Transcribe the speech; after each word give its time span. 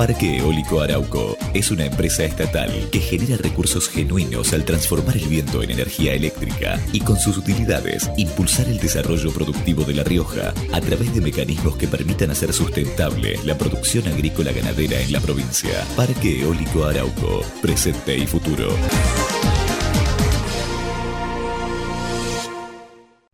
Parque 0.00 0.38
Eólico 0.38 0.80
Arauco 0.80 1.36
es 1.52 1.70
una 1.70 1.84
empresa 1.84 2.24
estatal 2.24 2.88
que 2.90 3.00
genera 3.00 3.36
recursos 3.36 3.86
genuinos 3.86 4.54
al 4.54 4.64
transformar 4.64 5.14
el 5.18 5.28
viento 5.28 5.62
en 5.62 5.72
energía 5.72 6.14
eléctrica 6.14 6.80
y 6.90 7.00
con 7.00 7.18
sus 7.18 7.36
utilidades 7.36 8.10
impulsar 8.16 8.66
el 8.68 8.78
desarrollo 8.78 9.30
productivo 9.30 9.84
de 9.84 9.92
La 9.92 10.02
Rioja 10.02 10.54
a 10.72 10.80
través 10.80 11.14
de 11.14 11.20
mecanismos 11.20 11.76
que 11.76 11.86
permitan 11.86 12.30
hacer 12.30 12.54
sustentable 12.54 13.38
la 13.44 13.58
producción 13.58 14.08
agrícola 14.08 14.52
ganadera 14.52 14.98
en 15.02 15.12
la 15.12 15.20
provincia. 15.20 15.84
Parque 15.96 16.44
Eólico 16.44 16.86
Arauco, 16.86 17.42
presente 17.60 18.16
y 18.16 18.26
futuro. 18.26 18.70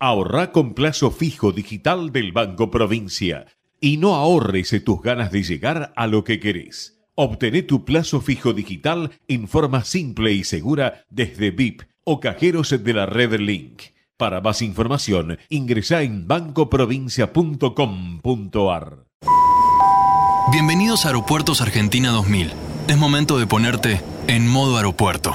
Ahorra 0.00 0.50
con 0.50 0.74
plazo 0.74 1.12
fijo 1.12 1.52
digital 1.52 2.10
del 2.10 2.32
Banco 2.32 2.72
Provincia 2.72 3.46
y 3.80 3.96
no 3.96 4.14
ahorres 4.14 4.74
tus 4.84 5.02
ganas 5.02 5.32
de 5.32 5.42
llegar 5.42 5.92
a 5.96 6.06
lo 6.06 6.24
que 6.24 6.40
querés. 6.40 6.98
Obtené 7.14 7.62
tu 7.62 7.84
plazo 7.84 8.20
fijo 8.20 8.52
digital 8.52 9.12
en 9.28 9.48
forma 9.48 9.84
simple 9.84 10.32
y 10.32 10.44
segura 10.44 11.04
desde 11.08 11.50
VIP 11.50 11.82
o 12.04 12.20
cajeros 12.20 12.74
de 12.82 12.92
la 12.92 13.06
red 13.06 13.40
Link. 13.40 13.82
Para 14.16 14.40
más 14.40 14.62
información, 14.62 15.38
ingresa 15.48 16.02
en 16.02 16.26
bancoprovincia.com.ar. 16.26 19.06
Bienvenidos 20.52 21.04
a 21.04 21.08
Aeropuertos 21.08 21.60
Argentina 21.60 22.10
2000. 22.10 22.52
Es 22.88 22.96
momento 22.96 23.38
de 23.38 23.46
ponerte 23.46 24.00
en 24.28 24.46
modo 24.46 24.76
aeropuerto. 24.76 25.32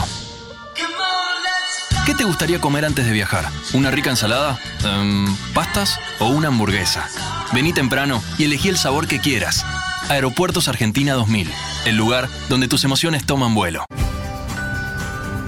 ¿Qué 2.11 2.17
te 2.17 2.23
gustaría 2.25 2.59
comer 2.59 2.83
antes 2.83 3.05
de 3.05 3.13
viajar? 3.13 3.45
¿Una 3.73 3.89
rica 3.89 4.09
ensalada? 4.09 4.59
Em, 4.83 5.33
¿Pastas? 5.53 5.97
¿O 6.19 6.27
una 6.27 6.49
hamburguesa? 6.49 7.07
Vení 7.53 7.71
temprano 7.71 8.21
y 8.37 8.43
elegí 8.43 8.67
el 8.67 8.75
sabor 8.75 9.07
que 9.07 9.19
quieras. 9.21 9.65
Aeropuertos 10.09 10.67
Argentina 10.67 11.13
2000, 11.13 11.49
el 11.85 11.95
lugar 11.95 12.27
donde 12.49 12.67
tus 12.67 12.83
emociones 12.83 13.25
toman 13.25 13.55
vuelo. 13.55 13.85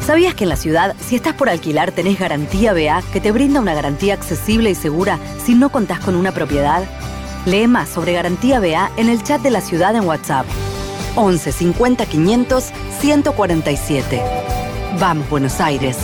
¿Sabías 0.07 0.35
que 0.35 0.45
en 0.45 0.49
la 0.49 0.55
ciudad, 0.55 0.95
si 1.05 1.17
estás 1.17 1.33
por 1.33 1.49
alquilar, 1.49 1.91
tenés 1.91 2.17
garantía 2.17 2.71
BA 2.71 3.03
que 3.11 3.19
te 3.19 3.33
brinda 3.33 3.59
una 3.59 3.73
garantía 3.73 4.13
accesible 4.13 4.69
y 4.69 4.75
segura 4.75 5.19
si 5.45 5.55
no 5.55 5.69
contás 5.69 5.99
con 5.99 6.15
una 6.15 6.31
propiedad? 6.31 6.85
Lee 7.45 7.67
más 7.67 7.89
sobre 7.89 8.13
garantía 8.13 8.61
BA 8.61 8.89
en 8.95 9.09
el 9.09 9.21
chat 9.21 9.41
de 9.41 9.51
la 9.51 9.59
ciudad 9.59 9.97
en 9.97 10.05
WhatsApp. 10.05 10.45
11 11.17 11.51
50 11.51 12.05
500 12.05 12.63
147. 13.01 14.21
Vamos, 14.97 15.29
Buenos 15.29 15.59
Aires. 15.59 15.97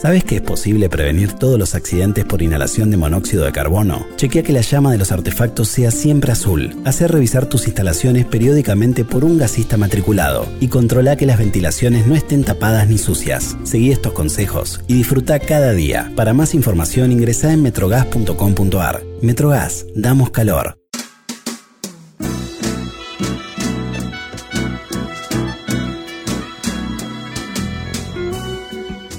¿Sabes 0.00 0.22
que 0.22 0.36
es 0.36 0.42
posible 0.42 0.88
prevenir 0.88 1.32
todos 1.32 1.58
los 1.58 1.74
accidentes 1.74 2.24
por 2.24 2.40
inhalación 2.40 2.88
de 2.92 2.96
monóxido 2.96 3.44
de 3.44 3.50
carbono? 3.50 4.06
Chequea 4.14 4.44
que 4.44 4.52
la 4.52 4.60
llama 4.60 4.92
de 4.92 4.98
los 4.98 5.10
artefactos 5.10 5.66
sea 5.66 5.90
siempre 5.90 6.30
azul. 6.30 6.76
Hacer 6.84 7.10
revisar 7.10 7.46
tus 7.46 7.66
instalaciones 7.66 8.24
periódicamente 8.24 9.04
por 9.04 9.24
un 9.24 9.38
gasista 9.38 9.76
matriculado 9.76 10.46
y 10.60 10.68
controla 10.68 11.16
que 11.16 11.26
las 11.26 11.38
ventilaciones 11.38 12.06
no 12.06 12.14
estén 12.14 12.44
tapadas 12.44 12.88
ni 12.88 12.96
sucias. 12.96 13.56
Seguí 13.64 13.90
estos 13.90 14.12
consejos 14.12 14.80
y 14.86 14.94
disfruta 14.94 15.40
cada 15.40 15.72
día. 15.72 16.12
Para 16.14 16.32
más 16.32 16.54
información 16.54 17.10
ingresa 17.10 17.52
en 17.52 17.62
metrogas.com.ar. 17.62 19.02
Metrogas, 19.20 19.84
damos 19.96 20.30
calor. 20.30 20.78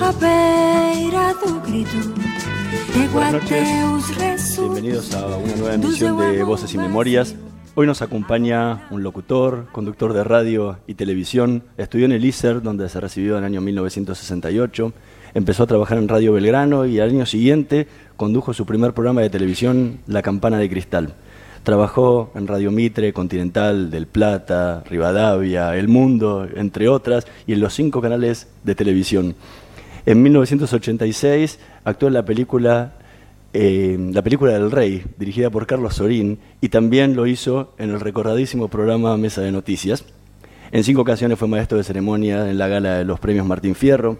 a 0.00 0.12
beira 0.12 1.34
do 1.34 1.60
grito 1.60 1.98
Buenas 3.12 3.32
noches, 3.32 4.58
bienvenidos 4.58 5.14
a 5.14 5.36
una 5.36 5.54
nueva 5.56 5.74
emisión 5.74 6.18
de 6.18 6.42
Voces 6.42 6.74
y 6.74 6.78
Memorias. 6.78 7.34
Hoy 7.76 7.86
nos 7.86 8.02
acompaña 8.02 8.88
un 8.90 9.02
locutor, 9.02 9.66
conductor 9.70 10.12
de 10.12 10.24
radio 10.24 10.78
y 10.86 10.94
televisión. 10.94 11.62
Estudió 11.76 12.06
en 12.06 12.12
el 12.12 12.24
ISER, 12.24 12.62
donde 12.62 12.88
se 12.88 13.00
recibió 13.00 13.34
en 13.34 13.44
el 13.44 13.44
año 13.44 13.60
1968. 13.60 14.92
Empezó 15.34 15.62
a 15.62 15.66
trabajar 15.66 15.98
en 15.98 16.08
Radio 16.08 16.32
Belgrano 16.32 16.86
y 16.86 16.98
al 16.98 17.10
año 17.10 17.26
siguiente 17.26 17.86
condujo 18.16 18.52
su 18.52 18.66
primer 18.66 18.94
programa 18.94 19.20
de 19.20 19.30
televisión, 19.30 20.00
La 20.06 20.22
Campana 20.22 20.58
de 20.58 20.68
Cristal. 20.68 21.14
Trabajó 21.62 22.30
en 22.34 22.46
Radio 22.46 22.70
Mitre, 22.70 23.12
Continental, 23.12 23.90
Del 23.90 24.06
Plata, 24.06 24.82
Rivadavia, 24.88 25.76
El 25.76 25.88
Mundo, 25.88 26.46
entre 26.54 26.88
otras, 26.88 27.26
y 27.46 27.54
en 27.54 27.60
los 27.60 27.72
cinco 27.72 28.02
canales 28.02 28.48
de 28.64 28.74
televisión. 28.74 29.34
En 30.06 30.22
1986 30.22 31.58
actuó 31.84 32.08
en 32.08 32.14
la 32.14 32.24
película 32.26 32.92
eh, 33.54 33.96
La 34.12 34.20
película 34.22 34.52
del 34.52 34.70
Rey, 34.70 35.02
dirigida 35.18 35.48
por 35.48 35.66
Carlos 35.66 35.94
Sorín, 35.94 36.38
y 36.60 36.68
también 36.68 37.16
lo 37.16 37.26
hizo 37.26 37.72
en 37.78 37.90
el 37.90 38.00
recordadísimo 38.00 38.68
programa 38.68 39.16
Mesa 39.16 39.40
de 39.40 39.52
Noticias. 39.52 40.04
En 40.72 40.84
cinco 40.84 41.02
ocasiones 41.02 41.38
fue 41.38 41.48
maestro 41.48 41.78
de 41.78 41.84
ceremonia 41.84 42.50
en 42.50 42.58
la 42.58 42.68
gala 42.68 42.98
de 42.98 43.04
los 43.04 43.18
premios 43.20 43.46
Martín 43.46 43.74
Fierro. 43.74 44.18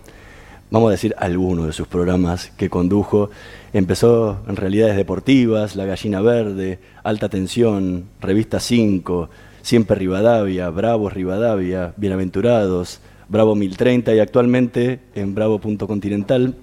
Vamos 0.71 0.89
a 0.89 0.93
decir 0.93 1.15
algunos 1.19 1.67
de 1.67 1.73
sus 1.73 1.87
programas 1.87 2.51
que 2.57 2.71
condujo. 2.71 3.31
Empezó 3.73 4.41
en 4.49 4.57
realidades 4.57 4.97
deportivas, 4.97 5.77
La 5.77 5.85
Gallina 5.85 6.23
Verde, 6.23 6.79
Alta 7.03 7.29
Tensión, 7.29 8.05
Revista 8.21 8.59
5, 8.59 9.29
Siempre 9.61 9.97
Rivadavia, 9.97 10.71
Bravos 10.71 11.13
Rivadavia, 11.13 11.93
Bienaventurados, 11.97 13.01
Bravo 13.29 13.55
1030 13.55 14.15
y 14.15 14.19
actualmente 14.19 15.01
en 15.15 15.35
Bravo.continental. 15.35 16.57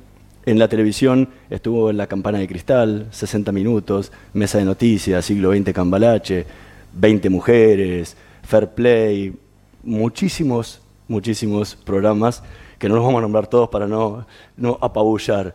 En 0.46 0.60
la 0.60 0.68
televisión 0.68 1.30
estuvo 1.50 1.90
en 1.90 1.98
La 1.98 2.08
Campana 2.08 2.40
de 2.40 2.48
Cristal, 2.48 3.08
60 3.12 3.52
Minutos, 3.52 4.12
Mesa 4.34 4.58
de 4.58 4.66
Noticias, 4.66 5.24
Siglo 5.26 5.54
XX 5.54 5.74
Cambalache, 5.74 6.46
20 6.94 7.30
Mujeres, 7.30 8.18
Fair 8.44 8.70
Play, 8.70 9.36
muchísimos, 9.84 10.82
muchísimos 11.08 11.76
programas 11.76 12.44
que 12.80 12.90
no 12.90 12.96
los 12.96 13.04
vamos 13.04 13.20
a 13.20 13.22
nombrar 13.22 13.48
todos 13.48 13.70
para 13.70 13.88
no, 13.88 14.26
no 14.58 14.78
apabullar. 14.82 15.54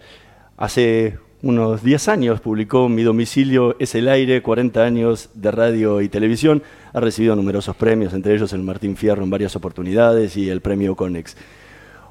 Hace 0.56 1.18
unos 1.46 1.84
10 1.84 2.08
años 2.08 2.40
publicó 2.40 2.88
Mi 2.88 3.04
domicilio 3.04 3.76
es 3.78 3.94
el 3.94 4.08
aire, 4.08 4.42
40 4.42 4.82
años 4.82 5.30
de 5.34 5.52
radio 5.52 6.00
y 6.00 6.08
televisión. 6.08 6.62
Ha 6.92 6.98
recibido 6.98 7.36
numerosos 7.36 7.76
premios, 7.76 8.12
entre 8.14 8.34
ellos 8.34 8.52
el 8.52 8.62
Martín 8.62 8.96
Fierro 8.96 9.22
en 9.22 9.30
varias 9.30 9.54
oportunidades 9.54 10.36
y 10.36 10.50
el 10.50 10.60
premio 10.60 10.96
Conex. 10.96 11.36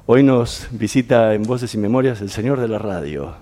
Hoy 0.06 0.22
nos 0.22 0.68
visita 0.70 1.34
en 1.34 1.42
Voces 1.42 1.74
y 1.74 1.78
Memorias 1.78 2.22
el 2.22 2.30
señor 2.30 2.60
de 2.60 2.68
la 2.68 2.78
radio, 2.78 3.34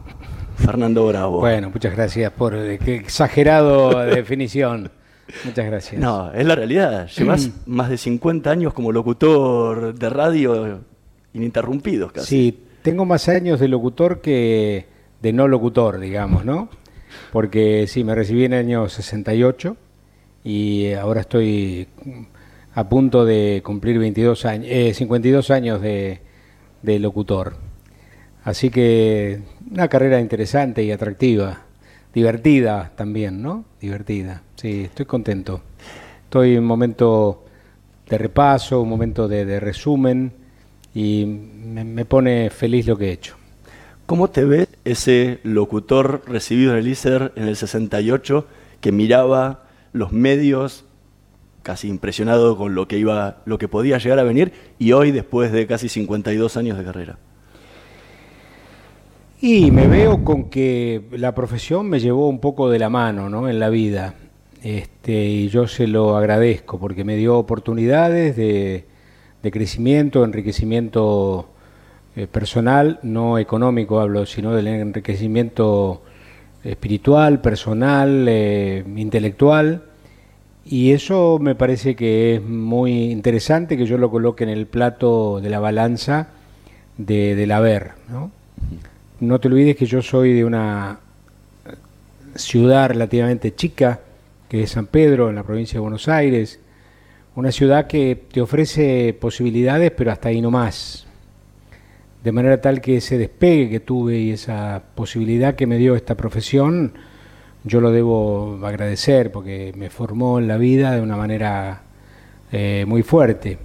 Fernando 0.56 1.06
Bravo. 1.06 1.38
Bueno, 1.38 1.70
muchas 1.70 1.94
gracias 1.94 2.32
por 2.32 2.56
eh, 2.56 2.80
qué 2.84 2.96
exagerado 2.96 4.00
definición. 4.06 4.90
Muchas 5.44 5.64
gracias. 5.64 6.00
No, 6.00 6.32
es 6.32 6.44
la 6.44 6.56
realidad. 6.56 7.08
Llevas 7.08 7.50
más 7.66 7.88
de 7.88 7.98
50 7.98 8.50
años 8.50 8.74
como 8.74 8.90
locutor 8.90 9.94
de 9.94 10.10
radio 10.10 10.80
ininterrumpidos 11.32 12.10
casi. 12.10 12.26
Sí, 12.26 12.60
tengo 12.82 13.04
más 13.04 13.28
años 13.28 13.60
de 13.60 13.68
locutor 13.68 14.20
que 14.20 14.93
de 15.24 15.32
no 15.32 15.48
locutor, 15.48 15.98
digamos, 16.00 16.44
¿no? 16.44 16.68
Porque 17.32 17.86
sí, 17.88 18.04
me 18.04 18.14
recibí 18.14 18.44
en 18.44 18.52
el 18.52 18.66
año 18.66 18.90
68 18.90 19.74
y 20.44 20.92
ahora 20.92 21.22
estoy 21.22 21.88
a 22.74 22.86
punto 22.90 23.24
de 23.24 23.62
cumplir 23.64 23.98
22 23.98 24.44
años, 24.44 24.66
eh, 24.70 24.92
52 24.92 25.50
años 25.50 25.80
de, 25.80 26.20
de 26.82 26.98
locutor. 26.98 27.56
Así 28.44 28.68
que 28.68 29.40
una 29.70 29.88
carrera 29.88 30.20
interesante 30.20 30.84
y 30.84 30.92
atractiva, 30.92 31.62
divertida 32.12 32.92
también, 32.94 33.40
¿no? 33.40 33.64
Divertida, 33.80 34.42
sí, 34.56 34.82
estoy 34.82 35.06
contento. 35.06 35.62
Estoy 36.24 36.52
en 36.52 36.58
un 36.58 36.66
momento 36.66 37.44
de 38.10 38.18
repaso, 38.18 38.82
un 38.82 38.90
momento 38.90 39.26
de, 39.26 39.46
de 39.46 39.58
resumen 39.58 40.34
y 40.94 41.24
me, 41.24 41.82
me 41.82 42.04
pone 42.04 42.50
feliz 42.50 42.86
lo 42.86 42.98
que 42.98 43.08
he 43.08 43.12
hecho. 43.12 43.36
¿Cómo 44.06 44.28
te 44.28 44.44
ves 44.44 44.68
ese 44.84 45.40
locutor 45.44 46.22
recibido 46.26 46.72
en 46.72 46.78
el 46.78 46.88
ISER 46.88 47.32
en 47.36 47.48
el 47.48 47.56
68 47.56 48.46
que 48.82 48.92
miraba 48.92 49.64
los 49.94 50.12
medios 50.12 50.84
casi 51.62 51.88
impresionado 51.88 52.58
con 52.58 52.74
lo 52.74 52.86
que 52.86 52.98
iba 52.98 53.38
lo 53.46 53.56
que 53.56 53.66
podía 53.66 53.96
llegar 53.96 54.18
a 54.18 54.24
venir 54.24 54.52
y 54.78 54.92
hoy 54.92 55.10
después 55.10 55.52
de 55.52 55.66
casi 55.66 55.88
52 55.88 56.58
años 56.58 56.76
de 56.76 56.84
carrera? 56.84 57.18
Y 59.40 59.70
me 59.70 59.86
veo 59.86 60.22
con 60.22 60.50
que 60.50 61.04
la 61.12 61.34
profesión 61.34 61.88
me 61.88 61.98
llevó 61.98 62.28
un 62.28 62.40
poco 62.40 62.68
de 62.68 62.78
la 62.78 62.90
mano 62.90 63.30
¿no? 63.30 63.48
en 63.48 63.58
la 63.58 63.70
vida. 63.70 64.16
Este, 64.62 65.24
y 65.24 65.48
yo 65.48 65.66
se 65.66 65.86
lo 65.86 66.18
agradezco 66.18 66.78
porque 66.78 67.04
me 67.04 67.16
dio 67.16 67.38
oportunidades 67.38 68.36
de, 68.36 68.84
de 69.42 69.50
crecimiento, 69.50 70.24
enriquecimiento 70.24 71.53
eh, 72.16 72.28
personal, 72.28 73.00
no 73.02 73.38
económico 73.38 73.98
hablo, 74.00 74.24
sino 74.24 74.54
del 74.54 74.68
enriquecimiento 74.68 76.02
espiritual, 76.62 77.40
personal, 77.40 78.26
eh, 78.28 78.84
intelectual. 78.96 79.82
Y 80.64 80.92
eso 80.92 81.38
me 81.40 81.56
parece 81.56 81.96
que 81.96 82.36
es 82.36 82.42
muy 82.42 83.10
interesante 83.10 83.76
que 83.76 83.84
yo 83.84 83.98
lo 83.98 84.10
coloque 84.10 84.44
en 84.44 84.50
el 84.50 84.66
plato 84.66 85.40
de 85.40 85.50
la 85.50 85.58
balanza 85.58 86.28
de, 86.96 87.34
del 87.34 87.50
haber. 87.50 87.92
¿no? 88.08 88.30
no 89.18 89.40
te 89.40 89.48
olvides 89.48 89.76
que 89.76 89.86
yo 89.86 90.00
soy 90.00 90.32
de 90.34 90.44
una 90.44 91.00
ciudad 92.36 92.90
relativamente 92.90 93.56
chica, 93.56 94.00
que 94.48 94.62
es 94.62 94.70
San 94.70 94.86
Pedro, 94.86 95.30
en 95.30 95.34
la 95.34 95.42
provincia 95.42 95.74
de 95.74 95.80
Buenos 95.80 96.08
Aires, 96.08 96.60
una 97.34 97.50
ciudad 97.50 97.88
que 97.88 98.24
te 98.32 98.40
ofrece 98.40 99.16
posibilidades, 99.20 99.90
pero 99.90 100.12
hasta 100.12 100.28
ahí 100.28 100.40
no 100.40 100.52
más 100.52 101.08
de 102.24 102.32
manera 102.32 102.58
tal 102.62 102.80
que 102.80 102.96
ese 102.96 103.18
despegue 103.18 103.68
que 103.68 103.80
tuve 103.80 104.18
y 104.18 104.30
esa 104.30 104.82
posibilidad 104.94 105.54
que 105.54 105.66
me 105.66 105.76
dio 105.76 105.94
esta 105.94 106.16
profesión, 106.16 106.94
yo 107.64 107.82
lo 107.82 107.92
debo 107.92 108.58
agradecer 108.64 109.30
porque 109.30 109.74
me 109.76 109.90
formó 109.90 110.38
en 110.38 110.48
la 110.48 110.56
vida 110.56 110.92
de 110.92 111.02
una 111.02 111.18
manera 111.18 111.82
eh, 112.50 112.86
muy 112.88 113.02
fuerte. 113.02 113.58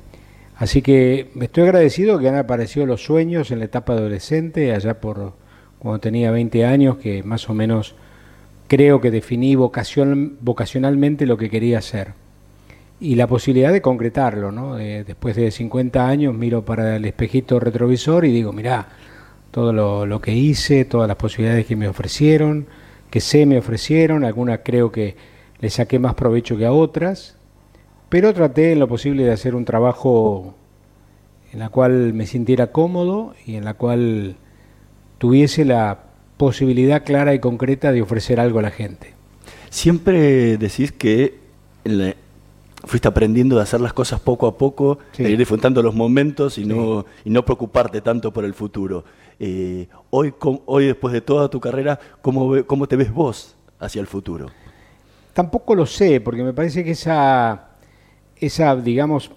Así 0.58 0.82
que 0.82 1.30
me 1.36 1.46
estoy 1.46 1.64
agradecido 1.64 2.20
que 2.20 2.28
han 2.28 2.36
aparecido 2.36 2.86
los 2.86 3.02
sueños 3.02 3.50
en 3.52 3.60
la 3.60 3.66
etapa 3.66 3.94
adolescente, 3.94 4.74
allá 4.74 5.00
por 5.00 5.36
cuando 5.80 6.02
tenía 6.02 6.30
20 6.30 6.66
años, 6.66 6.98
que 6.98 7.24
más 7.24 7.50
o 7.50 7.54
menos 7.54 7.96
creo 8.68 9.00
que 9.00 9.10
definí 9.10 9.56
vocacionalmente 9.56 11.26
lo 11.26 11.38
que 11.38 11.50
quería 11.50 11.78
hacer 11.78 12.14
y 13.00 13.16
la 13.16 13.28
posibilidad 13.28 13.72
de 13.72 13.82
concretarlo, 13.82 14.52
¿no? 14.52 14.76
después 14.76 15.36
de 15.36 15.52
50 15.52 16.08
años 16.08 16.34
miro 16.34 16.66
para 16.66 16.98
el 16.98 17.06
espejito 17.06 17.60
retrovisor 17.60 18.26
y 18.26 18.32
digo, 18.32 18.52
mirá, 18.52 18.88
todo 19.52 20.06
lo, 20.06 20.22
que 20.22 20.34
hice, 20.34 20.86
todas 20.86 21.08
las 21.08 21.18
posibilidades 21.18 21.66
que 21.66 21.76
me 21.76 21.88
ofrecieron, 21.88 22.68
que 23.10 23.22
se 23.22 23.46
me 23.46 23.58
ofrecieron, 23.58 24.24
algunas 24.24 24.60
creo 24.64 24.92
que 24.92 25.16
le 25.60 25.70
saqué 25.70 25.98
más 25.98 26.14
provecho 26.14 26.58
que 26.58 26.66
a 26.66 26.72
otras, 26.72 27.36
pero 28.10 28.34
traté 28.34 28.74
en 28.74 28.80
lo 28.80 28.88
posible 28.88 29.24
de 29.24 29.32
hacer 29.32 29.56
un 29.56 29.66
trabajo 29.66 30.56
en 31.54 31.60
la 31.60 31.70
cual 31.70 32.14
me 32.14 32.28
sintiera 32.28 32.68
cómodo 32.68 33.34
y 33.46 33.56
en 33.56 33.66
la 33.66 33.74
cual 33.74 34.36
tuviese 35.18 35.66
la 35.66 36.00
posibilidad 36.38 37.04
clara 37.04 37.34
y 37.34 37.40
concreta 37.40 37.92
de 37.92 38.02
ofrecer 38.02 38.40
algo 38.40 38.60
a 38.60 38.64
la 38.64 38.72
gente. 38.72 39.14
Siempre 39.70 40.58
decís 40.58 40.92
que 40.92 41.38
fuiste 42.86 43.08
aprendiendo 43.08 43.60
a 43.60 43.64
hacer 43.64 43.82
las 43.82 43.94
cosas 43.94 44.20
poco 44.20 44.48
a 44.48 44.58
poco, 44.58 45.00
de 45.18 45.30
ir 45.30 45.38
disfrutando 45.38 45.82
los 45.82 45.94
momentos 45.94 46.58
y, 46.58 46.66
no, 46.66 47.06
y 47.26 47.30
no 47.30 47.44
preocuparte 47.44 48.02
tanto 48.02 48.32
por 48.32 48.46
el 48.46 48.54
futuro. 48.54 49.04
Eh, 49.40 49.88
hoy, 50.10 50.34
hoy, 50.66 50.86
después 50.86 51.14
de 51.14 51.22
toda 51.22 51.50
tu 51.50 51.60
carrera, 51.60 52.00
¿cómo, 52.22 52.64
¿cómo 52.66 52.88
te 52.88 52.96
ves 52.96 53.12
vos 53.12 53.56
hacia 53.80 54.02
el 54.02 54.08
futuro? 54.08 54.48
Tampoco 55.34 55.76
lo 55.76 55.86
sé, 55.86 56.20
porque 56.22 56.44
me 56.44 56.54
parece 56.54 56.84
que 56.84 56.92
esa, 56.92 57.70
esa, 58.36 58.76
digamos, 58.76 59.32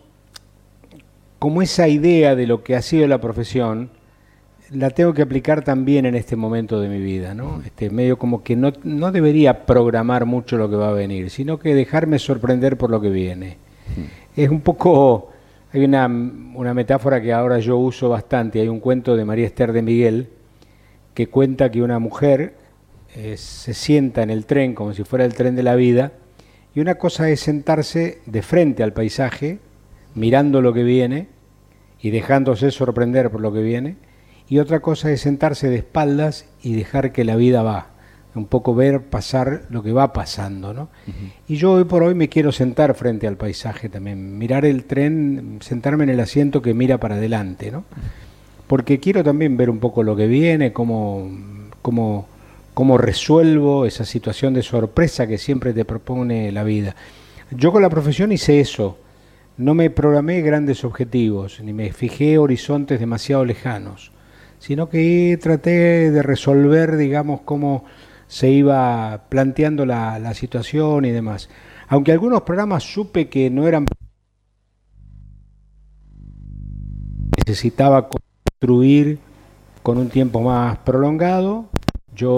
como 1.39 1.63
esa 1.63 1.89
idea 1.89 2.35
de 2.35 2.47
lo 2.47 2.63
que 2.63 2.77
ha 2.77 2.83
sido 2.83 3.07
la 3.07 3.21
profesión, 3.21 3.91
la 4.73 4.91
tengo 4.91 5.13
que 5.13 5.23
aplicar 5.23 5.63
también 5.63 6.07
en 6.07 6.15
este 6.15 6.37
momento 6.37 6.81
de 6.81 6.89
mi 6.89 7.01
vida, 7.01 7.35
¿no? 7.35 7.61
Este, 7.65 7.91
medio 7.91 8.19
como 8.19 8.43
que 8.43 8.57
no, 8.57 8.73
no 8.85 9.13
debería 9.13 9.67
programar 9.67 10.27
mucho 10.27 10.57
lo 10.57 10.69
que 10.71 10.77
va 10.77 10.89
a 10.89 10.93
venir, 10.93 11.31
sino 11.31 11.59
que 11.59 11.75
dejarme 11.75 12.19
sorprender 12.19 12.77
por 12.77 12.91
lo 12.91 13.01
que 13.01 13.11
viene. 13.11 13.59
Es 14.37 14.49
un 14.49 14.61
poco, 14.61 15.31
hay 15.73 15.85
una, 15.85 16.07
una 16.07 16.75
metáfora 16.75 17.21
que 17.21 17.33
ahora 17.33 17.59
yo 17.59 17.77
uso 17.77 18.09
bastante, 18.09 18.61
hay 18.61 18.69
un 18.69 18.81
cuento 18.81 19.17
de 19.17 19.25
María 19.25 19.47
Esther 19.47 19.73
de 19.73 19.83
Miguel 19.83 20.29
que 21.15 21.27
cuenta 21.27 21.71
que 21.71 21.83
una 21.83 21.99
mujer 21.99 22.55
eh, 23.15 23.37
se 23.37 23.75
sienta 23.75 24.23
en 24.23 24.31
el 24.31 24.47
tren 24.47 24.75
como 24.75 24.95
si 24.95 25.05
fuera 25.05 25.25
el 25.25 25.35
tren 25.35 25.55
de 25.55 25.63
la 25.63 25.75
vida, 25.75 26.13
y 26.75 26.81
una 26.81 26.95
cosa 26.95 27.29
es 27.29 27.41
sentarse 27.41 28.21
de 28.25 28.41
frente 28.41 28.83
al 28.83 28.95
paisaje, 28.95 29.59
mirando 30.15 30.63
lo 30.63 30.73
que 30.73 30.83
viene 30.83 31.29
y 32.01 32.11
dejándose 32.11 32.71
sorprender 32.71 33.31
por 33.31 33.43
lo 33.43 33.53
que 33.53 33.61
viene, 33.61 33.97
y 34.53 34.59
otra 34.59 34.81
cosa 34.81 35.11
es 35.11 35.23
sentarse 35.23 35.71
de 35.71 35.77
espaldas 35.77 36.45
y 36.63 36.75
dejar 36.75 37.13
que 37.13 37.25
la 37.25 37.37
vida 37.37 37.63
va, 37.63 37.87
un 38.35 38.45
poco 38.45 38.75
ver 38.75 39.01
pasar 39.01 39.63
lo 39.71 39.83
que 39.83 39.93
va 39.93 40.13
pasando, 40.13 40.75
¿no? 40.75 40.91
Y 41.49 41.57
yo 41.57 41.73
hoy 41.73 41.85
por 41.85 42.03
hoy 42.03 42.15
me 42.15 42.29
quiero 42.29 42.53
sentar 42.53 42.95
frente 42.95 43.27
al 43.27 43.39
paisaje 43.39 43.89
también, 43.89 44.37
mirar 44.37 44.67
el 44.67 44.85
tren, 44.85 45.57
sentarme 45.63 46.05
en 46.05 46.11
el 46.11 46.21
asiento 46.21 46.61
que 46.61 46.75
mira 46.75 46.99
para 46.99 47.15
adelante, 47.15 47.71
¿no? 47.71 47.85
Porque 48.67 49.01
quiero 49.01 49.25
también 49.25 49.57
ver 49.57 49.71
un 49.71 49.79
poco 49.79 50.03
lo 50.03 50.15
que 50.15 50.27
viene, 50.27 50.71
cómo, 50.71 51.31
cómo, 51.81 52.29
cómo 52.75 52.99
resuelvo 52.99 53.87
esa 53.87 54.05
situación 54.05 54.53
de 54.53 54.63
sorpresa 54.63 55.27
que 55.27 55.39
siempre 55.39 55.73
te 55.73 55.87
propone 55.87 56.53
la 56.53 56.63
vida. 56.63 56.95
Yo 57.53 57.73
con 57.73 57.81
la 57.81 57.89
profesión 57.89 58.33
hice 58.33 58.61
eso, 58.61 58.99
no 59.57 59.73
me 59.73 59.89
programé 59.89 60.43
grandes 60.43 60.85
objetivos, 60.85 61.59
ni 61.63 61.73
me 61.73 61.91
fijé 61.95 62.37
horizontes 62.37 63.01
demasiado 63.01 63.47
lejanos 63.47 64.12
sino 64.63 64.89
que 64.89 65.37
traté 65.43 66.13
de 66.13 66.23
resolver, 66.23 66.97
digamos, 66.97 67.41
cómo 67.41 67.85
se 68.29 68.49
iba 68.49 69.25
planteando 69.29 69.85
la, 69.85 70.33
situación 70.35 71.05
y 71.05 71.11
demás. 71.11 71.51
Aunque 71.89 72.13
algunos 72.13 72.43
programas 72.43 72.85
supe 72.85 73.29
que 73.29 73.51
no 73.51 73.67
eran... 73.67 73.87
Necesitaba 77.45 78.09
construir 78.09 79.19
con 79.83 79.99
un 79.99 80.11
tiempo 80.11 80.41
más 80.41 80.79
prolongado, 80.79 81.69
yo 82.15 82.37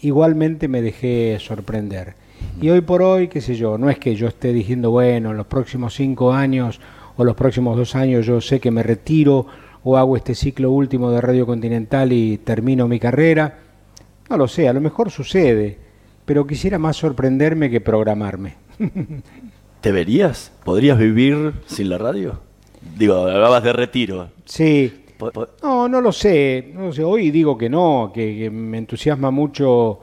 igualmente 0.00 0.66
me 0.66 0.82
dejé 0.82 1.38
sorprender. 1.38 2.14
Y 2.60 2.70
hoy 2.70 2.80
por 2.80 3.00
hoy, 3.00 3.28
qué 3.28 3.40
sé 3.40 3.54
yo, 3.54 3.78
no 3.78 3.90
es 3.90 4.00
que 4.00 4.16
yo 4.16 4.26
esté 4.26 4.52
diciendo, 4.52 4.90
bueno, 4.90 5.30
en 5.30 5.36
los 5.36 5.46
próximos 5.46 5.94
cinco 5.94 6.32
años 6.32 6.80
o 7.16 7.22
los 7.22 7.36
próximos 7.36 7.76
dos 7.76 7.94
años 7.94 8.26
yo 8.26 8.40
sé 8.40 8.58
que 8.58 8.72
me 8.72 8.82
retiro 8.82 9.46
o 9.84 9.96
hago 9.96 10.16
este 10.16 10.34
ciclo 10.34 10.70
último 10.70 11.10
de 11.10 11.20
Radio 11.20 11.46
Continental 11.46 12.12
y 12.12 12.38
termino 12.38 12.88
mi 12.88 12.98
carrera. 12.98 13.58
No 14.28 14.36
lo 14.36 14.48
sé, 14.48 14.68
a 14.68 14.72
lo 14.72 14.80
mejor 14.80 15.10
sucede, 15.10 15.78
pero 16.24 16.46
quisiera 16.46 16.78
más 16.78 16.96
sorprenderme 16.96 17.70
que 17.70 17.80
programarme. 17.80 18.56
¿Te 19.80 19.92
verías? 19.92 20.52
¿Podrías 20.64 20.98
vivir 20.98 21.54
sin 21.66 21.88
la 21.88 21.98
radio? 21.98 22.40
Digo, 22.96 23.14
hablabas 23.14 23.62
de 23.62 23.72
retiro. 23.72 24.28
Sí. 24.44 25.04
No, 25.62 25.88
no 25.88 26.00
lo 26.00 26.12
sé. 26.12 26.72
No 26.74 26.92
sé. 26.92 27.04
Hoy 27.04 27.30
digo 27.30 27.56
que 27.56 27.68
no, 27.68 28.10
que, 28.14 28.50
me 28.50 28.78
entusiasma 28.78 29.30
mucho 29.30 30.00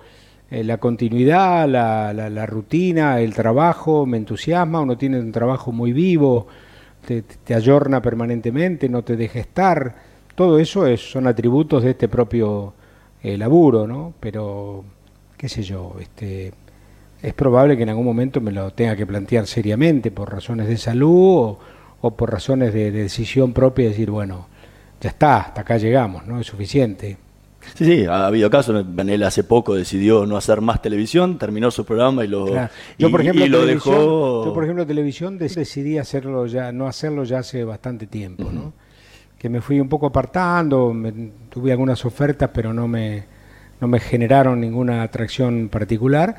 eh, 0.50 0.64
la 0.64 0.78
continuidad, 0.78 1.68
la, 1.68 2.14
la, 2.14 2.46
rutina, 2.46 3.20
el 3.20 3.34
trabajo, 3.34 4.06
me 4.06 4.18
entusiasma. 4.18 4.82
Uno 4.82 4.98
tiene 4.98 5.20
un 5.20 5.32
trabajo 5.32 5.72
muy 5.72 5.94
vivo, 5.94 6.48
te, 7.06 7.22
te 7.22 7.54
ayorna 7.54 8.02
permanentemente, 8.02 8.90
no 8.90 9.04
te 9.04 9.16
deja 9.16 9.40
estar. 9.40 9.96
Todo 10.36 10.60
eso 10.60 10.86
es, 10.86 11.00
son 11.00 11.28
atributos 11.28 11.84
de 11.84 11.92
este 11.92 12.10
propio 12.10 12.74
eh, 13.24 13.38
laburo, 13.38 13.88
¿no? 13.88 14.14
Pero, 14.20 14.84
qué 15.38 15.50
sé 15.50 15.64
yo, 15.64 15.96
este, 16.00 16.52
es 17.22 17.34
probable 17.34 17.78
que 17.78 17.84
en 17.84 17.90
algún 17.90 18.06
momento 18.06 18.42
me 18.42 18.52
lo 18.52 18.72
tenga 18.72 18.96
que 18.96 19.08
plantear 19.08 19.48
seriamente 19.48 20.12
por 20.12 20.32
razones 20.32 20.68
de 20.68 20.78
salud 20.78 21.58
o, 22.02 22.12
por 22.12 22.32
razones 22.32 22.74
de, 22.74 22.92
de, 22.92 23.04
decisión 23.04 23.54
propia, 23.54 23.88
decir, 23.88 24.12
bueno, 24.12 24.48
ya 25.02 25.10
está, 25.10 25.38
hasta 25.38 25.62
acá 25.62 25.78
llegamos, 25.78 26.28
¿no? 26.28 26.40
Es 26.40 26.48
suficiente. 26.48 27.18
Sí, 27.74 27.86
sí, 27.86 28.06
ha 28.06 28.28
habido 28.28 28.50
casos. 28.50 28.86
Él 28.98 29.24
hace 29.24 29.44
poco 29.44 29.76
decidió 29.76 30.26
no 30.26 30.38
hacer 30.38 30.62
más 30.62 30.82
televisión, 30.82 31.38
terminó 31.38 31.72
su 31.72 31.86
programa 31.86 32.24
y 32.24 32.28
lo, 32.28 32.48
yo, 32.98 33.12
por 33.12 33.22
ejemplo, 33.22 33.48
lo 33.48 33.66
dejó. 33.66 34.46
Yo, 34.46 34.54
por 34.54 34.64
ejemplo, 34.64 34.86
televisión 34.86 35.38
decidí 35.38 35.98
hacerlo 35.98 36.46
ya, 36.46 36.72
no 36.72 36.88
hacerlo 36.88 37.24
ya 37.24 37.40
hace 37.40 37.64
bastante 37.64 38.08
tiempo, 38.08 38.52
¿no? 38.52 38.74
Que 39.38 39.50
me 39.50 39.62
fui 39.62 39.80
un 39.80 39.90
poco 39.90 40.08
apartando, 40.08 40.96
tuve 41.50 41.72
algunas 41.72 42.06
ofertas, 42.06 42.50
pero 42.54 42.74
no 42.74 42.88
me, 42.88 43.26
no 43.82 43.88
me 43.88 44.00
generaron 44.00 44.62
ninguna 44.62 45.04
atracción 45.04 45.70
particular. 45.70 46.36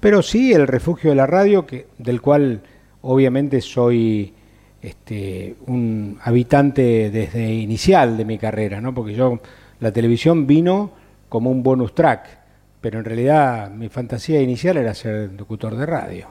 Pero 0.00 0.22
sí 0.22 0.52
el 0.52 0.66
refugio 0.66 1.10
de 1.10 1.16
la 1.16 1.26
radio, 1.26 1.66
que, 1.66 1.86
del 1.98 2.20
cual 2.20 2.60
obviamente 3.00 3.60
soy 3.60 4.34
este, 4.82 5.56
un 5.66 6.18
habitante 6.22 7.10
desde 7.10 7.54
inicial 7.54 8.18
de 8.18 8.24
mi 8.26 8.36
carrera, 8.36 8.82
¿no? 8.82 8.94
Porque 8.94 9.14
yo 9.14 9.40
La 9.80 9.92
televisión 9.92 10.46
vino 10.46 10.92
como 11.28 11.50
un 11.50 11.62
bonus 11.62 11.94
track, 11.94 12.38
pero 12.80 12.98
en 12.98 13.04
realidad 13.04 13.70
mi 13.70 13.88
fantasía 13.88 14.40
inicial 14.40 14.76
era 14.76 14.94
ser 14.94 15.32
locutor 15.32 15.76
de 15.76 15.86
radio. 15.86 16.28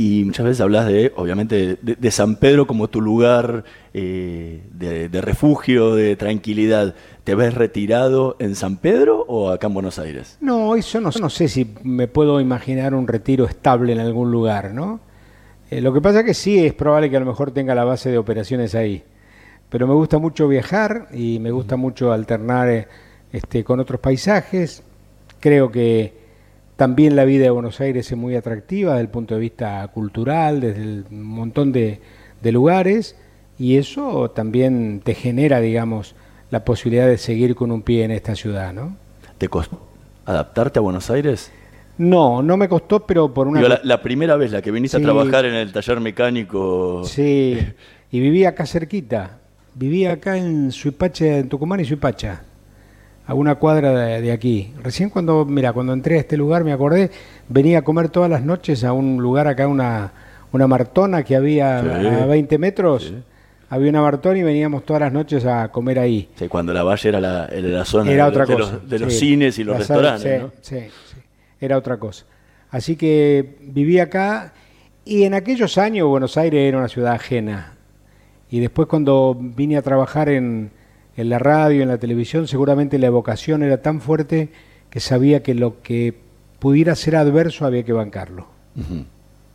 Y 0.00 0.22
muchas 0.24 0.46
veces 0.46 0.60
hablas 0.60 0.86
de, 0.86 1.12
obviamente, 1.16 1.76
de, 1.82 2.10
San 2.12 2.36
Pedro 2.36 2.68
como 2.68 2.86
tu 2.86 3.00
lugar 3.00 3.64
eh, 3.92 4.62
de, 4.70 5.20
refugio, 5.20 5.96
de 5.96 6.14
tranquilidad. 6.14 6.94
¿Te 7.24 7.34
ves 7.34 7.54
retirado 7.54 8.36
en 8.38 8.54
San 8.54 8.76
Pedro 8.76 9.24
o 9.26 9.50
acá 9.50 9.66
en 9.66 9.74
Buenos 9.74 9.98
Aires? 9.98 10.38
No, 10.40 10.76
eso 10.76 11.00
no, 11.00 11.10
no 11.20 11.28
sé 11.28 11.48
si 11.48 11.74
me 11.82 12.06
puedo 12.06 12.40
imaginar 12.40 12.94
un 12.94 13.08
retiro 13.08 13.46
estable 13.46 13.92
en 13.92 13.98
algún 13.98 14.30
lugar, 14.30 14.72
¿no? 14.72 15.00
Eh, 15.68 15.80
lo 15.80 15.92
que 15.92 16.00
pasa 16.00 16.20
es 16.20 16.26
que 16.26 16.34
sí 16.34 16.64
es 16.64 16.74
probable 16.74 17.10
que 17.10 17.16
a 17.16 17.20
lo 17.20 17.26
mejor 17.26 17.50
tenga 17.50 17.74
la 17.74 17.82
base 17.82 18.08
de 18.08 18.18
operaciones 18.18 18.76
ahí. 18.76 19.02
Pero 19.70 19.86
me 19.86 19.94
gusta 19.94 20.18
mucho 20.18 20.48
viajar 20.48 21.08
y 21.12 21.38
me 21.40 21.50
gusta 21.50 21.76
mucho 21.76 22.12
alternar 22.12 22.68
eh, 22.68 22.88
este, 23.32 23.64
con 23.64 23.80
otros 23.80 24.00
paisajes. 24.00 24.82
Creo 25.40 25.70
que 25.70 26.14
también 26.76 27.16
la 27.16 27.24
vida 27.24 27.42
de 27.42 27.50
Buenos 27.50 27.80
Aires 27.80 28.10
es 28.10 28.16
muy 28.16 28.36
atractiva 28.36 28.92
desde 28.92 29.02
el 29.02 29.08
punto 29.08 29.34
de 29.34 29.40
vista 29.40 29.86
cultural, 29.88 30.60
desde 30.60 31.02
un 31.10 31.22
montón 31.24 31.72
de, 31.72 32.00
lugares, 32.40 33.16
y 33.58 33.78
eso 33.78 34.30
también 34.30 35.00
te 35.04 35.14
genera, 35.14 35.60
digamos, 35.60 36.14
la 36.50 36.64
posibilidad 36.64 37.08
de 37.08 37.18
seguir 37.18 37.56
con 37.56 37.72
un 37.72 37.82
pie 37.82 38.04
en 38.04 38.12
esta 38.12 38.36
ciudad, 38.36 38.72
¿no? 38.72 38.96
¿Te 39.38 39.48
costó 39.48 39.80
adaptarte 40.24 40.78
a 40.78 40.82
Buenos 40.82 41.10
Aires? 41.10 41.50
No, 41.98 42.42
no 42.42 42.56
me 42.56 42.68
costó, 42.68 43.04
pero 43.04 43.34
por 43.34 43.48
una... 43.48 43.80
la, 43.82 44.00
primera 44.00 44.36
vez, 44.36 44.52
la 44.52 44.62
que 44.62 44.70
viniste 44.70 44.98
a 44.98 45.00
trabajar 45.00 45.46
en 45.46 45.54
el 45.54 45.72
taller 45.72 45.98
mecánico... 45.98 47.02
Sí, 47.04 47.58
y 48.12 48.20
vivía 48.20 48.50
acá 48.50 48.66
cerquita. 48.66 49.38
Vivía 49.74 50.12
acá 50.12 50.36
en 50.36 50.72
Suipacha, 50.72 51.38
en 51.38 51.48
Tucumán 51.48 51.80
y 51.80 51.84
Suipacha 51.84 52.42
a 53.28 53.34
una 53.34 53.56
cuadra 53.56 54.18
de, 54.20 54.32
aquí. 54.32 54.72
Recién 54.82 55.10
cuando, 55.10 55.44
mira, 55.44 55.74
cuando 55.74 55.92
entré 55.92 56.16
a 56.16 56.20
este 56.20 56.38
lugar 56.38 56.64
me 56.64 56.72
acordé, 56.72 57.10
venía 57.50 57.80
a 57.80 57.82
comer 57.82 58.08
todas 58.08 58.30
las 58.30 58.42
noches 58.42 58.84
a 58.84 58.94
un 58.94 59.18
lugar 59.18 59.46
acá, 59.46 59.68
una, 59.68 60.12
una 60.50 60.66
martona 60.66 61.22
que 61.22 61.36
había 61.36 61.78
a 61.78 62.26
20 62.26 62.56
metros. 62.56 63.12
Había 63.68 63.90
una 63.90 64.00
martona 64.00 64.38
y 64.38 64.42
veníamos 64.42 64.86
todas 64.86 65.02
las 65.02 65.12
noches 65.12 65.44
a 65.44 65.68
comer 65.68 65.98
ahí. 65.98 66.30
Sí, 66.36 66.48
cuando 66.48 66.72
la 66.72 66.82
valle 66.82 67.06
era 67.06 67.20
la, 67.20 67.84
zona 67.84 68.10
era 68.10 68.24
de, 68.24 68.30
otra 68.30 68.46
cosa. 68.46 68.58
Los, 68.58 68.88
de 68.88 68.98
los, 68.98 69.12
cines 69.12 69.58
y 69.58 69.64
los 69.64 69.76
restaurantes. 69.76 70.42
Sí, 70.62 70.78
sí, 70.78 71.20
era 71.60 71.76
otra 71.76 71.98
cosa. 71.98 72.24
Así 72.70 72.96
que 72.96 73.58
viví 73.60 73.98
acá 73.98 74.54
y 75.04 75.24
en 75.24 75.34
aquellos 75.34 75.76
años 75.76 76.08
Buenos 76.08 76.38
Aires 76.38 76.66
era 76.66 76.78
una 76.78 76.88
ciudad 76.88 77.12
ajena. 77.12 77.74
Y 78.50 78.60
después 78.60 78.88
cuando 78.88 79.36
vine 79.38 79.76
a 79.76 79.82
trabajar 79.82 80.28
en, 80.28 80.70
en 81.16 81.28
la 81.28 81.38
radio, 81.38 81.82
en 81.82 81.88
la 81.88 81.98
televisión, 81.98 82.46
seguramente 82.46 82.98
la 82.98 83.08
evocación 83.08 83.62
era 83.62 83.82
tan 83.82 84.00
fuerte 84.00 84.50
que 84.90 85.00
sabía 85.00 85.42
que 85.42 85.54
lo 85.54 85.82
que 85.82 86.14
pudiera 86.58 86.94
ser 86.94 87.16
adverso 87.16 87.66
había 87.66 87.82
que 87.82 87.92
bancarlo. 87.92 88.46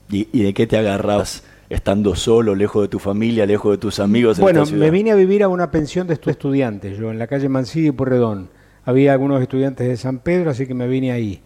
¿Y, 0.10 0.44
de 0.44 0.54
qué 0.54 0.68
te 0.68 0.78
agarrabas 0.78 1.44
estando 1.70 2.16
solo, 2.16 2.54
lejos 2.54 2.84
de 2.84 2.88
tu 2.90 3.00
familia, 3.00 3.46
lejos 3.46 3.72
de 3.72 3.78
tus 3.78 4.00
amigos? 4.00 4.40
Bueno, 4.40 4.66
me 4.66 4.92
vine 4.92 5.12
a 5.12 5.16
vivir 5.16 5.44
a 5.44 5.48
una 5.48 5.72
pensión 5.72 6.08
de 6.08 6.14
estudiantes, 6.14 6.98
yo 6.98 7.12
en 7.12 7.18
la 7.18 7.28
calle 7.28 7.50
Mancilla 7.50 7.90
y 7.90 7.92
Porredón. 7.92 8.50
Había 8.86 9.14
algunos 9.14 9.42
estudiantes 9.42 9.88
de 9.88 9.98
San 9.98 10.20
Pedro, 10.20 10.52
así 10.52 10.68
que 10.68 10.74
me 10.74 10.88
vine 10.88 11.14
ahí. 11.14 11.42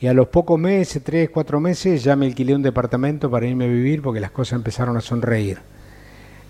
Y 0.00 0.06
a 0.06 0.14
los 0.14 0.28
pocos 0.28 0.58
meses, 0.58 1.02
tres, 1.04 1.30
cuatro 1.30 1.60
meses, 1.60 2.02
ya 2.02 2.16
me 2.16 2.26
alquilé 2.26 2.54
un 2.54 2.62
departamento 2.62 3.30
para 3.30 3.46
irme 3.46 3.66
a 3.66 3.68
vivir 3.68 4.02
porque 4.02 4.18
las 4.18 4.30
cosas 4.30 4.56
empezaron 4.56 4.96
a 4.96 5.00
sonreír. 5.00 5.58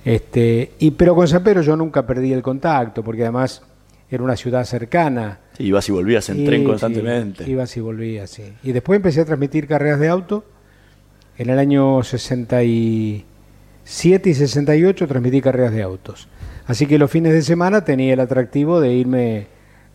Este, 0.04 0.72
y, 0.78 0.90
pero 0.92 1.14
con 1.14 1.28
San 1.28 1.44
Pedro 1.44 1.62
yo 1.62 1.76
nunca 1.76 2.06
perdí 2.06 2.32
el 2.32 2.42
contacto, 2.42 3.02
porque 3.04 3.22
además 3.22 3.62
era 4.10 4.22
una 4.22 4.36
ciudad 4.36 4.64
cercana. 4.64 5.40
Sí, 5.56 5.64
ibas 5.64 5.88
y 5.88 5.92
volvías 5.92 6.28
en 6.28 6.44
tren 6.44 6.64
constantemente. 6.64 7.48
ibas 7.48 7.76
y 7.76 7.80
volvías, 7.80 8.30
sí. 8.30 8.44
Y 8.62 8.72
después 8.72 8.96
empecé 8.96 9.22
a 9.22 9.24
transmitir 9.24 9.66
carreras 9.66 10.00
de 10.00 10.08
auto. 10.08 10.44
En 11.38 11.48
el 11.48 11.58
año 11.58 12.02
67 12.02 13.24
y 14.30 14.34
68 14.34 15.08
transmití 15.08 15.40
carreras 15.40 15.72
de 15.72 15.82
autos. 15.82 16.28
Así 16.66 16.86
que 16.86 16.98
los 16.98 17.10
fines 17.10 17.32
de 17.32 17.42
semana 17.42 17.84
tenía 17.84 18.12
el 18.12 18.20
atractivo 18.20 18.80
de 18.80 18.92
irme 18.92 19.46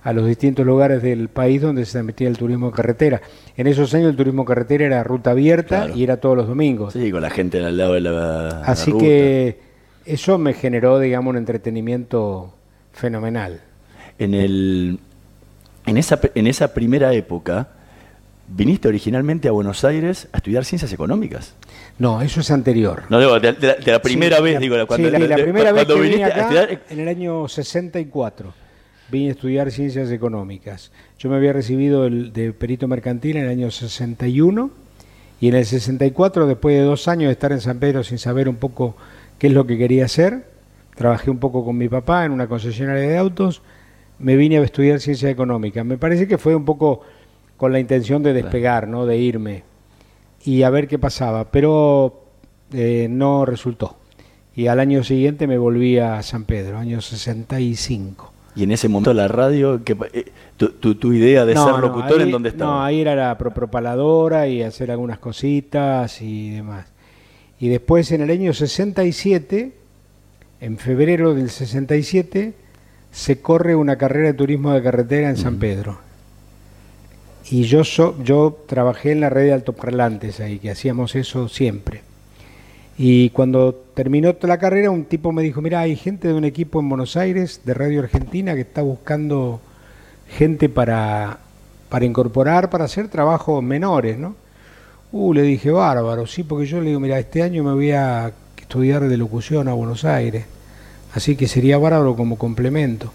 a 0.03 0.13
los 0.13 0.25
distintos 0.25 0.65
lugares 0.65 1.01
del 1.01 1.27
país 1.27 1.61
donde 1.61 1.85
se 1.85 1.91
transmitía 1.91 2.27
el 2.27 2.37
turismo 2.37 2.67
de 2.67 2.73
carretera. 2.73 3.21
En 3.55 3.67
esos 3.67 3.93
años 3.93 4.09
el 4.09 4.15
turismo 4.15 4.43
de 4.43 4.47
carretera 4.47 4.85
era 4.85 5.03
ruta 5.03 5.31
abierta 5.31 5.89
y 5.93 6.03
era 6.03 6.17
todos 6.17 6.35
los 6.35 6.47
domingos. 6.47 6.93
Sí, 6.93 7.11
con 7.11 7.21
la 7.21 7.29
gente 7.29 7.63
al 7.63 7.77
lado 7.77 7.93
de 7.93 8.01
la 8.01 8.61
Así 8.61 8.93
que 8.97 9.66
eso 10.07 10.37
me 10.37 10.53
generó, 10.53 10.99
digamos, 10.99 11.31
un 11.31 11.37
entretenimiento 11.37 12.53
fenomenal. 12.93 13.61
En, 14.19 14.33
el, 14.33 14.99
en, 15.85 15.97
esa, 15.97 16.19
en 16.33 16.47
esa 16.47 16.73
primera 16.73 17.13
época, 17.13 17.69
viniste 18.47 18.87
originalmente 18.87 19.47
a 19.47 19.51
Buenos 19.51 19.83
Aires 19.83 20.27
a 20.31 20.37
estudiar 20.37 20.65
ciencias 20.65 20.91
económicas. 20.93 21.53
No, 21.99 22.21
eso 22.21 22.41
es 22.41 22.51
anterior. 22.51 23.03
No, 23.09 23.19
digo, 23.19 23.39
de, 23.39 23.55
la 23.85 24.01
primera 24.01 24.39
vez, 24.39 24.59
digo, 24.59 24.75
cuando, 24.87 25.09
sí, 25.09 25.27
la, 25.27 25.35
primera 25.35 25.71
vez 25.71 25.85
que 25.85 25.99
viniste 25.99 26.23
acá, 26.23 26.35
a 26.35 26.41
estudiar... 26.41 26.81
en 26.89 26.99
el 26.99 27.07
año 27.07 27.47
64, 27.47 28.53
vine 29.11 29.29
a 29.29 29.31
estudiar 29.31 29.71
ciencias 29.71 30.11
económicas. 30.11 30.91
Yo 31.19 31.29
me 31.29 31.35
había 31.35 31.53
recibido 31.53 32.05
el, 32.05 32.33
de 32.33 32.53
perito 32.53 32.87
mercantil 32.87 33.37
en 33.37 33.43
el 33.43 33.49
año 33.49 33.71
61 33.71 34.71
y 35.39 35.49
en 35.49 35.55
el 35.55 35.65
64, 35.65 36.47
después 36.47 36.75
de 36.75 36.81
dos 36.81 37.07
años 37.07 37.27
de 37.27 37.33
estar 37.33 37.51
en 37.51 37.61
San 37.61 37.79
Pedro 37.79 38.03
sin 38.03 38.17
saber 38.17 38.49
un 38.49 38.55
poco 38.55 38.95
qué 39.39 39.47
es 39.47 39.53
lo 39.53 39.65
que 39.65 39.77
quería 39.77 40.05
hacer. 40.05 40.47
Trabajé 40.95 41.29
un 41.29 41.39
poco 41.39 41.63
con 41.63 41.77
mi 41.77 41.89
papá 41.89 42.25
en 42.25 42.31
una 42.31 42.47
concesionaria 42.47 43.07
de 43.07 43.17
autos. 43.17 43.61
Me 44.19 44.35
vine 44.35 44.57
a 44.57 44.61
estudiar 44.61 44.99
ciencia 44.99 45.29
económica. 45.29 45.83
Me 45.83 45.97
parece 45.97 46.27
que 46.27 46.37
fue 46.37 46.55
un 46.55 46.65
poco 46.65 47.01
con 47.55 47.71
la 47.71 47.79
intención 47.79 48.23
de 48.23 48.33
despegar, 48.33 48.87
¿no? 48.87 49.05
de 49.05 49.17
irme 49.17 49.63
y 50.47 50.63
a 50.63 50.69
ver 50.69 50.87
qué 50.87 50.97
pasaba, 50.97 51.51
pero 51.51 52.21
eh, 52.71 53.07
no 53.09 53.45
resultó. 53.45 53.97
Y 54.55 54.67
al 54.67 54.79
año 54.79 55.03
siguiente 55.03 55.45
me 55.45 55.57
volví 55.57 55.99
a 55.99 56.23
San 56.23 56.45
Pedro, 56.45 56.77
año 56.77 57.01
65. 57.01 58.31
Y 58.55 58.63
en 58.63 58.71
ese 58.71 58.87
momento 58.87 59.13
la 59.13 59.27
radio, 59.27 59.83
que, 59.83 59.95
eh, 60.13 60.31
tu, 60.55 61.13
idea 61.13 61.45
de 61.45 61.53
ser 61.53 61.73
locutor, 61.79 62.21
¿en 62.21 62.31
dónde 62.31 62.49
estaba? 62.49 62.71
No, 62.71 62.83
ahí 62.83 63.01
era 63.01 63.13
la 63.13 63.37
propaladora 63.37 64.47
y 64.47 64.63
hacer 64.63 64.89
algunas 64.89 65.19
cositas 65.19 66.21
y 66.21 66.51
demás. 66.51 66.87
Y 67.59 67.69
después 67.69 68.11
en 68.11 68.21
el 68.21 68.29
año 68.29 68.53
67, 68.53 69.71
en 70.61 70.77
febrero 70.77 71.33
del 71.33 71.49
67, 71.49 72.53
se 73.11 73.41
corre 73.41 73.75
una 73.75 73.97
carrera 73.97 74.27
de 74.27 74.33
turismo 74.33 74.73
de 74.73 74.83
carretera 74.83 75.29
en 75.29 75.37
San 75.37 75.57
Pedro. 75.57 75.99
Y 77.49 77.63
yo, 77.63 77.81
yo 78.23 78.63
trabajé 78.67 79.11
en 79.11 79.21
la 79.21 79.29
red 79.29 79.45
de 79.45 79.53
altoparlantes 79.53 80.39
ahí, 80.39 80.59
que 80.59 80.69
hacíamos 80.69 81.15
eso 81.15 81.47
siempre. 81.47 82.01
Y 82.97 83.29
cuando 83.29 83.73
terminó 83.93 84.35
la 84.41 84.57
carrera, 84.57 84.91
un 84.91 85.05
tipo 85.05 85.31
me 85.31 85.43
dijo, 85.43 85.61
mira, 85.61 85.81
hay 85.81 85.95
gente 85.95 86.27
de 86.27 86.33
un 86.33 86.45
equipo 86.45 86.79
en 86.79 86.89
Buenos 86.89 87.15
Aires, 87.15 87.61
de 87.63 87.73
Radio 87.73 88.01
Argentina, 88.01 88.55
que 88.55 88.61
está 88.61 88.81
buscando 88.81 89.61
gente 90.29 90.67
para, 90.67 91.39
para 91.89 92.05
incorporar, 92.05 92.69
para 92.69 92.85
hacer 92.85 93.07
trabajos 93.07 93.63
menores, 93.63 94.17
¿no? 94.17 94.35
Uh, 95.11 95.33
le 95.33 95.41
dije, 95.41 95.71
bárbaro, 95.71 96.27
sí, 96.27 96.43
porque 96.43 96.65
yo 96.65 96.81
le 96.81 96.89
digo, 96.89 96.99
mira, 96.99 97.17
este 97.17 97.41
año 97.41 97.63
me 97.63 97.73
voy 97.73 97.91
a 97.91 98.31
estudiar 98.57 99.07
de 99.07 99.17
locución 99.17 99.69
a 99.69 99.73
Buenos 99.73 100.03
Aires, 100.03 100.45
así 101.13 101.37
que 101.37 101.47
sería 101.47 101.77
bárbaro 101.77 102.15
como 102.15 102.37
complemento. 102.37 103.13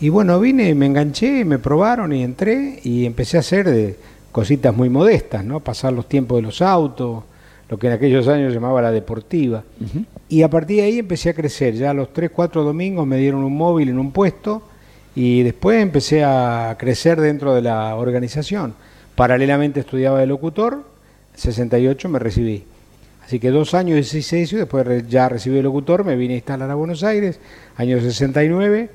Y 0.00 0.08
bueno, 0.08 0.40
vine, 0.40 0.74
me 0.74 0.86
enganché, 0.86 1.44
me 1.44 1.58
probaron 1.58 2.12
y 2.12 2.24
entré 2.24 2.80
y 2.82 3.06
empecé 3.06 3.36
a 3.36 3.40
hacer 3.40 3.70
de 3.70 3.96
cositas 4.32 4.74
muy 4.74 4.88
modestas, 4.88 5.44
¿no? 5.44 5.60
Pasar 5.60 5.92
los 5.92 6.08
tiempos 6.08 6.38
de 6.38 6.42
los 6.42 6.60
autos, 6.60 7.22
lo 7.68 7.78
que 7.78 7.86
en 7.86 7.92
aquellos 7.92 8.26
años 8.28 8.52
llamaba 8.52 8.82
la 8.82 8.90
deportiva. 8.90 9.62
Y 10.28 10.42
a 10.42 10.50
partir 10.50 10.78
de 10.78 10.82
ahí 10.84 10.98
empecé 10.98 11.30
a 11.30 11.34
crecer. 11.34 11.74
Ya 11.74 11.92
los 11.92 12.12
tres, 12.12 12.30
cuatro 12.32 12.64
domingos 12.64 13.06
me 13.06 13.16
dieron 13.18 13.44
un 13.44 13.56
móvil 13.56 13.88
en 13.88 13.98
un 13.98 14.10
puesto 14.10 14.62
y 15.14 15.42
después 15.42 15.80
empecé 15.82 16.24
a 16.24 16.76
crecer 16.78 17.20
dentro 17.20 17.54
de 17.54 17.62
la 17.62 17.94
organización. 17.96 18.74
Paralelamente 19.14 19.80
estudiaba 19.80 20.20
de 20.20 20.26
locutor 20.26 20.84
68 21.38 22.08
me 22.08 22.18
recibí. 22.18 22.64
Así 23.24 23.38
que 23.38 23.50
dos 23.50 23.74
años 23.74 23.98
y 23.98 24.04
seis 24.22 24.32
años, 24.32 24.52
después 24.52 25.08
ya 25.08 25.28
recibí 25.28 25.58
el 25.58 25.64
locutor, 25.64 26.04
me 26.04 26.16
vine 26.16 26.34
a 26.34 26.36
instalar 26.38 26.70
a 26.70 26.74
Buenos 26.74 27.04
Aires, 27.04 27.40
año 27.76 28.00
69, 28.00 28.90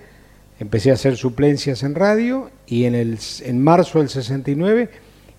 empecé 0.59 0.91
a 0.91 0.95
hacer 0.95 1.17
suplencias 1.17 1.83
en 1.83 1.95
radio 1.95 2.49
y 2.65 2.85
en, 2.85 2.95
el, 2.95 3.19
en 3.43 3.63
marzo 3.63 3.99
del 3.99 4.09
69 4.09 4.89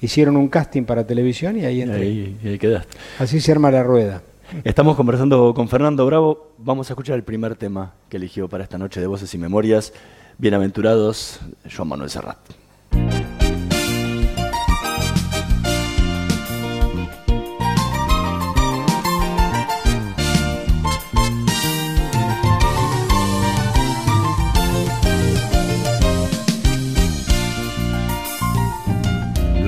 hicieron 0.00 0.36
un 0.36 0.48
casting 0.48 0.84
para 0.84 1.06
televisión 1.06 1.58
y 1.58 1.64
ahí 1.64 1.82
entré. 1.82 2.08
Y 2.08 2.38
ahí, 2.44 2.58
quedaste. 2.58 2.96
Así 3.18 3.40
se 3.40 3.52
arma 3.52 3.70
la 3.70 3.82
rueda. 3.82 4.22
Estamos 4.62 4.96
conversando 4.96 5.52
con 5.54 5.68
Fernando 5.68 6.06
Bravo. 6.06 6.52
Vamos 6.58 6.88
a 6.88 6.92
escuchar 6.92 7.16
el 7.16 7.24
primer 7.24 7.56
tema 7.56 7.94
que 8.08 8.16
eligió 8.16 8.48
para 8.48 8.62
esta 8.62 8.78
noche 8.78 9.00
de 9.00 9.06
Voces 9.06 9.32
y 9.34 9.38
Memorias. 9.38 9.92
Bienaventurados, 10.38 11.40
Joan 11.74 11.88
Manuel 11.88 12.10
Serrat. 12.10 12.63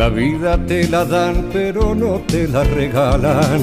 La 0.07 0.13
vida 0.13 0.57
te 0.57 0.87
la 0.87 1.05
dan 1.05 1.51
pero 1.53 1.93
no 1.93 2.23
te 2.29 2.47
la 2.47 2.63
regalan. 2.63 3.61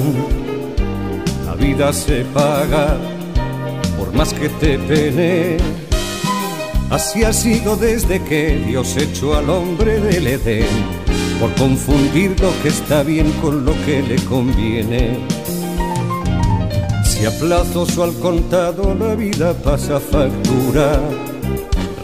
La 1.46 1.54
vida 1.54 1.90
se 1.90 2.22
paga 2.34 2.98
por 3.96 4.12
más 4.12 4.34
que 4.34 4.50
te 4.50 4.78
pene. 4.78 5.56
Así 6.90 7.24
ha 7.24 7.32
sido 7.32 7.76
desde 7.76 8.22
que 8.24 8.58
Dios 8.58 8.94
echó 8.98 9.36
al 9.38 9.48
hombre 9.48 9.98
del 10.00 10.26
Edén, 10.26 10.66
por 11.40 11.50
confundir 11.54 12.38
lo 12.38 12.52
que 12.62 12.68
está 12.68 13.02
bien 13.02 13.32
con 13.40 13.64
lo 13.64 13.72
que 13.86 14.02
le 14.02 14.16
conviene. 14.26 15.20
Si 17.06 17.24
a 17.24 17.30
plazos 17.38 17.96
o 17.96 18.02
al 18.04 18.12
contado 18.18 18.94
la 18.94 19.14
vida 19.14 19.54
pasa 19.54 19.98
factura, 19.98 21.00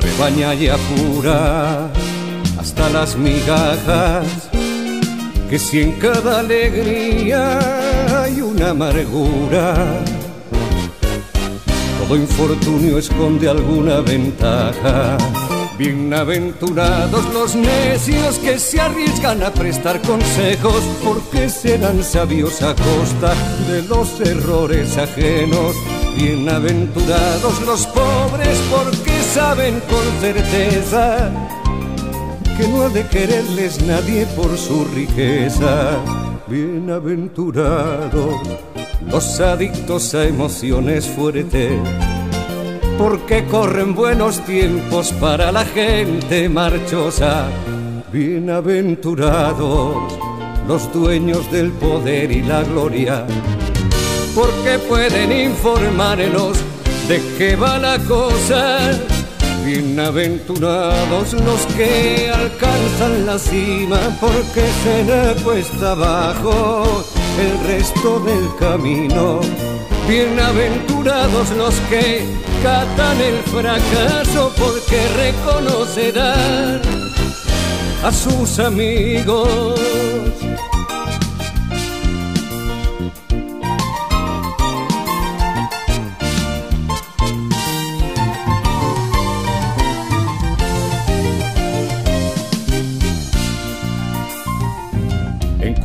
rebaña 0.00 0.54
y 0.54 0.68
apura 0.68 1.92
hasta 2.60 2.90
las 2.90 3.16
migajas, 3.16 4.26
que 5.48 5.58
si 5.58 5.80
en 5.80 5.92
cada 5.92 6.40
alegría 6.40 7.58
hay 8.22 8.42
una 8.42 8.70
amargura, 8.70 9.74
todo 11.98 12.16
infortunio 12.16 12.98
esconde 12.98 13.48
alguna 13.48 14.00
ventaja. 14.02 15.16
Bienaventurados 15.78 17.32
los 17.32 17.56
necios 17.56 18.38
que 18.38 18.58
se 18.58 18.78
arriesgan 18.78 19.42
a 19.42 19.50
prestar 19.50 20.02
consejos, 20.02 20.82
porque 21.02 21.48
serán 21.48 22.04
sabios 22.04 22.60
a 22.60 22.74
costa 22.74 23.32
de 23.68 23.82
los 23.84 24.20
errores 24.20 24.98
ajenos. 24.98 25.74
Bienaventurados 26.14 27.62
los 27.62 27.86
pobres 27.86 28.58
porque 28.70 29.22
saben 29.22 29.80
con 29.88 30.04
certeza 30.20 31.32
que 32.60 32.68
no 32.68 32.82
ha 32.82 32.88
de 32.88 33.06
quererles 33.06 33.82
nadie 33.84 34.26
por 34.36 34.56
su 34.56 34.84
riqueza. 34.84 35.98
Bienaventurados 36.46 38.40
los 39.10 39.40
adictos 39.40 40.14
a 40.14 40.24
emociones 40.24 41.06
fuertes, 41.06 41.72
porque 42.98 43.44
corren 43.46 43.94
buenos 43.94 44.44
tiempos 44.44 45.12
para 45.12 45.50
la 45.52 45.64
gente 45.64 46.48
marchosa. 46.48 47.48
Bienaventurados 48.12 49.96
los 50.66 50.92
dueños 50.92 51.50
del 51.50 51.72
poder 51.72 52.30
y 52.30 52.42
la 52.42 52.62
gloria, 52.62 53.26
porque 54.34 54.78
pueden 54.88 55.32
informarnos 55.32 56.58
de 57.08 57.22
qué 57.38 57.56
va 57.56 57.78
la 57.78 57.98
cosa 58.00 58.90
Bienaventurados 59.64 61.34
los 61.34 61.66
que 61.76 62.30
alcanzan 62.34 63.26
la 63.26 63.38
cima 63.38 63.98
porque 64.20 64.64
se 64.82 65.04
le 65.04 65.42
cuesta 65.42 65.92
abajo 65.92 67.04
el 67.38 67.66
resto 67.66 68.20
del 68.20 68.56
camino. 68.58 69.40
Bienaventurados 70.08 71.50
los 71.52 71.74
que 71.90 72.24
catan 72.62 73.20
el 73.20 73.38
fracaso 73.44 74.52
porque 74.58 75.06
reconocerán 75.16 76.80
a 78.02 78.10
sus 78.12 78.58
amigos. 78.58 79.78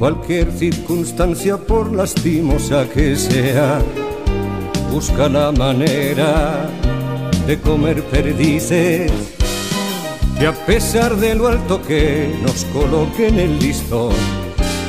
Cualquier 0.06 0.52
circunstancia 0.52 1.58
por 1.58 1.92
lastimosa 1.92 2.88
que 2.88 3.16
sea, 3.16 3.82
busca 4.92 5.28
la 5.28 5.52
manera 5.52 6.70
de 7.48 7.60
comer 7.60 8.04
perdices. 8.04 9.12
Y 10.40 10.46
a 10.46 10.54
pesar 10.68 11.16
de 11.16 11.34
lo 11.34 11.48
alto 11.48 11.82
que 11.82 12.32
nos 12.44 12.66
coloquen 12.66 13.40
el 13.40 13.58
listón, 13.58 14.14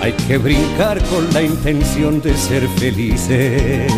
hay 0.03 0.13
que 0.13 0.37
brincar 0.37 1.03
con 1.05 1.33
la 1.33 1.41
intención 1.41 2.21
de 2.21 2.37
ser 2.37 2.69
felices. 2.77 3.91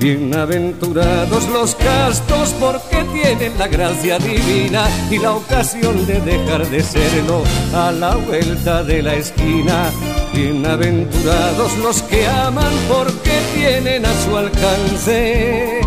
Bienaventurados 0.00 1.46
los 1.50 1.74
castos 1.74 2.54
porque 2.58 3.04
tienen 3.12 3.58
la 3.58 3.68
gracia 3.68 4.18
divina 4.18 4.88
y 5.10 5.18
la 5.18 5.34
ocasión 5.34 6.06
de 6.06 6.22
dejar 6.22 6.66
de 6.70 6.82
serlo 6.82 7.42
a 7.74 7.92
la 7.92 8.16
vuelta 8.16 8.82
de 8.82 9.02
la 9.02 9.14
esquina. 9.14 9.92
Bienaventurados 10.34 11.78
los 11.78 12.02
que 12.02 12.26
aman 12.26 12.74
porque 12.88 13.30
tienen 13.54 14.04
a 14.04 14.12
su 14.14 14.36
alcance 14.36 15.80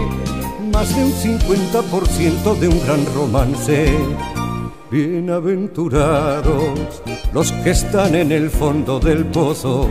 más 0.72 0.96
de 0.96 1.04
un 1.04 1.12
50% 1.12 2.58
de 2.58 2.70
un 2.70 2.82
gran 2.86 3.06
romance. 3.14 3.94
Bienaventurados 4.90 7.04
los 7.34 7.52
que 7.52 7.72
están 7.72 8.16
en 8.16 8.32
el 8.32 8.50
fondo 8.50 9.02
del 9.02 9.26
pozo, 9.26 9.90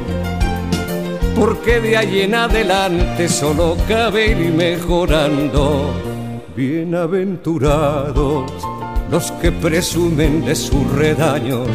porque 1.38 1.80
de 1.80 1.98
ahí 1.98 2.20
en 2.20 2.36
adelante 2.36 3.28
solo 3.28 3.76
cabe 3.86 4.28
ir 4.28 4.54
mejorando. 4.54 5.92
Bienaventurados 6.56 8.50
los 9.10 9.30
que 9.32 9.52
presumen 9.52 10.46
de 10.46 10.56
sus 10.56 10.90
redaños 10.92 11.68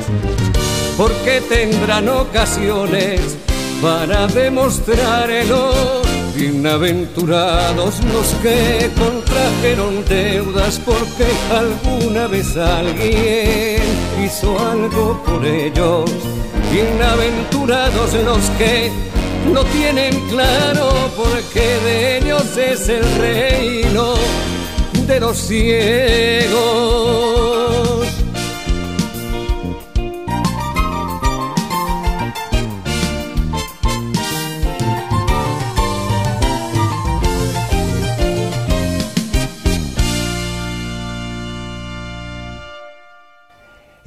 porque 1.01 1.41
tendrán 1.49 2.07
ocasiones 2.09 3.35
para 3.81 4.27
demostrarlo. 4.27 6.03
Bienaventurados 6.35 7.95
los 8.13 8.27
que 8.43 8.87
contrajeron 8.99 10.05
deudas 10.07 10.79
porque 10.85 11.25
alguna 11.49 12.27
vez 12.27 12.55
alguien 12.55 13.81
hizo 14.23 14.59
algo 14.59 15.19
por 15.25 15.43
ellos. 15.43 16.11
Bienaventurados 16.71 18.13
los 18.23 18.47
que 18.59 18.91
no 19.51 19.63
tienen 19.65 20.13
claro 20.29 21.09
porque 21.17 21.79
de 21.83 22.19
ellos 22.19 22.55
es 22.57 22.87
el 22.89 23.03
reino 23.15 24.13
de 25.07 25.19
los 25.19 25.35
ciegos. 25.35 26.31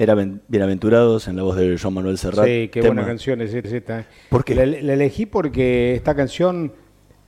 Era 0.05 0.14
Bienaventurados 0.49 1.29
en 1.29 1.37
la 1.37 1.45
voz 1.45 1.57
de 1.57 1.79
Joan 1.79 1.95
Manuel 1.95 2.19
Serrat. 2.19 2.45
Sí, 2.45 2.69
qué 2.71 2.83
buena 2.83 3.07
canción 3.07 3.40
es 3.40 3.55
esta. 3.55 4.05
¿Por 4.29 4.45
qué? 4.45 4.55
La, 4.55 4.64
elegí 4.64 5.25
porque 5.25 5.95
esta 5.95 6.14
canción 6.14 6.73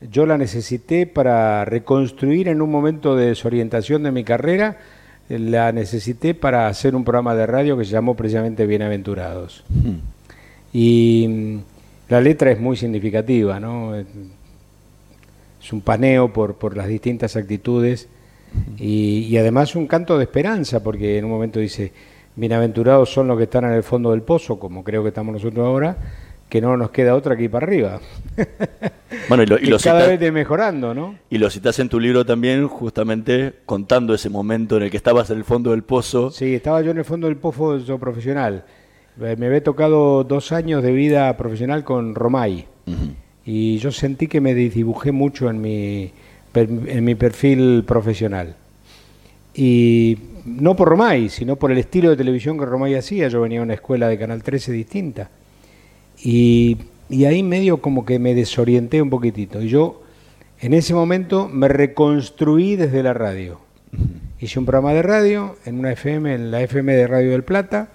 yo 0.02 0.26
la 0.26 0.36
necesité 0.36 1.06
para 1.06 1.64
reconstruir 1.64 2.48
en 2.48 2.60
un 2.60 2.70
momento 2.70 3.16
de 3.16 3.28
desorientación 3.28 4.02
de 4.02 4.10
mi 4.10 4.24
carrera. 4.24 4.76
La 5.30 5.72
necesité 5.72 6.34
para 6.34 6.68
hacer 6.68 6.94
un 6.94 7.02
programa 7.02 7.34
de 7.34 7.46
radio 7.46 7.78
que 7.78 7.86
se 7.86 7.92
llamó 7.92 8.14
precisamente 8.14 8.66
Bienaventurados. 8.66 9.64
Hmm. 9.70 10.00
Y 10.74 11.26
mm, 11.28 11.58
la 12.10 12.20
letra 12.20 12.50
es 12.50 12.60
muy 12.60 12.76
significativa, 12.76 13.58
¿no? 13.58 13.94
Es 13.96 15.72
un 15.72 15.80
paneo 15.80 16.30
por, 16.30 16.56
por 16.56 16.76
las 16.76 16.88
distintas 16.88 17.36
actitudes 17.36 18.06
hmm. 18.52 18.74
y, 18.78 19.20
y 19.30 19.38
además 19.38 19.74
un 19.76 19.86
canto 19.86 20.18
de 20.18 20.24
esperanza, 20.24 20.82
porque 20.82 21.16
en 21.16 21.24
un 21.24 21.30
momento 21.30 21.58
dice 21.58 22.15
bienaventurados 22.36 23.10
son 23.10 23.28
los 23.28 23.38
que 23.38 23.44
están 23.44 23.64
en 23.64 23.72
el 23.72 23.82
fondo 23.82 24.10
del 24.12 24.22
pozo, 24.22 24.58
como 24.58 24.84
creo 24.84 25.02
que 25.02 25.08
estamos 25.08 25.32
nosotros 25.32 25.66
ahora, 25.66 25.96
que 26.48 26.60
no 26.60 26.76
nos 26.76 26.90
queda 26.90 27.14
otra 27.14 27.36
que 27.36 27.44
ir 27.44 27.50
para 27.50 27.66
arriba. 27.66 28.00
Bueno, 29.28 29.42
y, 29.42 29.46
lo, 29.46 29.78
cada 29.78 30.06
vez 30.06 30.32
mejorando, 30.32 30.94
¿no? 30.94 31.16
Y 31.30 31.38
lo 31.38 31.50
citas 31.50 31.80
en 31.80 31.88
tu 31.88 31.98
libro 31.98 32.24
también, 32.24 32.68
justamente 32.68 33.54
contando 33.64 34.14
ese 34.14 34.30
momento 34.30 34.76
en 34.76 34.84
el 34.84 34.90
que 34.90 34.96
estabas 34.96 35.30
en 35.30 35.38
el 35.38 35.44
fondo 35.44 35.72
del 35.72 35.82
pozo. 35.82 36.30
Sí, 36.30 36.54
estaba 36.54 36.80
yo 36.82 36.92
en 36.92 36.98
el 36.98 37.04
fondo 37.04 37.26
del 37.26 37.36
pozo 37.36 37.78
yo 37.78 37.98
profesional. 37.98 38.64
Eh, 39.20 39.34
me 39.36 39.46
había 39.46 39.64
tocado 39.64 40.22
dos 40.22 40.52
años 40.52 40.82
de 40.82 40.92
vida 40.92 41.36
profesional 41.36 41.82
con 41.82 42.14
Romay. 42.14 42.66
Y 43.44 43.78
yo 43.78 43.90
sentí 43.90 44.28
que 44.28 44.40
me 44.40 44.54
dibujé 44.54 45.10
mucho 45.10 45.50
en 45.50 45.60
mi, 45.60 46.12
en 46.54 47.04
mi 47.04 47.14
perfil 47.16 47.82
profesional. 47.84 48.54
Y 49.54 50.18
no 50.46 50.76
por 50.76 50.88
Romay, 50.88 51.28
sino 51.28 51.56
por 51.56 51.72
el 51.72 51.78
estilo 51.78 52.10
de 52.10 52.16
televisión 52.16 52.58
que 52.58 52.64
Romay 52.64 52.94
hacía. 52.94 53.28
Yo 53.28 53.40
venía 53.40 53.60
a 53.60 53.64
una 53.64 53.74
escuela 53.74 54.08
de 54.08 54.18
Canal 54.18 54.42
13 54.42 54.72
distinta. 54.72 55.28
Y, 56.22 56.78
ahí 57.26 57.42
medio 57.42 57.78
como 57.78 58.04
que 58.04 58.18
me 58.18 58.34
desorienté 58.34 59.02
un 59.02 59.10
poquitito. 59.10 59.60
Y 59.60 59.68
yo 59.68 60.02
en 60.60 60.72
ese 60.72 60.94
momento 60.94 61.48
me 61.48 61.68
reconstruí 61.68 62.76
desde 62.76 63.02
la 63.02 63.12
radio. 63.12 63.60
Hice 64.40 64.58
un 64.58 64.66
programa 64.66 64.92
de 64.92 65.02
radio 65.02 65.56
en 65.64 65.78
una 65.78 65.92
FM, 65.92 66.34
en 66.34 66.50
la 66.50 66.62
FM 66.62 66.94
de 66.94 67.06
Radio 67.06 67.30
del 67.32 67.42
Plata. 67.42 67.88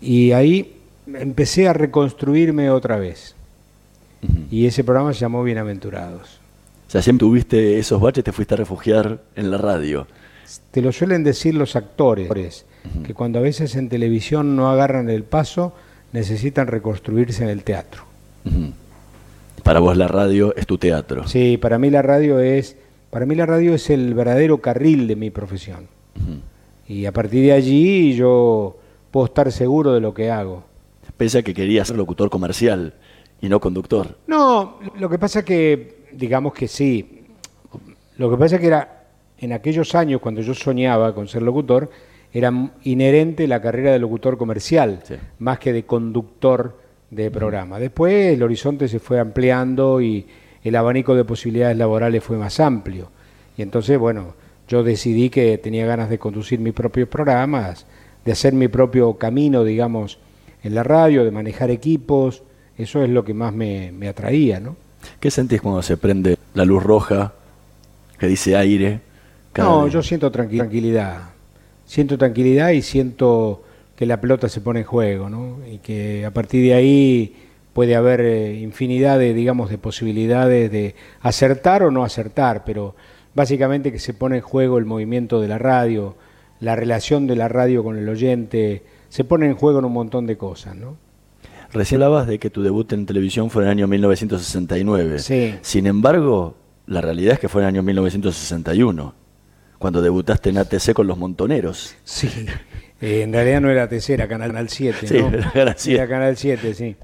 Y 0.00 0.32
ahí 0.32 0.76
empecé 1.14 1.68
a 1.68 1.72
reconstruirme 1.72 2.70
otra 2.70 2.98
vez. 2.98 3.34
Y 4.50 4.66
ese 4.66 4.84
programa 4.84 5.12
se 5.14 5.20
llamó 5.20 5.42
Bienaventurados. 5.42 6.40
O 6.88 6.90
sea, 6.90 7.02
siempre 7.02 7.26
tuviste 7.26 7.78
esos 7.78 8.00
baches, 8.00 8.24
te 8.24 8.32
fuiste 8.32 8.54
a 8.54 8.56
refugiar 8.56 9.20
en 9.36 9.50
la 9.50 9.58
radio. 9.58 10.06
Te 10.70 10.82
lo 10.82 10.92
suelen 10.92 11.24
decir 11.24 11.54
los 11.54 11.76
actores, 11.76 12.64
que 13.04 13.14
cuando 13.14 13.38
a 13.38 13.42
veces 13.42 13.76
en 13.76 13.88
televisión 13.88 14.56
no 14.56 14.70
agarran 14.70 15.08
el 15.10 15.24
paso, 15.24 15.72
necesitan 16.12 16.66
reconstruirse 16.66 17.42
en 17.42 17.50
el 17.50 17.62
teatro. 17.62 18.04
Para 19.62 19.80
vos 19.80 19.96
la 19.96 20.08
radio 20.08 20.54
es 20.56 20.66
tu 20.66 20.78
teatro. 20.78 21.28
Sí, 21.28 21.56
para 21.56 21.78
mí 21.78 21.90
la 21.90 22.02
radio 22.02 22.40
es, 22.40 22.76
para 23.10 23.26
mí 23.26 23.34
la 23.34 23.46
radio 23.46 23.74
es 23.74 23.90
el 23.90 24.14
verdadero 24.14 24.58
carril 24.58 25.06
de 25.06 25.16
mi 25.16 25.30
profesión. 25.30 25.86
Y 26.88 27.06
a 27.06 27.12
partir 27.12 27.44
de 27.44 27.52
allí 27.52 28.14
yo 28.14 28.76
puedo 29.10 29.26
estar 29.26 29.52
seguro 29.52 29.92
de 29.92 30.00
lo 30.00 30.14
que 30.14 30.30
hago. 30.30 30.64
Pese 31.16 31.38
a 31.38 31.42
que 31.42 31.54
quería 31.54 31.84
ser 31.84 31.96
locutor 31.96 32.30
comercial 32.30 32.94
y 33.40 33.48
no 33.48 33.60
conductor. 33.60 34.16
No, 34.26 34.78
lo 34.98 35.08
que 35.08 35.18
pasa 35.18 35.44
que, 35.44 36.06
digamos 36.12 36.54
que 36.54 36.66
sí. 36.66 37.24
Lo 38.16 38.30
que 38.30 38.36
pasa 38.36 38.56
es 38.56 38.60
que 38.60 38.66
era, 38.66 38.99
en 39.40 39.52
aquellos 39.52 39.94
años 39.94 40.20
cuando 40.20 40.40
yo 40.42 40.54
soñaba 40.54 41.14
con 41.14 41.28
ser 41.28 41.42
locutor, 41.42 41.90
era 42.32 42.52
inherente 42.84 43.48
la 43.48 43.60
carrera 43.60 43.92
de 43.92 43.98
locutor 43.98 44.38
comercial, 44.38 45.02
más 45.38 45.58
que 45.58 45.72
de 45.72 45.84
conductor 45.84 46.78
de 47.10 47.30
programa. 47.30 47.78
Después 47.78 48.32
el 48.34 48.42
horizonte 48.42 48.86
se 48.86 49.00
fue 49.00 49.18
ampliando 49.18 50.00
y 50.00 50.26
el 50.62 50.76
abanico 50.76 51.14
de 51.14 51.24
posibilidades 51.24 51.76
laborales 51.76 52.22
fue 52.22 52.36
más 52.36 52.60
amplio. 52.60 53.08
Y 53.56 53.62
entonces, 53.62 53.98
bueno, 53.98 54.34
yo 54.68 54.84
decidí 54.84 55.30
que 55.30 55.58
tenía 55.58 55.86
ganas 55.86 56.10
de 56.10 56.18
conducir 56.18 56.60
mis 56.60 56.72
propios 56.72 57.08
programas, 57.08 57.86
de 58.24 58.32
hacer 58.32 58.52
mi 58.52 58.68
propio 58.68 59.14
camino, 59.14 59.64
digamos, 59.64 60.18
en 60.62 60.74
la 60.74 60.82
radio, 60.82 61.24
de 61.24 61.30
manejar 61.30 61.70
equipos. 61.70 62.42
Eso 62.78 63.02
es 63.02 63.10
lo 63.10 63.24
que 63.24 63.34
más 63.34 63.52
me, 63.52 64.08
atraía, 64.08 64.60
¿no? 64.60 64.76
¿Qué 65.18 65.30
sentís 65.30 65.60
cuando 65.60 65.82
se 65.82 65.96
prende 65.96 66.36
la 66.54 66.64
luz 66.64 66.82
roja 66.82 67.32
que 68.18 68.26
dice 68.26 68.56
aire? 68.56 69.00
No, 69.56 69.88
yo 69.88 70.02
siento 70.02 70.30
tranquilidad. 70.30 71.30
Siento 71.84 72.16
tranquilidad 72.16 72.70
y 72.70 72.82
siento 72.82 73.62
que 73.96 74.06
la 74.06 74.20
pelota 74.20 74.48
se 74.48 74.60
pone 74.60 74.80
en 74.80 74.86
juego, 74.86 75.28
¿no? 75.28 75.58
Y 75.70 75.78
que 75.78 76.24
a 76.24 76.30
partir 76.32 76.62
de 76.62 76.74
ahí 76.74 77.36
puede 77.72 77.96
haber 77.96 78.20
eh, 78.20 78.60
infinidad 78.60 79.18
de, 79.18 79.34
digamos, 79.34 79.70
de 79.70 79.78
posibilidades 79.78 80.70
de 80.70 80.94
acertar 81.20 81.82
o 81.82 81.90
no 81.90 82.04
acertar, 82.04 82.64
pero 82.64 82.94
básicamente 83.34 83.92
que 83.92 83.98
se 83.98 84.14
pone 84.14 84.36
en 84.36 84.42
juego 84.42 84.78
el 84.78 84.84
movimiento 84.84 85.40
de 85.40 85.48
la 85.48 85.58
radio, 85.58 86.16
la 86.60 86.76
relación 86.76 87.26
de 87.26 87.36
la 87.36 87.48
radio 87.48 87.82
con 87.82 87.96
el 87.96 88.08
oyente, 88.08 88.82
se 89.08 89.24
pone 89.24 89.46
en 89.46 89.54
juego 89.54 89.80
en 89.80 89.84
un 89.84 89.92
montón 89.92 90.26
de 90.26 90.36
cosas, 90.36 90.76
¿no? 90.76 90.96
Recién 91.72 92.02
hablabas 92.02 92.26
de 92.26 92.38
que 92.38 92.50
tu 92.50 92.62
debut 92.62 92.92
en 92.92 93.06
televisión 93.06 93.48
fue 93.48 93.62
en 93.62 93.68
el 93.68 93.72
año 93.72 93.86
1969. 93.86 95.20
Sí. 95.20 95.54
Sin 95.62 95.86
embargo, 95.86 96.56
la 96.86 97.00
realidad 97.00 97.34
es 97.34 97.38
que 97.38 97.48
fue 97.48 97.62
en 97.62 97.68
el 97.68 97.74
año 97.74 97.82
1961, 97.84 99.14
cuando 99.80 100.02
debutaste 100.02 100.50
en 100.50 100.58
ATC 100.58 100.92
con 100.92 101.06
los 101.06 101.16
Montoneros. 101.16 101.96
Sí. 102.04 102.28
Eh, 103.02 103.22
en 103.22 103.32
realidad 103.32 103.62
no 103.62 103.70
era 103.70 103.88
TC, 103.88 104.10
era 104.10 104.28
Canal 104.28 104.68
7, 104.68 105.06
sí, 105.06 105.16
Era, 105.54 105.74
era 105.86 106.06
Canal 106.06 106.36
7, 106.36 106.74
sí. 106.74 106.96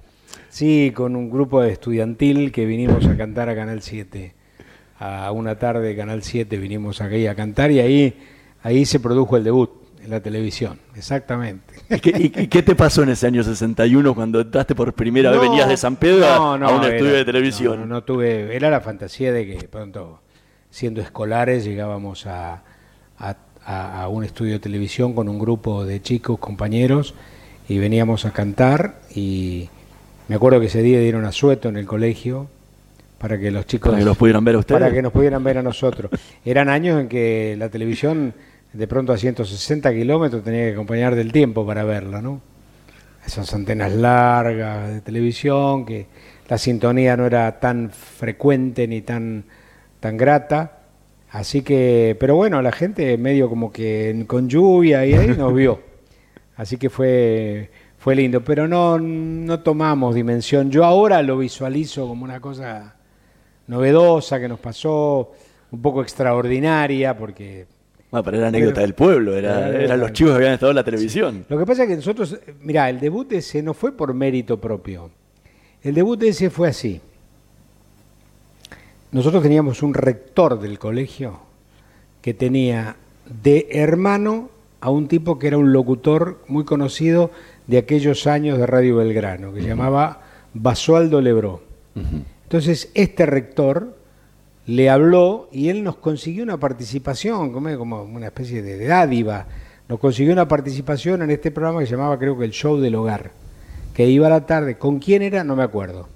Sí, 0.51 0.93
con 0.95 1.17
un 1.17 1.31
grupo 1.31 1.63
de 1.63 1.73
estudiantil 1.73 2.53
que 2.53 2.67
vinimos 2.67 3.07
a 3.07 3.17
cantar 3.17 3.49
a 3.49 3.55
Canal 3.55 3.81
7. 3.81 4.35
A 4.99 5.31
una 5.33 5.59
tarde 5.59 5.89
de 5.89 5.97
Canal 5.97 6.23
7 6.23 6.59
vinimos 6.59 7.01
aquí 7.01 7.27
a 7.27 7.35
cantar 7.35 7.71
y 7.71 7.81
ahí, 7.81 8.15
ahí 8.63 8.85
se 8.85 9.01
produjo 9.01 9.39
el 9.39 9.45
debut 9.45 9.71
en 10.05 10.11
la 10.11 10.21
televisión, 10.21 10.79
exactamente. 10.95 11.75
¿Y 11.89 12.29
qué, 12.49 12.63
te 12.63 12.75
pasó 12.75 13.05
en 13.05 13.09
ese 13.09 13.27
año 13.27 13.43
61 13.43 14.15
cuando 14.15 14.43
entraste 14.43 14.75
por 14.75 14.93
primera 14.93 15.31
vez, 15.31 15.41
venías 15.41 15.67
de 15.67 15.79
San 15.79 15.97
Pedro 15.97 16.27
a 16.27 16.55
un 16.55 16.85
estudio 16.85 17.15
de 17.15 17.25
televisión? 17.25 17.81
No, 17.81 17.87
no, 17.87 18.05
tuve, 18.05 18.55
era 18.55 18.69
la 18.69 18.83
fantasía 18.83 19.33
de 19.33 19.47
que 19.47 19.67
pronto, 19.67 20.21
siendo 20.71 21.01
escolares, 21.01 21.65
llegábamos 21.65 22.27
a, 22.27 22.63
a 23.19 23.37
a, 23.67 24.09
un 24.09 24.25
estudio 24.25 24.55
de 24.55 24.59
televisión 24.61 25.13
con 25.13 25.29
un 25.29 25.39
grupo 25.39 25.85
de 25.85 26.01
chicos, 26.01 26.39
compañeros, 26.39 27.15
y 27.69 27.79
veníamos 27.79 28.25
a 28.25 28.33
cantar 28.33 29.01
y 29.15 29.69
me 30.29 30.37
acuerdo 30.37 30.61
que 30.61 30.67
ese 30.67 30.83
día 30.83 31.01
dieron 31.01 31.25
asueto 31.25 31.69
en 31.69 31.77
el 31.77 31.87
colegio 31.87 32.49
para 33.19 33.39
que 33.39 33.51
los 33.51 33.67
chicos... 33.67 33.91
Para 33.91 34.01
que 34.01 34.05
los 34.05 34.17
pudieran 34.17 34.45
ver 34.45 34.55
a 34.55 34.59
ustedes. 34.59 34.81
Para 34.81 34.93
que 34.93 35.03
nos 35.03 35.13
pudieran 35.13 35.43
ver 35.43 35.59
a 35.59 35.63
nosotros. 35.63 36.11
Eran 36.45 36.69
años 36.69 37.01
en 37.01 37.09
que 37.09 37.57
la 37.59 37.69
televisión 37.69 38.35
de 38.73 38.87
pronto 38.87 39.13
a 39.13 39.17
160 39.17 39.93
kilómetros 39.93 40.45
tenía 40.45 40.67
que 40.67 40.75
acompañar 40.75 41.17
del 41.17 41.33
tiempo 41.33 41.67
para 41.67 41.83
verla, 41.83 42.23
¿no? 42.23 42.41
Esas 43.27 43.53
antenas 43.53 43.93
largas 43.93 44.91
de 44.91 45.01
televisión, 45.01 45.85
que 45.85 46.07
la 46.49 46.59
sintonía 46.59 47.17
no 47.17 47.27
era 47.27 47.59
tan 47.59 47.91
frecuente 47.91 48.87
ni 48.87 49.01
tan, 49.01 49.45
tan 50.07 50.17
grata 50.17 50.77
Así 51.31 51.63
que, 51.63 52.17
pero 52.19 52.37
bueno, 52.37 52.63
la 52.63 52.73
gente 52.73 53.19
medio 53.19 53.49
como 53.49 53.73
que 53.73 54.25
con 54.27 54.49
lluvia 54.49 55.05
y 55.05 55.13
ahí 55.13 55.37
nos 55.37 55.53
vio. 55.53 55.81
Así 56.57 56.79
que 56.79 56.89
fue, 56.89 57.69
fue 57.99 58.15
lindo, 58.15 58.43
pero 58.43 58.67
no, 58.67 58.99
no 58.99 59.61
tomamos 59.61 60.15
dimensión. 60.15 60.71
Yo 60.71 60.85
ahora 60.85 61.21
lo 61.23 61.37
visualizo 61.37 62.07
como 62.07 62.25
una 62.25 62.41
cosa 62.41 62.95
novedosa 63.67 64.41
que 64.41 64.49
nos 64.49 64.61
pasó, 64.61 65.33
un 65.73 65.83
poco 65.83 66.01
extraordinaria, 66.01 67.15
porque... 67.19 67.67
Bueno, 68.11 68.25
pero 68.25 68.39
era 68.39 68.49
anécdota 68.49 68.81
del 68.81 68.95
pueblo, 68.95 69.37
era, 69.37 69.69
eran 69.69 70.01
los 70.01 70.13
chicos 70.13 70.33
que 70.33 70.37
habían 70.37 70.55
estado 70.55 70.71
en 70.71 70.77
la 70.77 70.85
televisión. 70.85 71.45
Lo 71.49 71.59
que 71.59 71.67
pasa 71.67 71.83
es 71.83 71.89
que 71.89 71.97
nosotros, 71.97 72.39
mira, 72.61 72.89
el 72.89 73.01
debut 73.01 73.31
ese 73.33 73.63
no 73.63 73.75
fue 73.75 73.95
por 73.95 74.15
mérito 74.15 74.59
propio. 74.59 75.11
El 75.83 75.95
debut 75.95 76.23
ese 76.23 76.49
fue 76.49 76.69
así. 76.69 77.01
Nosotros 79.13 79.43
teníamos 79.43 79.83
un 79.83 79.95
rector 79.95 80.59
del 80.61 80.79
colegio 80.79 81.41
que 82.23 82.35
tenía 82.35 82.97
de 83.43 83.69
hermano 83.71 84.51
a 84.81 84.91
un 84.91 85.07
tipo 85.09 85.39
que 85.39 85.47
era 85.47 85.59
un 85.59 85.73
locutor 85.73 86.43
muy 86.49 86.65
conocido 86.65 87.31
de 87.67 87.79
aquellos 87.79 88.27
años 88.27 88.59
de 88.59 88.67
Radio 88.67 88.97
Belgrano, 88.97 89.53
que 89.53 89.63
se 89.63 89.69
llamaba 89.69 90.23
Basualdo 90.55 91.21
Lebró. 91.21 91.63
Entonces, 92.43 92.91
este 92.95 93.27
rector 93.27 93.97
le 94.67 94.91
habló 94.91 95.49
y 95.53 95.69
él 95.69 95.85
nos 95.85 95.97
consiguió 95.97 96.43
una 96.43 96.59
participación, 96.59 97.53
como 97.53 98.03
una 98.03 98.27
especie 98.27 98.61
de 98.63 98.87
dádiva, 98.87 99.47
nos 99.89 100.01
consiguió 100.01 100.33
una 100.33 100.49
participación 100.49 101.23
en 101.23 101.31
este 101.31 101.53
programa 101.53 101.81
que 101.81 101.87
se 101.87 101.93
llamaba 101.93 102.19
creo 102.19 102.37
que 102.37 102.45
el 102.45 102.51
Show 102.51 102.79
del 102.79 102.97
Hogar, 102.97 103.31
que 103.95 104.09
iba 104.09 104.27
a 104.27 104.31
la 104.31 104.47
tarde. 104.47 104.77
¿Con 104.77 104.99
quién 104.99 105.23
era? 105.23 105.45
No 105.45 105.55
me 105.55 105.63
acuerdo 105.63 106.16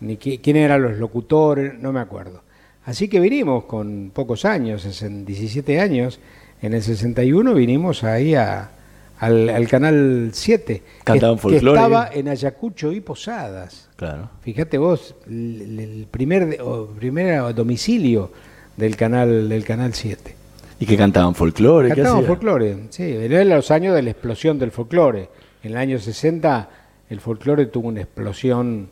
ni 0.00 0.16
quién 0.16 0.56
eran 0.56 0.82
los 0.82 0.98
locutores, 0.98 1.78
no 1.78 1.92
me 1.92 2.00
acuerdo. 2.00 2.42
Así 2.84 3.08
que 3.08 3.20
vinimos 3.20 3.64
con 3.64 4.10
pocos 4.14 4.44
años, 4.44 5.02
en 5.02 5.24
17 5.24 5.80
años, 5.80 6.20
en 6.62 6.74
el 6.74 6.82
61 6.82 7.54
vinimos 7.54 8.02
ahí 8.02 8.34
a, 8.34 8.70
al, 9.18 9.68
Canal 9.68 10.30
7, 10.32 10.82
que, 11.04 11.12
que, 11.12 11.56
estaba 11.56 12.08
en 12.12 12.28
Ayacucho 12.28 12.92
y 12.92 13.00
Posadas. 13.00 13.88
Claro. 13.96 14.30
Fíjate 14.40 14.78
vos, 14.78 15.14
el, 15.26 16.06
primer, 16.10 16.58
primer 16.98 17.54
domicilio 17.54 18.30
del 18.76 18.96
canal, 18.96 19.48
del 19.48 19.64
canal 19.64 19.92
7. 19.94 20.34
¿Y 20.80 20.86
que 20.86 20.96
cantaban 20.96 21.34
folclore? 21.34 21.88
Cantaban 21.88 22.24
folclore, 22.24 22.84
sí, 22.90 23.02
eran 23.02 23.48
los 23.48 23.70
años 23.70 23.94
de 23.94 24.02
la 24.02 24.10
explosión 24.10 24.58
del 24.58 24.70
folclore. 24.70 25.28
En 25.62 25.72
el 25.72 25.76
año 25.76 25.98
60 25.98 26.68
el 27.10 27.20
folclore 27.20 27.66
tuvo 27.66 27.88
una 27.88 28.02
explosión 28.02 28.88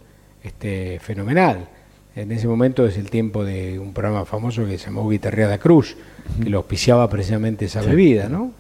este, 0.47 1.01
fenomenal. 1.01 1.69
En 2.15 2.31
ese 2.33 2.47
momento 2.47 2.87
es 2.87 2.97
el 2.97 3.11
tiempo 3.11 3.45
de 3.45 3.79
un 3.79 3.93
programa 3.93 4.25
famoso 4.25 4.65
que 4.65 4.79
se 4.79 4.87
llamó 4.87 5.09
Guitarreada 5.09 5.59
Cruz, 5.59 5.97
que 6.43 6.49
lo 6.49 6.59
auspiciaba 6.59 7.11
precisamente 7.11 7.67
esa 7.67 7.83
bebida, 7.83 8.29
¿no? 8.29 8.53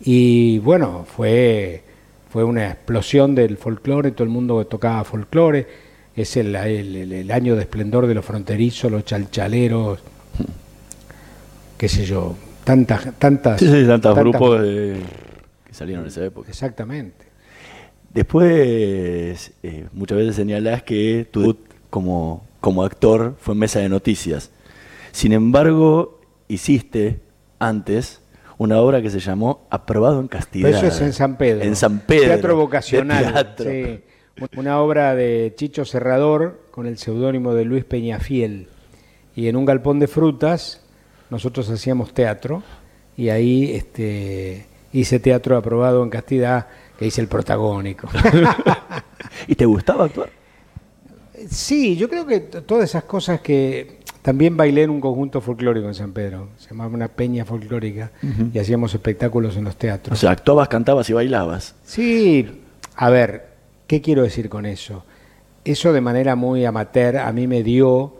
Y 0.00 0.58
bueno, 0.58 1.06
fue, 1.06 1.82
fue 2.28 2.44
una 2.44 2.68
explosión 2.68 3.34
del 3.34 3.56
folclore, 3.56 4.10
todo 4.10 4.24
el 4.24 4.30
mundo 4.30 4.66
tocaba 4.66 5.04
folclore, 5.04 5.66
es 6.14 6.36
el, 6.36 6.54
el, 6.56 7.30
año 7.30 7.54
de 7.56 7.62
esplendor 7.62 8.06
de 8.06 8.14
los 8.14 8.24
fronterizos, 8.24 8.90
los 8.90 9.04
chalchaleros, 9.04 10.00
qué 11.78 11.88
sé 11.88 12.04
yo, 12.04 12.34
tantas... 12.64 13.14
tantas 13.18 13.60
sí, 13.60 13.84
tantos 13.86 14.18
grupos 14.18 14.60
que 14.60 15.72
salieron 15.72 16.04
en 16.04 16.08
esa 16.08 16.24
época. 16.24 16.50
Exactamente. 16.50 17.31
Después, 18.14 19.52
eh, 19.62 19.86
muchas 19.92 20.18
veces 20.18 20.36
señalas 20.36 20.82
que 20.82 21.26
tu 21.30 21.56
como, 21.88 22.44
como 22.60 22.84
actor 22.84 23.36
fue 23.38 23.54
en 23.54 23.60
Mesa 23.60 23.80
de 23.80 23.88
Noticias. 23.88 24.50
Sin 25.12 25.32
embargo, 25.32 26.20
hiciste 26.48 27.20
antes 27.58 28.20
una 28.58 28.80
obra 28.80 29.02
que 29.02 29.10
se 29.10 29.20
llamó 29.20 29.66
Aprobado 29.70 30.20
en 30.20 30.28
Castilla. 30.28 30.70
Eso 30.70 30.86
es 30.86 31.00
en 31.00 31.12
San 31.12 31.36
Pedro. 31.36 31.62
En 31.64 31.74
San 31.74 32.00
Pedro. 32.00 32.26
Teatro 32.26 32.56
vocacional. 32.56 33.54
Sí. 33.58 34.00
Una 34.56 34.80
obra 34.80 35.14
de 35.14 35.52
Chicho 35.56 35.84
Serrador 35.84 36.66
con 36.70 36.86
el 36.86 36.98
seudónimo 36.98 37.54
de 37.54 37.64
Luis 37.64 37.84
Peñafiel. 37.84 38.68
Y 39.34 39.48
en 39.48 39.56
un 39.56 39.64
galpón 39.64 39.98
de 39.98 40.06
frutas 40.06 40.82
nosotros 41.30 41.68
hacíamos 41.70 42.12
teatro 42.12 42.62
y 43.16 43.30
ahí 43.30 43.72
este, 43.72 44.66
hice 44.92 45.18
teatro 45.18 45.56
aprobado 45.56 46.02
en 46.02 46.10
castidad 46.10 46.68
que 47.02 47.08
hice 47.08 47.20
el 47.20 47.26
protagónico. 47.26 48.08
¿Y 49.48 49.56
te 49.56 49.66
gustaba 49.66 50.04
actuar? 50.04 50.30
Sí, 51.50 51.96
yo 51.96 52.08
creo 52.08 52.24
que 52.26 52.38
todas 52.38 52.84
esas 52.84 53.02
cosas 53.02 53.40
que 53.40 53.98
también 54.22 54.56
bailé 54.56 54.84
en 54.84 54.90
un 54.90 55.00
conjunto 55.00 55.40
folclórico 55.40 55.88
en 55.88 55.94
San 55.94 56.12
Pedro, 56.12 56.50
se 56.58 56.70
llamaba 56.70 56.94
una 56.94 57.08
peña 57.08 57.44
folclórica 57.44 58.12
y 58.52 58.56
hacíamos 58.56 58.94
espectáculos 58.94 59.56
en 59.56 59.64
los 59.64 59.74
teatros. 59.74 60.16
O 60.16 60.20
sea, 60.20 60.30
actuabas, 60.30 60.68
cantabas 60.68 61.10
y 61.10 61.12
bailabas. 61.12 61.74
Sí, 61.84 62.62
a 62.94 63.10
ver, 63.10 63.48
¿qué 63.88 64.00
quiero 64.00 64.22
decir 64.22 64.48
con 64.48 64.64
eso? 64.64 65.04
Eso 65.64 65.92
de 65.92 66.00
manera 66.00 66.36
muy 66.36 66.64
amateur 66.64 67.16
a 67.16 67.32
mí 67.32 67.48
me 67.48 67.64
dio 67.64 68.14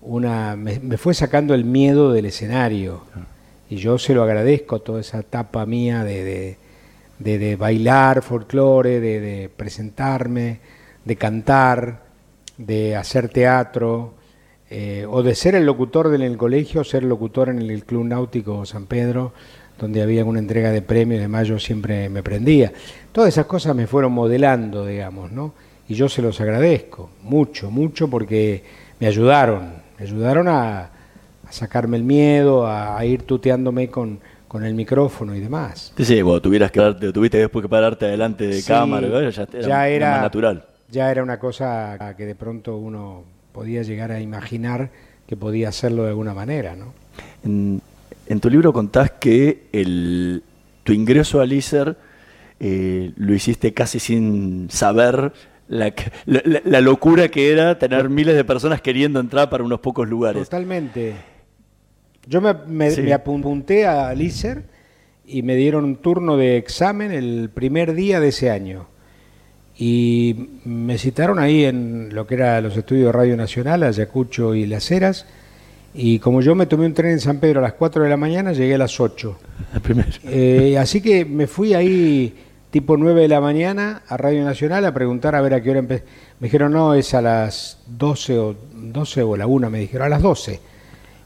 una, 0.00 0.54
me, 0.54 0.96
fue 0.96 1.12
sacando 1.12 1.54
el 1.54 1.64
miedo 1.64 2.12
del 2.12 2.26
escenario 2.26 3.02
y 3.68 3.76
yo 3.76 3.98
se 3.98 4.14
lo 4.14 4.22
agradezco 4.22 4.78
toda 4.78 5.00
esa 5.00 5.18
etapa 5.18 5.66
mía 5.66 6.04
de, 6.04 6.22
de, 6.22 6.67
bailar 7.56 8.22
folclore, 8.22 9.00
de 9.00 9.50
presentarme, 9.54 10.60
de 11.04 11.16
cantar 11.16 12.08
de 12.58 12.96
hacer 12.96 13.28
teatro 13.28 14.14
eh, 14.68 15.06
o 15.08 15.22
de 15.22 15.34
ser 15.34 15.54
el 15.54 15.64
locutor 15.64 16.10
del 16.10 16.36
colegio, 16.36 16.84
ser 16.84 17.04
locutor 17.04 17.48
en 17.48 17.58
el 17.60 17.84
Club 17.84 18.04
Náutico 18.04 18.66
San 18.66 18.86
Pedro, 18.86 19.32
donde 19.78 20.02
había 20.02 20.24
una 20.24 20.40
entrega 20.40 20.70
de 20.72 20.82
premios, 20.82 21.20
de 21.20 21.28
mayo 21.28 21.58
siempre 21.58 22.08
me 22.08 22.22
prendía. 22.22 22.72
Todas 23.12 23.28
esas 23.28 23.46
cosas 23.46 23.74
me 23.74 23.86
fueron 23.86 24.12
modelando, 24.12 24.84
digamos, 24.84 25.30
¿no? 25.30 25.54
Y 25.88 25.94
yo 25.94 26.08
se 26.08 26.20
los 26.20 26.38
agradezco, 26.40 27.08
mucho, 27.22 27.70
mucho, 27.70 28.10
porque 28.10 28.62
me 29.00 29.06
ayudaron, 29.06 29.72
me 29.98 30.04
ayudaron 30.04 30.48
a, 30.48 30.90
sacarme 31.48 31.96
el 31.96 32.04
miedo, 32.04 32.66
a, 32.66 33.02
ir 33.06 33.22
tuteándome 33.22 33.88
con, 33.88 34.18
con 34.48 34.64
el 34.64 34.74
micrófono 34.74 35.34
y 35.34 35.40
demás. 35.40 35.92
Sí, 35.96 36.04
sí, 36.04 36.22
cuando 36.22 36.42
tuvieras 36.42 36.72
que 36.72 36.80
tuviste 37.12 37.38
después 37.38 37.62
que 37.62 37.68
pararte 37.68 38.06
delante 38.06 38.46
de 38.46 38.62
cámara, 38.62 39.30
ya, 39.30 39.46
ya 39.60 39.88
era, 39.88 40.10
más 40.10 40.22
natural 40.22 40.64
ya 40.90 41.10
era 41.10 41.22
una 41.22 41.38
cosa 41.38 42.14
que 42.16 42.26
de 42.26 42.34
pronto 42.34 42.76
uno 42.76 43.24
podía 43.52 43.82
llegar 43.82 44.10
a 44.12 44.20
imaginar 44.20 44.90
que 45.26 45.36
podía 45.36 45.68
hacerlo 45.68 46.04
de 46.04 46.10
alguna 46.10 46.34
manera. 46.34 46.74
¿no? 46.76 46.92
En, 47.44 48.40
tu 48.40 48.48
libro 48.48 48.72
contás 48.72 49.12
que 49.12 49.68
el, 49.72 50.42
tu 50.84 50.92
ingreso 50.92 51.40
al 51.40 51.52
ISER 51.52 51.96
eh, 52.60 53.12
lo 53.16 53.34
hiciste 53.34 53.74
casi 53.74 53.98
sin 53.98 54.68
saber 54.70 55.32
la, 55.68 55.92
la, 56.24 56.80
locura 56.80 57.28
que 57.28 57.52
era 57.52 57.78
tener 57.78 58.08
miles 58.08 58.34
de 58.34 58.44
personas 58.44 58.80
queriendo 58.80 59.20
entrar 59.20 59.50
para 59.50 59.62
unos 59.62 59.80
pocos 59.80 60.08
lugares. 60.08 60.44
Totalmente. 60.44 61.14
Yo 62.28 62.40
me, 62.40 62.54
me 62.54 63.12
apunté 63.12 63.86
al 63.86 64.20
ISER 64.20 64.64
y 65.26 65.42
me 65.42 65.56
dieron 65.56 65.84
un 65.84 65.96
turno 65.96 66.36
de 66.36 66.56
examen 66.56 67.10
el 67.10 67.50
primer 67.52 67.94
día 67.94 68.20
de 68.20 68.28
ese 68.28 68.50
año 68.50 68.86
y 69.78 70.48
me 70.64 70.98
citaron 70.98 71.38
ahí 71.38 71.64
en 71.64 72.12
lo 72.12 72.26
que 72.26 72.34
era 72.34 72.60
los 72.60 72.76
estudios 72.76 73.06
de 73.06 73.12
Radio 73.12 73.36
Nacional, 73.36 73.84
Ayacucho 73.84 74.54
y 74.54 74.66
Las 74.66 74.90
Heras, 74.90 75.24
y 75.94 76.18
como 76.18 76.40
yo 76.42 76.56
me 76.56 76.66
tomé 76.66 76.86
un 76.86 76.94
tren 76.94 77.12
en 77.12 77.20
San 77.20 77.38
Pedro 77.38 77.60
a 77.60 77.62
las 77.62 77.74
4 77.74 78.02
de 78.02 78.10
la 78.10 78.16
mañana, 78.16 78.52
llegué 78.52 78.74
a 78.74 78.78
las 78.78 79.00
8. 79.00 79.38
Eh, 80.24 80.76
así 80.78 81.00
que 81.00 81.24
me 81.24 81.46
fui 81.46 81.74
ahí 81.74 82.34
tipo 82.70 82.96
9 82.96 83.22
de 83.22 83.28
la 83.28 83.40
mañana 83.40 84.02
a 84.08 84.16
Radio 84.16 84.44
Nacional 84.44 84.84
a 84.84 84.92
preguntar 84.92 85.34
a 85.34 85.40
ver 85.40 85.54
a 85.54 85.62
qué 85.62 85.70
hora 85.70 85.78
empecé. 85.78 86.04
Me 86.40 86.48
dijeron, 86.48 86.72
no, 86.72 86.94
es 86.94 87.14
a 87.14 87.22
las 87.22 87.78
12 87.86 88.38
o, 88.38 88.56
12 88.74 89.22
o 89.22 89.36
la 89.36 89.46
1, 89.46 89.70
me 89.70 89.78
dijeron, 89.78 90.06
a 90.06 90.10
las 90.10 90.22
12. 90.22 90.60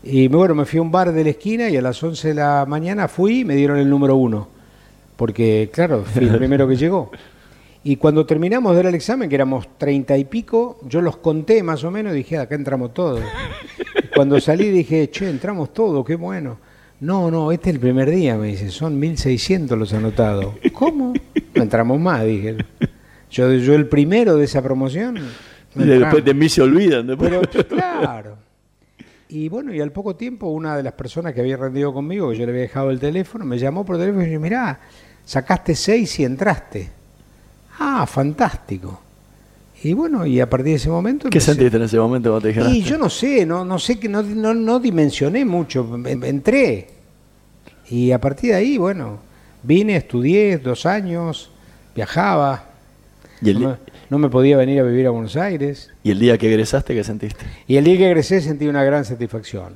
Y 0.05 0.27
bueno, 0.29 0.55
me 0.55 0.65
fui 0.65 0.79
a 0.79 0.83
un 0.83 0.91
bar 0.91 1.13
de 1.13 1.23
la 1.23 1.31
esquina 1.31 1.69
y 1.69 1.77
a 1.77 1.83
las 1.83 2.03
11 2.03 2.29
de 2.29 2.35
la 2.35 2.65
mañana 2.67 3.07
fui 3.07 3.41
y 3.41 3.45
me 3.45 3.55
dieron 3.55 3.79
el 3.79 3.89
número 3.89 4.17
1. 4.17 4.49
Porque, 5.17 5.71
claro, 5.73 6.05
fui 6.05 6.25
el 6.25 6.37
primero 6.37 6.67
que 6.67 6.77
llegó. 6.77 7.11
Y 7.85 7.97
cuando 7.97 8.25
terminamos 8.27 8.73
de 8.73 8.77
dar 8.77 8.87
el 8.87 8.95
examen, 8.95 9.29
que 9.29 9.35
éramos 9.35 9.67
treinta 9.77 10.17
y 10.17 10.25
pico, 10.25 10.79
yo 10.89 11.01
los 11.01 11.17
conté 11.17 11.63
más 11.63 11.83
o 11.85 11.91
menos 11.91 12.13
y 12.13 12.19
dije, 12.19 12.39
acá 12.39 12.55
entramos 12.55 12.95
todos. 12.95 13.23
cuando 14.15 14.41
salí 14.41 14.71
dije, 14.71 15.11
che, 15.11 15.29
entramos 15.29 15.73
todos, 15.73 16.05
qué 16.05 16.15
bueno. 16.15 16.59
No, 17.01 17.31
no, 17.31 17.51
este 17.51 17.71
es 17.71 17.75
el 17.75 17.81
primer 17.81 18.11
día, 18.11 18.37
me 18.37 18.49
dice, 18.49 18.71
son 18.71 18.99
1600 18.99 19.77
los 19.77 19.93
anotados. 19.93 20.55
¿Cómo? 20.73 21.13
No 21.55 21.63
entramos 21.63 21.99
más, 21.99 22.25
dije. 22.25 22.57
Yo, 23.31 23.53
yo 23.53 23.75
el 23.75 23.89
primero 23.89 24.37
de 24.37 24.45
esa 24.45 24.63
promoción. 24.63 25.19
y 25.75 25.85
después 25.85 26.25
de 26.25 26.35
mí 26.35 26.49
se 26.49 26.63
olvidan. 26.63 27.17
Pero, 27.19 27.41
claro. 27.69 28.37
Y 29.33 29.49
bueno, 29.49 29.75
y 29.75 29.81
al 29.81 29.93
poco 29.93 30.15
tiempo 30.15 30.49
una 30.49 30.77
de 30.77 30.83
las 30.83 30.93
personas 30.93 31.33
que 31.33 31.41
había 31.41 31.57
rendido 31.57 31.91
conmigo, 31.95 32.31
que 32.31 32.37
yo 32.37 32.45
le 32.45 32.53
había 32.53 32.63
dejado 32.65 32.91
el 32.91 33.01
teléfono, 33.01 33.47
me 33.47 33.59
llamó 33.59 33.83
por 33.83 33.97
teléfono 33.97 34.21
y 34.21 34.25
me 34.25 34.29
dijo, 34.29 34.43
mirá, 34.43 34.79
sacaste 35.25 35.75
seis 35.75 36.21
y 36.21 36.25
entraste. 36.25 36.91
Ah, 37.79 38.05
fantástico. 38.07 39.01
Y 39.83 39.95
bueno, 39.95 40.27
y 40.27 40.39
a 40.39 40.51
partir 40.51 40.67
de 40.67 40.75
ese 40.75 40.91
momento... 40.91 41.31
¿Qué 41.31 41.41
sentiste 41.41 41.79
en 41.79 41.85
ese 41.85 41.99
momento 41.99 42.29
cuando 42.29 42.43
te 42.43 42.49
dijeron? 42.49 42.75
Y 42.75 42.83
yo 42.83 42.99
no 42.99 43.09
sé, 43.09 43.47
no, 43.47 43.65
no 43.65 43.79
sé, 43.79 43.99
que 43.99 44.07
no, 44.07 44.23
no, 44.23 44.79
dimensioné 44.79 45.47
mucho, 45.47 45.99
entré. 46.05 46.91
Y 47.89 48.13
a 48.13 48.21
partir 48.21 48.51
de 48.51 48.57
ahí, 48.57 48.77
bueno, 48.77 49.19
vine, 49.63 49.97
estudié 49.97 50.59
dos 50.59 50.85
años, 50.85 51.51
viajaba. 51.97 52.72
¿Y 53.43 53.55
no, 53.55 53.77
no, 54.09 54.19
me 54.19 54.29
podía 54.29 54.57
venir 54.57 54.81
a 54.81 54.85
vivir 54.85 55.07
a 55.07 55.11
Buenos 55.11 55.37
Aires. 55.37 55.91
¿Y 56.03 56.13
el 56.13 56.19
día 56.19 56.39
que 56.39 56.49
egresaste, 56.49 56.95
qué 56.95 57.03
sentiste? 57.03 57.45
Y 57.67 57.77
el 57.77 57.85
día 57.85 57.97
que 57.97 58.07
egresé 58.07 58.41
sentí 58.41 58.69
una 58.69 58.85
gran 58.85 59.05
satisfacción, 59.05 59.75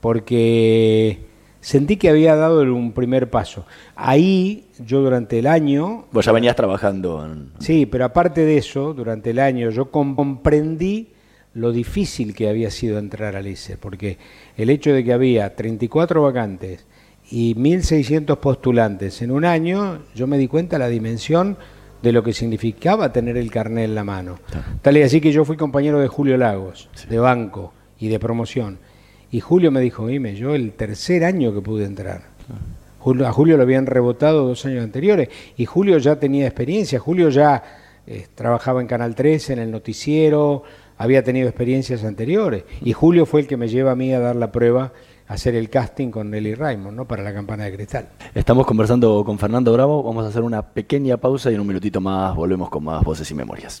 porque 0.00 1.20
sentí 1.60 1.96
que 1.96 2.08
había 2.08 2.34
dado 2.34 2.62
un 2.62 2.92
primer 2.92 3.30
paso. 3.30 3.64
Ahí 3.94 4.66
yo 4.84 5.02
durante 5.02 5.38
el 5.38 5.46
año... 5.46 6.06
Vos 6.10 6.24
ya 6.24 6.32
venías 6.32 6.56
trabajando. 6.56 7.28
Sí, 7.60 7.86
pero 7.86 8.06
aparte 8.06 8.44
de 8.44 8.56
eso, 8.56 8.92
durante 8.92 9.30
el 9.30 9.38
año 9.38 9.70
yo 9.70 9.90
comprendí 9.90 11.08
lo 11.54 11.72
difícil 11.72 12.34
que 12.34 12.48
había 12.48 12.70
sido 12.70 12.98
entrar 12.98 13.36
al 13.36 13.46
ICE, 13.46 13.76
porque 13.76 14.18
el 14.56 14.70
hecho 14.70 14.92
de 14.92 15.04
que 15.04 15.12
había 15.12 15.54
34 15.54 16.22
vacantes 16.22 16.86
y 17.30 17.54
1.600 17.54 18.36
postulantes 18.38 19.22
en 19.22 19.30
un 19.30 19.44
año, 19.44 20.00
yo 20.14 20.26
me 20.26 20.38
di 20.38 20.48
cuenta 20.48 20.76
de 20.76 20.80
la 20.80 20.88
dimensión 20.88 21.56
de 22.02 22.12
lo 22.12 22.22
que 22.22 22.32
significaba 22.32 23.12
tener 23.12 23.36
el 23.36 23.50
carnet 23.50 23.84
en 23.84 23.94
la 23.94 24.04
mano. 24.04 24.38
Tal 24.82 24.96
y 24.96 25.02
así 25.02 25.20
que 25.20 25.32
yo 25.32 25.44
fui 25.44 25.56
compañero 25.56 26.00
de 26.00 26.08
Julio 26.08 26.36
Lagos, 26.36 26.88
de 27.08 27.18
banco 27.18 27.72
y 27.98 28.08
de 28.08 28.18
promoción 28.18 28.78
y 29.32 29.40
Julio 29.40 29.70
me 29.70 29.80
dijo, 29.80 30.08
dime, 30.08 30.34
yo 30.34 30.54
el 30.54 30.72
tercer 30.72 31.24
año 31.24 31.54
que 31.54 31.60
pude 31.60 31.84
entrar. 31.84 32.22
a 32.54 33.32
Julio 33.32 33.56
lo 33.56 33.62
habían 33.62 33.86
rebotado 33.86 34.46
dos 34.46 34.66
años 34.66 34.82
anteriores 34.82 35.28
y 35.56 35.66
Julio 35.66 35.98
ya 35.98 36.16
tenía 36.16 36.46
experiencia. 36.46 36.98
Julio 36.98 37.28
ya 37.28 37.62
eh, 38.06 38.26
trabajaba 38.34 38.80
en 38.80 38.88
Canal 38.88 39.14
13, 39.14 39.52
en 39.52 39.58
el 39.60 39.70
noticiero, 39.70 40.64
había 40.98 41.22
tenido 41.22 41.48
experiencias 41.48 42.02
anteriores. 42.02 42.64
Y 42.82 42.92
Julio 42.92 43.24
fue 43.24 43.42
el 43.42 43.46
que 43.46 43.56
me 43.56 43.68
lleva 43.68 43.92
a 43.92 43.96
mí 43.96 44.12
a 44.12 44.18
dar 44.18 44.34
la 44.34 44.50
prueba, 44.50 44.92
hacer 45.30 45.54
el 45.54 45.70
casting 45.70 46.10
con 46.10 46.28
Nelly 46.28 46.54
Raymond, 46.54 46.96
¿no? 46.96 47.04
Para 47.06 47.22
la 47.22 47.32
campana 47.32 47.64
de 47.64 47.72
cristal. 47.72 48.08
Estamos 48.34 48.66
conversando 48.66 49.22
con 49.24 49.38
Fernando 49.38 49.72
Bravo, 49.72 50.02
vamos 50.02 50.24
a 50.24 50.28
hacer 50.28 50.42
una 50.42 50.60
pequeña 50.62 51.16
pausa 51.18 51.52
y 51.52 51.54
en 51.54 51.60
un 51.60 51.68
minutito 51.68 52.00
más 52.00 52.34
volvemos 52.34 52.68
con 52.68 52.82
más 52.82 53.04
voces 53.04 53.30
y 53.30 53.34
memorias. 53.34 53.80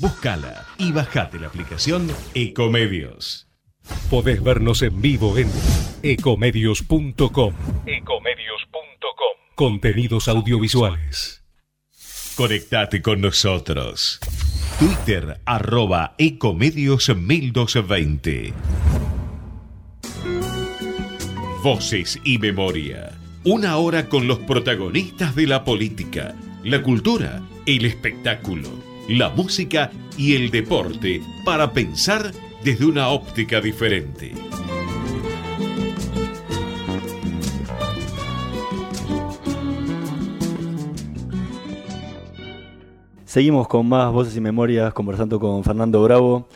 Búscala 0.00 0.64
y 0.78 0.92
bajate 0.92 1.40
la 1.40 1.48
aplicación 1.48 2.08
Ecomedios. 2.34 3.48
Podés 4.10 4.42
vernos 4.42 4.82
en 4.82 5.00
vivo 5.00 5.36
en 5.36 5.50
ecomedios.com. 6.02 7.54
Ecomedios.com. 7.86 7.94
Contenidos 9.56 10.28
audiovisuales. 10.28 11.44
Conectate 12.36 13.02
con 13.02 13.20
nosotros. 13.20 14.20
Twitter 14.78 15.40
arroba 15.44 16.14
Ecomedios 16.18 17.08
1220. 17.08 18.52
Voces 21.64 22.20
y 22.22 22.38
memoria. 22.38 23.18
Una 23.42 23.78
hora 23.78 24.08
con 24.08 24.28
los 24.28 24.38
protagonistas 24.38 25.34
de 25.34 25.48
la 25.48 25.64
política, 25.64 26.36
la 26.62 26.82
cultura, 26.82 27.42
el 27.66 27.84
espectáculo, 27.84 28.68
la 29.08 29.30
música 29.30 29.90
y 30.18 30.34
el 30.34 30.50
deporte 30.50 31.22
para 31.44 31.72
pensar 31.72 32.30
desde 32.62 32.84
una 32.84 33.08
óptica 33.08 33.60
diferente. 33.60 34.32
Seguimos 43.24 43.68
con 43.68 43.88
más 43.88 44.12
voces 44.12 44.36
y 44.36 44.40
memorias, 44.40 44.92
conversando 44.92 45.38
con 45.38 45.62
Fernando 45.64 46.02
Bravo. 46.02 46.48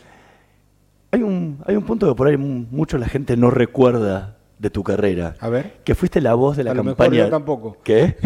Hay 1.11 1.21
un, 1.21 1.59
hay 1.65 1.75
un 1.75 1.83
punto 1.83 2.07
que 2.07 2.15
por 2.15 2.27
ahí 2.27 2.37
mucho 2.37 2.97
la 2.97 3.07
gente 3.07 3.37
no 3.37 3.51
recuerda 3.51 4.37
de 4.57 4.69
tu 4.69 4.83
carrera. 4.83 5.35
A 5.39 5.49
ver. 5.49 5.81
Que 5.83 5.93
fuiste 5.93 6.19
la 6.21 6.33
voz 6.33 6.57
de 6.57 6.63
la 6.63 6.71
A 6.71 6.73
lo 6.73 6.83
campaña. 6.83 7.09
mejor 7.09 7.25
yo 7.25 7.29
tampoco. 7.29 7.77
¿Qué? 7.83 8.15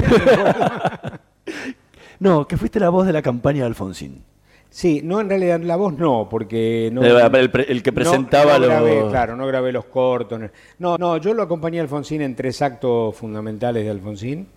no, 2.20 2.48
que 2.48 2.58
fuiste 2.58 2.80
la 2.80 2.90
voz 2.90 3.06
de 3.08 3.14
la 3.14 3.22
campaña 3.22 3.62
de 3.62 3.68
Alfonsín. 3.68 4.24
Sí, 4.70 5.02
no, 5.04 5.22
en 5.22 5.30
realidad 5.30 5.62
la 5.62 5.76
voz 5.78 5.98
no, 5.98 6.28
porque 6.30 6.90
no. 6.92 7.02
El, 7.04 7.16
el 7.36 7.66
el 7.70 7.84
que 7.84 7.92
no- 7.92 7.96
presentaba 7.96 8.54
no 8.54 8.60
los. 8.60 8.68
grabé, 8.70 9.08
claro, 9.10 9.36
no 9.38 9.48
grabé 9.48 9.72
los 9.72 9.86
cortos. 9.86 10.40
No, 10.80 10.98
no, 10.98 11.18
yo 11.18 11.34
lo 11.34 11.44
acompañé 11.44 11.80
a 11.80 11.84
Alfonsín 11.84 12.22
en 12.22 12.36
tres 12.36 12.62
actos 12.62 13.16
fundamentales 13.16 13.84
de 13.86 13.90
Alfonsín. 13.92 14.48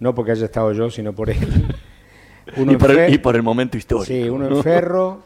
No 0.00 0.14
porque 0.14 0.32
haya 0.32 0.44
estado 0.44 0.72
yo, 0.72 0.90
sino 0.90 1.12
por 1.14 1.30
él. 1.30 1.38
Uno 2.56 2.72
y, 2.72 2.76
por 2.76 2.90
el, 2.90 3.14
y 3.14 3.18
por 3.18 3.36
el 3.36 3.42
momento 3.42 3.78
histórico. 3.78 4.04
Sí, 4.04 4.28
uno 4.28 4.50
¿no? 4.50 4.56
en 4.58 4.62
Ferro 4.62 5.22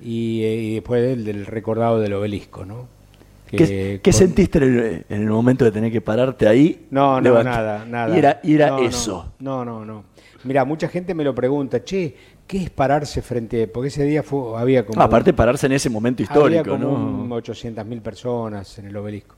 y, 0.00 0.42
eh, 0.44 0.54
y 0.54 0.74
después 0.74 1.02
el 1.02 1.24
del 1.24 1.44
recordado 1.46 1.98
del 1.98 2.12
obelisco, 2.12 2.64
¿no? 2.64 2.86
¿Qué, 3.48 3.56
Que 3.56 4.00
qué 4.02 4.10
con- 4.12 4.18
sentiste 4.18 4.58
en 4.58 4.64
el, 4.64 5.04
en 5.08 5.22
el 5.22 5.30
momento 5.30 5.64
de 5.64 5.72
tener 5.72 5.90
que 5.90 6.00
pararte 6.00 6.46
ahí? 6.46 6.86
No, 6.92 7.20
no, 7.20 7.42
nada, 7.42 7.84
nada. 7.84 8.14
Y 8.14 8.18
era, 8.20 8.40
y 8.44 8.54
era 8.54 8.68
No, 8.68 8.78
no, 8.78 8.82
eso. 8.88 9.32
No, 9.40 9.64
no, 9.64 9.84
no. 9.84 10.04
Mira, 10.44 10.64
mucha 10.64 10.88
gente 10.88 11.14
me 11.14 11.24
lo 11.24 11.34
pregunta, 11.34 11.82
che, 11.82 12.14
¿qué 12.46 12.62
es 12.64 12.70
pararse 12.70 13.22
frente? 13.22 13.66
Porque 13.66 13.88
ese 13.88 14.04
día 14.04 14.22
fue, 14.22 14.58
había 14.58 14.86
como. 14.86 15.00
Ah, 15.00 15.04
aparte 15.04 15.32
pararse 15.32 15.66
en 15.66 15.72
ese 15.72 15.90
momento 15.90 16.22
había 16.22 16.60
histórico, 16.60 16.78
como 16.78 17.26
¿no? 17.28 17.36
800.000 17.36 18.00
personas 18.00 18.78
en 18.78 18.86
el 18.86 18.96
obelisco. 18.96 19.34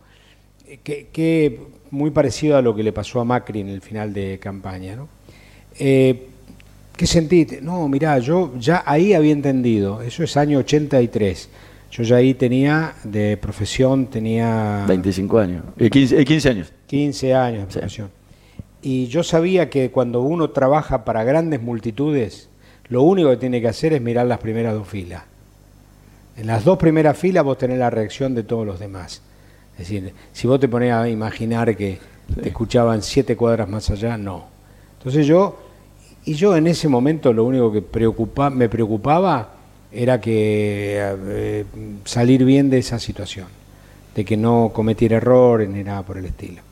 Eh, 0.66 0.78
Que, 0.84 1.08
que 1.12 1.60
muy 1.90 2.10
parecido 2.10 2.56
a 2.56 2.62
lo 2.62 2.74
que 2.74 2.82
le 2.82 2.92
pasó 2.92 3.20
a 3.20 3.24
Macri 3.24 3.60
en 3.60 3.68
el 3.68 3.80
final 3.80 4.12
de 4.12 4.38
campaña, 4.38 4.94
¿no? 4.96 5.08
Eh, 5.78 6.26
¿Qué 6.96 7.06
sentiste? 7.06 7.62
No, 7.62 7.88
mirá, 7.88 8.18
yo 8.18 8.52
ya 8.58 8.82
ahí 8.84 9.14
había 9.14 9.32
entendido, 9.32 10.02
eso 10.02 10.22
es 10.22 10.36
año 10.36 10.58
83. 10.58 11.48
Yo 11.92 12.02
ya 12.02 12.16
ahí 12.16 12.34
tenía 12.34 12.94
de 13.02 13.36
profesión, 13.38 14.06
tenía 14.06 14.84
25 14.86 15.38
años. 15.38 15.64
Eh, 15.78 15.88
15, 15.90 16.20
eh, 16.20 16.24
15 16.24 16.48
años. 16.50 16.72
15 16.86 17.34
años 17.34 17.60
de 17.66 17.72
profesión. 17.80 18.10
Y 18.82 19.06
yo 19.08 19.22
sabía 19.22 19.68
que 19.68 19.90
cuando 19.90 20.22
uno 20.22 20.50
trabaja 20.50 21.04
para 21.04 21.24
grandes 21.24 21.60
multitudes, 21.60 22.48
lo 22.88 23.02
único 23.02 23.30
que 23.30 23.36
tiene 23.36 23.60
que 23.60 23.68
hacer 23.68 23.92
es 23.92 24.00
mirar 24.00 24.26
las 24.26 24.38
primeras 24.38 24.74
dos 24.74 24.88
filas. 24.88 25.22
En 26.36 26.46
las 26.46 26.64
dos 26.64 26.78
primeras 26.78 27.18
filas 27.18 27.44
vos 27.44 27.58
tenés 27.58 27.78
la 27.78 27.90
reacción 27.90 28.34
de 28.34 28.42
todos 28.42 28.66
los 28.66 28.80
demás. 28.80 29.22
Es 29.72 29.88
decir, 29.88 30.12
si 30.32 30.46
vos 30.46 30.58
te 30.58 30.68
ponés 30.68 30.92
a 30.92 31.08
imaginar 31.08 31.76
que 31.76 31.98
te 32.40 32.48
escuchaban 32.48 33.02
siete 33.02 33.36
cuadras 33.36 33.68
más 33.68 33.90
allá, 33.90 34.16
no. 34.16 34.46
Entonces 34.98 35.26
yo, 35.26 35.58
y 36.24 36.34
yo 36.34 36.56
en 36.56 36.66
ese 36.66 36.88
momento 36.88 37.32
lo 37.32 37.44
único 37.44 37.70
que 37.70 37.82
preocupa, 37.82 38.50
me 38.50 38.68
preocupaba 38.68 39.54
era 39.92 40.20
que 40.20 40.96
eh, 40.98 41.64
salir 42.04 42.44
bien 42.44 42.70
de 42.70 42.78
esa 42.78 42.98
situación, 42.98 43.46
de 44.14 44.24
que 44.24 44.36
no 44.36 44.70
cometiera 44.72 45.18
errores 45.18 45.68
ni 45.68 45.82
nada 45.82 46.02
por 46.02 46.18
el 46.18 46.26
estilo. 46.26 46.62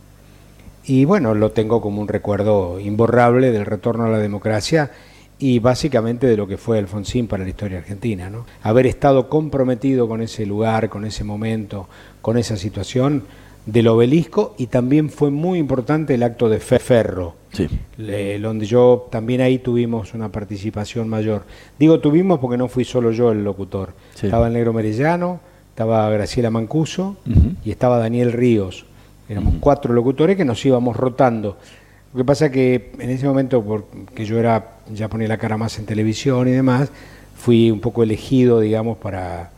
Y 0.89 1.05
bueno, 1.05 1.35
lo 1.35 1.51
tengo 1.53 1.81
como 1.81 2.01
un 2.01 2.09
recuerdo 2.09 2.81
imborrable 2.81 3.51
del 3.53 3.67
retorno 3.67 4.05
a 4.07 4.09
la 4.09 4.19
democracia 4.19 4.91
y 5.39 5.59
básicamente 5.61 6.27
de 6.27 6.37
lo 6.37 6.49
que 6.49 6.57
fue 6.57 6.79
Alfonsín 6.79 7.29
para 7.29 7.45
la 7.45 7.51
historia 7.51 7.79
argentina. 7.79 8.29
¿no? 8.31 8.47
Haber 8.63 8.87
estado 8.87 9.29
comprometido 9.29 10.09
con 10.09 10.21
ese 10.23 10.47
lugar, 10.47 10.89
con 10.89 11.05
ese 11.05 11.23
momento, 11.25 11.89
con 12.23 12.39
esa 12.39 12.57
situación 12.57 13.23
del 13.67 13.87
obelisco 13.89 14.55
y 14.57 14.69
también 14.69 15.11
fue 15.11 15.31
muy 15.31 15.59
importante 15.59 16.15
el 16.15 16.23
acto 16.23 16.49
de 16.49 16.59
Fe- 16.59 16.79
Ferro, 16.79 17.35
Sí. 17.53 17.69
le- 17.99 18.39
donde 18.39 18.65
yo 18.65 19.09
también 19.11 19.43
ahí 19.43 19.59
tuvimos 19.59 20.15
una 20.15 20.33
participación 20.33 21.07
mayor. 21.07 21.43
Digo 21.79 22.01
tuvimos 22.01 22.39
porque 22.39 22.57
no 22.57 22.69
fui 22.69 22.85
solo 22.87 23.13
yo 23.13 23.31
el 23.31 23.45
locutor. 23.45 23.93
Sí. 24.15 24.25
Estaba 24.27 24.47
el 24.47 24.55
Negro 24.55 24.73
Merellano, 24.73 25.41
estaba 25.69 26.09
Graciela 26.09 26.51
Mancuso 26.51 27.19
y 27.63 27.71
estaba 27.71 27.99
Daniel 27.99 28.33
Ríos. 28.33 28.87
Éramos 29.29 29.55
cuatro 29.61 29.93
locutores 29.93 30.37
que 30.37 30.45
nos 30.45 30.65
íbamos 30.65 30.97
rotando. 30.97 31.59
Lo 32.15 32.19
que 32.19 32.25
pasa 32.25 32.51
que 32.51 32.93
en 32.99 33.11
ese 33.11 33.27
momento, 33.27 33.63
porque 33.63 34.25
yo 34.25 34.39
era 34.39 34.79
ya 34.91 35.09
ponía 35.09 35.29
la 35.29 35.37
cara 35.37 35.57
más 35.59 35.79
en 35.79 35.85
televisión 35.87 36.49
y 36.49 36.53
demás, 36.53 36.91
fui 37.37 37.71
un 37.71 37.81
poco 37.81 38.03
elegido, 38.03 38.61
digamos, 38.61 38.97
para, 38.99 39.51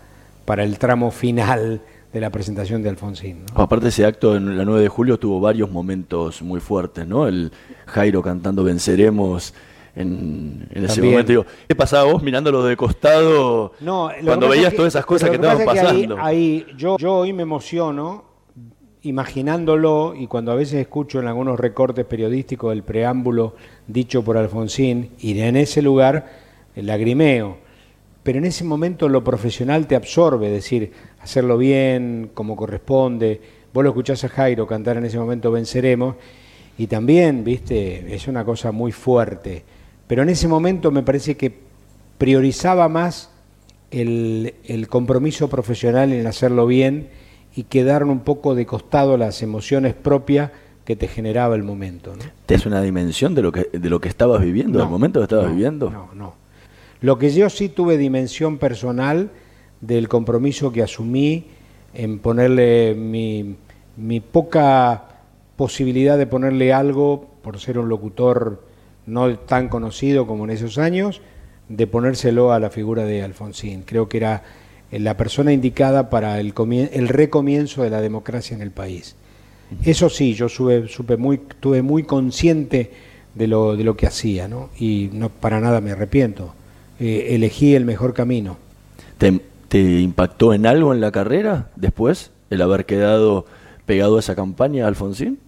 para 0.44 0.64
el 0.64 0.78
tramo 0.78 1.10
final 1.12 1.80
de 2.12 2.20
la 2.20 2.30
presentación 2.30 2.82
de 2.82 2.88
Alfonsín. 2.88 3.44
¿no? 3.54 3.62
Aparte 3.62 3.86
ese 3.88 4.04
acto 4.04 4.34
en 4.34 4.58
la 4.58 4.64
9 4.64 4.82
de 4.82 4.88
julio 4.88 5.16
tuvo 5.18 5.38
varios 5.38 5.70
momentos 5.70 6.42
muy 6.42 6.58
fuertes, 6.58 7.06
¿no? 7.06 7.28
El 7.28 7.52
Jairo 7.86 8.20
cantando 8.20 8.64
Venceremos 8.64 9.54
en, 9.94 10.66
en 10.72 10.84
ese 10.84 10.94
También. 10.96 11.12
momento. 11.12 11.30
Digo, 11.30 11.46
¿Qué 11.68 11.76
pasaba 11.76 12.12
vos 12.12 12.20
mirándolo 12.24 12.64
de 12.64 12.76
costado 12.76 13.72
No, 13.80 14.10
que 14.18 14.24
cuando 14.26 14.48
veías 14.48 14.72
es 14.72 14.76
todas 14.76 14.92
esas 14.94 15.06
cosas 15.06 15.30
que, 15.30 15.36
estaban 15.36 15.64
pasa 15.64 15.72
es 15.82 15.86
ahí- 15.88 15.94
pasando? 16.06 16.16
Ahí, 16.20 16.66
yo, 16.76 16.96
yo 16.98 17.14
hoy 17.14 17.32
me 17.32 17.42
emociono 17.44 18.24
imaginándolo 19.02 20.14
y 20.14 20.26
cuando 20.26 20.52
a 20.52 20.56
veces 20.56 20.80
escucho 20.80 21.20
en 21.20 21.28
algunos 21.28 21.58
recortes 21.58 22.04
periodísticos 22.04 22.72
el 22.72 22.82
preámbulo 22.82 23.54
dicho 23.86 24.22
por 24.22 24.36
Alfonsín 24.36 25.10
y 25.18 25.38
en 25.40 25.56
ese 25.56 25.82
lugar 25.82 26.30
el 26.76 26.86
lagrimeo. 26.86 27.58
Pero 28.22 28.38
en 28.38 28.44
ese 28.44 28.64
momento 28.64 29.08
lo 29.08 29.24
profesional 29.24 29.86
te 29.86 29.96
absorbe, 29.96 30.48
es 30.48 30.52
decir, 30.52 30.92
hacerlo 31.20 31.56
bien, 31.56 32.30
como 32.34 32.54
corresponde. 32.54 33.40
Vos 33.72 33.82
lo 33.82 33.90
escuchás 33.90 34.22
a 34.24 34.28
Jairo 34.28 34.66
cantar 34.66 34.98
en 34.98 35.06
ese 35.06 35.18
momento 35.18 35.50
Venceremos 35.50 36.16
y 36.76 36.86
también, 36.86 37.44
viste, 37.44 38.14
es 38.14 38.28
una 38.28 38.44
cosa 38.44 38.72
muy 38.72 38.92
fuerte. 38.92 39.64
Pero 40.06 40.22
en 40.22 40.28
ese 40.28 40.48
momento 40.48 40.90
me 40.90 41.02
parece 41.02 41.36
que 41.36 41.52
priorizaba 42.18 42.88
más 42.88 43.30
el 43.90 44.86
compromiso 44.90 45.48
profesional 45.48 46.12
en 46.12 46.26
hacerlo 46.26 46.66
bien 46.66 47.08
y 47.60 47.64
quedaron 47.64 48.08
un 48.08 48.20
poco 48.20 48.54
de 48.54 48.64
costado 48.64 49.18
las 49.18 49.42
emociones 49.42 49.92
propias 49.92 50.50
que 50.86 50.96
te 50.96 51.08
generaba 51.08 51.54
el 51.56 51.62
momento. 51.62 52.16
¿no? 52.16 52.24
¿Te 52.46 52.54
es 52.54 52.64
una 52.64 52.80
dimensión 52.80 53.34
de 53.34 53.42
lo 53.42 53.52
que, 53.52 53.68
de 53.70 53.90
lo 53.90 54.00
que 54.00 54.08
estabas 54.08 54.40
viviendo, 54.40 54.78
No, 54.78 54.84
del 54.84 54.90
momento 54.90 55.20
que 55.20 55.24
estabas 55.24 55.44
no, 55.44 55.50
viviendo? 55.50 55.90
No, 55.90 56.08
no. 56.14 56.34
Lo 57.02 57.18
que 57.18 57.30
yo 57.30 57.50
sí 57.50 57.68
tuve 57.68 57.98
dimensión 57.98 58.56
personal 58.56 59.28
del 59.82 60.08
compromiso 60.08 60.72
que 60.72 60.82
asumí 60.82 61.48
en 61.92 62.18
ponerle 62.18 62.94
mi, 62.94 63.56
mi 63.98 64.20
poca 64.20 65.04
posibilidad 65.56 66.16
de 66.16 66.26
ponerle 66.26 66.72
algo 66.72 67.28
por 67.42 67.60
ser 67.60 67.78
un 67.78 67.90
locutor 67.90 68.64
no 69.04 69.38
tan 69.38 69.68
conocido 69.68 70.26
como 70.26 70.44
en 70.44 70.50
esos 70.52 70.78
años, 70.78 71.20
de 71.68 71.86
ponérselo 71.86 72.54
a 72.54 72.58
la 72.58 72.70
figura 72.70 73.04
de 73.04 73.22
Alfonsín. 73.22 73.82
Creo 73.82 74.08
que 74.08 74.16
era 74.16 74.44
la 74.92 75.16
persona 75.16 75.52
indicada 75.52 76.10
para 76.10 76.40
el, 76.40 76.54
comien- 76.54 76.90
el 76.92 77.08
recomienzo 77.08 77.82
de 77.82 77.90
la 77.90 78.00
democracia 78.00 78.56
en 78.56 78.62
el 78.62 78.70
país. 78.70 79.14
Eso 79.84 80.08
sí, 80.10 80.34
yo 80.34 80.48
supe, 80.48 80.88
supe 80.88 81.16
muy, 81.16 81.40
estuve 81.48 81.80
muy 81.82 82.02
consciente 82.02 82.90
de 83.34 83.46
lo, 83.46 83.76
de 83.76 83.84
lo 83.84 83.96
que 83.96 84.06
hacía, 84.08 84.48
¿no? 84.48 84.70
Y 84.78 85.10
no 85.12 85.28
para 85.28 85.60
nada 85.60 85.80
me 85.80 85.92
arrepiento. 85.92 86.54
Eh, 86.98 87.28
elegí 87.36 87.74
el 87.76 87.84
mejor 87.84 88.12
camino. 88.12 88.56
¿Te, 89.18 89.40
te 89.68 89.78
impactó 90.00 90.52
en 90.52 90.66
algo 90.66 90.92
en 90.92 91.00
la 91.00 91.12
carrera 91.12 91.68
después 91.76 92.32
el 92.50 92.60
haber 92.62 92.84
quedado 92.84 93.46
pegado 93.86 94.16
a 94.16 94.20
esa 94.20 94.34
campaña, 94.34 94.88
Alfonsín? 94.88 95.38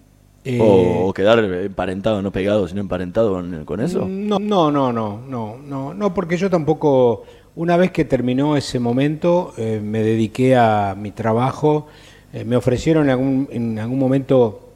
Eh, 0.45 0.59
¿O, 0.61 1.09
o 1.09 1.13
quedar 1.13 1.39
emparentado, 1.41 2.21
no 2.23 2.31
pegado, 2.33 2.67
sino 2.69 2.81
emparentado 2.81 3.33
con, 3.33 3.65
con 3.65 3.81
eso? 3.81 4.07
No, 4.09 4.39
no, 4.39 4.71
no, 4.71 4.93
no, 4.93 5.19
no, 5.27 5.95
no, 5.95 6.15
porque 6.15 6.37
yo 6.37 6.49
tampoco, 6.51 7.25
una 7.55 7.77
vez 7.77 7.91
que 7.91 8.05
terminó 8.05 8.57
ese 8.57 8.79
momento, 8.79 9.55
eh, 9.57 9.81
me 9.83 10.03
dediqué 10.03 10.57
a 10.57 10.95
mi 10.99 11.11
trabajo. 11.11 11.87
Eh, 12.33 12.45
me 12.45 12.57
ofrecieron 12.57 13.05
en 13.05 13.11
algún, 13.11 13.49
en 13.53 13.79
algún 13.79 13.99
momento, 13.99 14.69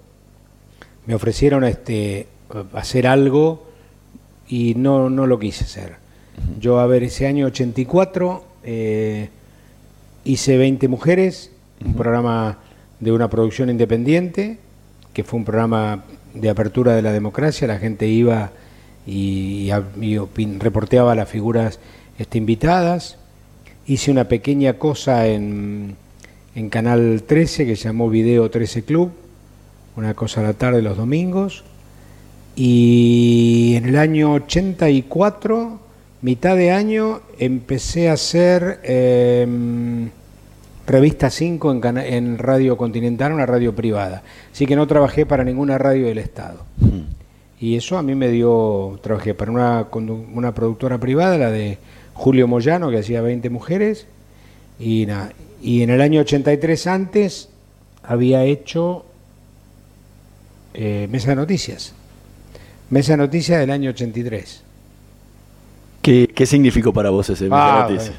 me 1.06 1.14
ofrecieron 1.14 1.64
este, 1.64 2.26
hacer 2.74 3.06
algo 3.06 3.66
y 4.48 4.74
no, 4.74 5.08
no 5.10 5.26
lo 5.26 5.38
quise 5.38 5.64
hacer. 5.64 5.96
Yo, 6.60 6.78
a 6.80 6.86
ver, 6.86 7.02
ese 7.02 7.26
año 7.26 7.46
84 7.46 8.44
eh, 8.64 9.30
hice 10.24 10.58
20 10.58 10.88
mujeres, 10.88 11.50
un 11.84 11.94
programa 11.94 12.58
de 13.00 13.12
una 13.12 13.30
producción 13.30 13.70
independiente, 13.70 14.58
que 15.12 15.24
fue 15.24 15.38
un 15.38 15.44
programa 15.44 16.04
de 16.34 16.50
apertura 16.50 16.94
de 16.94 17.02
la 17.02 17.12
democracia, 17.12 17.66
la 17.66 17.78
gente 17.78 18.06
iba 18.06 18.50
y, 19.06 19.70
reporteaba 20.58 21.14
las 21.14 21.28
figuras 21.28 21.78
este, 22.18 22.38
invitadas. 22.38 23.18
Hice 23.86 24.10
una 24.10 24.28
pequeña 24.28 24.74
cosa 24.74 25.26
en, 25.26 25.96
en 26.54 26.70
Canal 26.70 27.22
13 27.26 27.66
que 27.66 27.76
se 27.76 27.84
llamó 27.84 28.08
Video 28.08 28.50
13 28.50 28.84
Club, 28.84 29.12
una 29.96 30.14
cosa 30.14 30.40
a 30.40 30.44
la 30.44 30.52
tarde 30.54 30.82
los 30.82 30.96
domingos. 30.96 31.64
Y 32.56 33.74
en 33.76 33.84
el 33.84 33.96
año 33.96 34.32
84, 34.32 35.78
mitad 36.22 36.56
de 36.56 36.70
año, 36.72 37.20
empecé 37.38 38.08
a 38.08 38.14
hacer 38.14 38.80
em, 38.82 40.08
Revista 40.86 41.28
5 41.28 41.70
en, 41.72 41.98
en, 41.98 42.38
Radio 42.38 42.78
Continental, 42.78 43.32
una 43.32 43.44
radio 43.44 43.74
privada. 43.74 44.22
Así 44.50 44.64
que 44.64 44.74
no 44.74 44.86
trabajé 44.86 45.26
para 45.26 45.44
ninguna 45.44 45.76
radio 45.76 46.06
del 46.06 46.16
Estado. 46.16 46.64
Mm. 46.78 47.00
Y 47.60 47.76
eso 47.76 47.98
a 47.98 48.02
mí 48.02 48.14
me 48.14 48.28
dio, 48.28 48.98
trabajé 49.02 49.34
para 49.34 49.52
una, 49.52 49.86
una 50.32 50.54
productora 50.54 50.98
privada, 50.98 51.36
la 51.36 51.50
de 51.50 51.78
Julio 52.16 52.48
Moyano, 52.48 52.90
que 52.90 52.98
hacía 52.98 53.20
20 53.20 53.50
mujeres, 53.50 54.06
y, 54.80 55.06
y 55.62 55.82
en 55.82 55.90
el 55.90 56.00
año 56.00 56.22
83 56.22 56.86
antes 56.86 57.50
había 58.02 58.42
hecho 58.44 59.04
eh, 60.72 61.08
Mesa 61.10 61.30
de 61.30 61.36
Noticias. 61.36 61.94
Mesa 62.88 63.12
de 63.12 63.18
Noticias 63.18 63.60
del 63.60 63.70
año 63.70 63.90
83. 63.90 64.62
¿Qué, 66.00 66.28
qué 66.34 66.46
significó 66.46 66.92
para 66.92 67.10
vos 67.10 67.28
ese 67.28 67.44
Mesa 67.44 67.56
de 67.56 67.62
ah, 67.62 67.88
Noticias? 67.90 68.16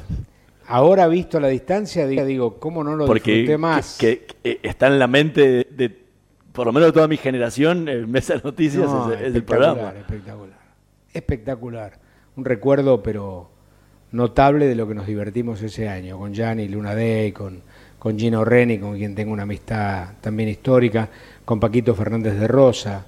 Ahora 0.68 1.08
visto 1.08 1.40
la 1.40 1.48
distancia, 1.48 2.06
digo, 2.06 2.60
¿cómo 2.60 2.84
no 2.84 2.94
lo 2.94 3.04
Porque 3.06 3.32
disfruté 3.32 3.58
más? 3.58 3.96
Que, 3.98 4.26
está 4.62 4.86
en 4.86 5.00
la 5.00 5.08
mente 5.08 5.66
de, 5.70 5.90
por 6.52 6.66
lo 6.66 6.72
menos 6.72 6.90
de 6.90 6.92
toda 6.92 7.08
mi 7.08 7.16
generación, 7.16 7.88
el 7.88 8.06
Mesa 8.06 8.34
de 8.34 8.42
Noticias 8.44 8.88
es, 9.20 9.34
el 9.34 9.42
programa. 9.42 9.94
Espectacular, 9.98 10.58
espectacular. 11.12 11.98
Un 12.36 12.44
recuerdo, 12.44 13.02
pero 13.02 13.57
notable 14.12 14.66
de 14.66 14.74
lo 14.74 14.88
que 14.88 14.94
nos 14.94 15.06
divertimos 15.06 15.62
ese 15.62 15.88
año, 15.88 16.18
con 16.18 16.32
Gianni 16.32 16.68
Luna 16.68 16.94
Day, 16.94 17.32
con, 17.32 17.62
con 17.98 18.18
Gino 18.18 18.44
Reni, 18.44 18.78
con 18.78 18.96
quien 18.96 19.14
tengo 19.14 19.32
una 19.32 19.42
amistad 19.42 20.10
también 20.20 20.48
histórica, 20.48 21.08
con 21.44 21.60
Paquito 21.60 21.94
Fernández 21.94 22.38
de 22.38 22.48
Rosa, 22.48 23.04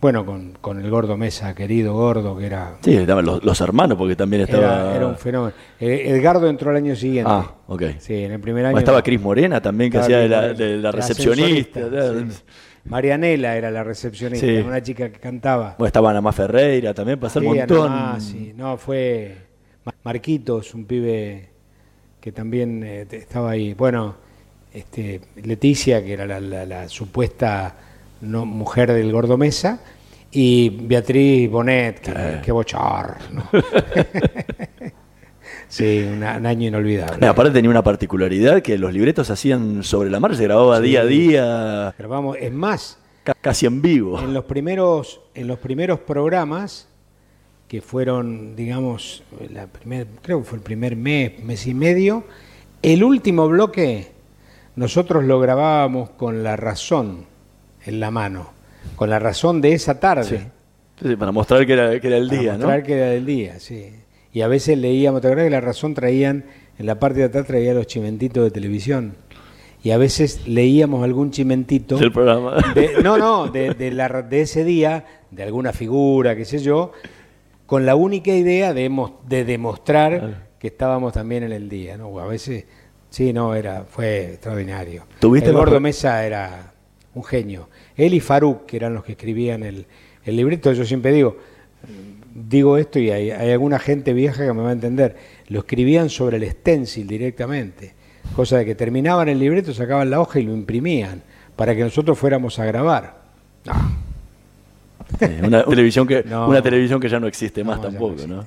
bueno, 0.00 0.26
con, 0.26 0.52
con, 0.60 0.78
el 0.84 0.90
gordo 0.90 1.16
Mesa, 1.16 1.54
querido 1.54 1.94
gordo, 1.94 2.36
que 2.36 2.44
era... 2.44 2.74
Sí, 2.82 2.94
estaban 2.94 3.24
los, 3.24 3.60
hermanos, 3.62 3.96
porque 3.96 4.14
también 4.14 4.42
estaba... 4.42 4.94
Era, 4.94 5.06
un 5.06 5.16
fenómeno. 5.16 5.54
Eh, 5.80 6.02
Edgardo 6.08 6.46
entró 6.46 6.72
el 6.72 6.76
año 6.76 6.94
siguiente. 6.94 7.30
Ah, 7.32 7.50
ok. 7.66 7.82
Sí, 8.00 8.24
en 8.24 8.32
el 8.32 8.40
primer 8.40 8.66
año... 8.66 8.76
estaba 8.76 9.02
Cris 9.02 9.18
Morena 9.18 9.62
también, 9.62 9.90
que 9.90 9.96
hacía 9.96 10.18
de 10.18 10.76
la, 10.78 10.92
recepcionista. 10.92 11.80
Marianela 12.84 13.56
era 13.56 13.70
la 13.70 13.82
recepcionista, 13.82 14.46
una 14.66 14.82
chica 14.82 15.08
que 15.10 15.18
cantaba. 15.18 15.76
Bueno, 15.78 15.86
estaba 15.86 16.10
Ana 16.10 16.32
Ferreira 16.32 16.92
también, 16.92 17.18
pasó 17.18 17.40
un 17.40 17.46
montón. 17.46 18.20
sí. 18.20 18.52
No, 18.54 18.76
fue 18.76 19.38
Marquitos, 20.02 20.74
un 20.74 20.84
pibe 20.84 21.48
que 22.20 22.32
también 22.32 22.82
eh, 22.84 23.06
estaba 23.10 23.50
ahí. 23.50 23.74
Bueno, 23.74 24.16
este, 24.72 25.20
Leticia, 25.42 26.04
que 26.04 26.12
era 26.12 26.26
la, 26.26 26.40
la 26.40 26.88
supuesta 26.88 27.76
no, 28.20 28.46
mujer 28.46 28.92
del 28.92 29.12
gordo 29.12 29.36
Mesa 29.36 29.80
y 30.34 30.68
Beatriz 30.68 31.50
Bonet, 31.50 32.00
que, 32.00 32.50
eh. 32.50 32.52
bochar. 32.52 33.18
sí, 35.68 36.04
un, 36.12 36.24
año 36.24 36.68
inolvidable. 36.68 37.26
aparte 37.26 37.52
tenía 37.52 37.70
una 37.70 37.84
particularidad 37.84 38.60
que 38.60 38.76
los 38.76 38.92
libretos 38.92 39.28
se 39.28 39.32
hacían 39.32 39.84
sobre 39.84 40.10
la 40.10 40.18
marcha, 40.18 40.38
se 40.38 40.44
grababa 40.44 40.80
día 40.80 41.02
a 41.02 41.06
día. 41.06 41.94
Grabamos, 41.96 42.36
es 42.40 42.52
más, 42.52 42.98
casi 43.40 43.66
en 43.66 43.80
vivo. 43.80 44.20
En 44.20 44.34
los 44.34 44.44
primeros, 44.44 45.20
en 45.34 45.46
los 45.46 45.58
primeros 45.60 46.00
programas 46.00 46.88
que 47.74 47.82
fueron, 47.82 48.56
digamos, 48.56 49.22
la 49.52 49.66
primer, 49.66 50.06
creo 50.22 50.40
que 50.40 50.44
fue 50.44 50.58
el 50.58 50.64
primer 50.64 50.96
mes, 50.96 51.42
mes 51.42 51.66
y 51.66 51.74
medio, 51.74 52.24
el 52.82 53.04
último 53.04 53.48
bloque 53.48 54.08
nosotros 54.76 55.24
lo 55.24 55.40
grabábamos 55.40 56.10
con 56.10 56.42
la 56.42 56.56
razón 56.56 57.26
en 57.84 58.00
la 58.00 58.10
mano 58.10 58.54
con 58.96 59.10
la 59.10 59.18
razón 59.18 59.60
de 59.60 59.72
esa 59.72 60.00
tarde. 60.00 60.50
Sí. 61.00 61.16
para 61.16 61.32
mostrar 61.32 61.66
que 61.66 61.72
era, 61.72 62.00
que 62.00 62.06
era 62.06 62.16
el 62.16 62.28
día, 62.28 62.52
¿no? 62.52 62.58
Mostrar 62.58 62.82
que 62.82 62.94
era 62.94 63.12
el 63.12 63.26
día, 63.26 63.58
sí. 63.58 63.90
Y 64.32 64.42
a 64.42 64.48
veces 64.48 64.78
leíamos, 64.78 65.20
¿te 65.20 65.28
acuerdas 65.28 65.46
que 65.46 65.50
la 65.50 65.60
razón 65.60 65.94
traían, 65.94 66.44
en 66.78 66.86
la 66.86 66.98
parte 66.98 67.20
de 67.20 67.26
atrás 67.26 67.46
traía 67.46 67.74
los 67.74 67.86
chimentitos 67.86 68.44
de 68.44 68.50
televisión? 68.50 69.14
Y 69.82 69.90
a 69.90 69.98
veces 69.98 70.46
leíamos 70.46 71.04
algún 71.04 71.30
chimentito. 71.30 71.98
Del 71.98 72.10
programa. 72.10 72.56
no, 73.02 73.18
no, 73.18 73.48
de, 73.48 73.90
la, 73.92 74.22
de 74.22 74.40
ese 74.40 74.64
día, 74.64 75.04
de 75.30 75.42
alguna 75.42 75.72
figura, 75.72 76.34
qué 76.34 76.44
sé 76.44 76.58
yo, 76.60 76.92
con 77.66 77.86
la 77.86 77.96
única 77.96 78.32
idea 78.32 78.74
de, 78.74 78.90
de 79.28 79.44
demostrar 79.44 80.48
que 80.58 80.68
estábamos 80.68 81.12
también 81.12 81.42
en 81.44 81.52
el 81.52 81.68
día, 81.68 81.96
¿no? 81.96 82.18
A 82.18 82.26
veces, 82.26 82.64
sí, 83.10 83.32
no, 83.32 83.54
era, 83.54 83.84
fue 83.84 84.32
extraordinario. 84.32 85.06
¿Tuviste 85.20 85.50
el 85.50 85.56
gordo 85.56 85.80
Mesa 85.80 86.24
era 86.24 86.72
un 87.14 87.24
genio. 87.24 87.68
Él 87.96 88.14
y 88.14 88.20
Faruk, 88.20 88.66
que 88.66 88.76
eran 88.76 88.94
los 88.94 89.04
que 89.04 89.12
escribían 89.12 89.62
el, 89.62 89.86
el 90.24 90.36
libreto, 90.36 90.72
yo 90.72 90.84
siempre 90.84 91.12
digo, 91.12 91.36
digo 92.34 92.76
esto 92.76 92.98
y 92.98 93.10
hay, 93.10 93.30
alguna 93.30 93.78
gente 93.78 94.12
vieja 94.12 94.44
que 94.44 94.52
me 94.52 94.62
va 94.62 94.70
a 94.70 94.72
entender, 94.72 95.16
lo 95.48 95.60
escribían 95.60 96.10
sobre 96.10 96.38
el 96.38 96.50
stencil 96.50 97.06
directamente, 97.06 97.94
cosa 98.34 98.58
de 98.58 98.64
que 98.64 98.74
terminaban 98.74 99.28
el 99.28 99.38
libreto, 99.38 99.72
sacaban 99.72 100.10
la 100.10 100.20
hoja 100.20 100.40
y 100.40 100.42
lo 100.42 100.52
imprimían 100.52 101.22
para 101.56 101.74
que 101.74 101.82
nosotros 101.82 102.18
fuéramos 102.18 102.58
a 102.58 102.64
grabar. 102.64 103.22
Una, 105.42 105.64
televisión 105.68 106.06
que, 106.06 106.24
una 106.26 106.62
televisión 106.62 107.00
que 107.00 107.08
ya 107.08 107.20
no 107.20 107.26
existe 107.26 107.64
más 107.64 107.80
tampoco, 107.80 108.26
no, 108.26 108.46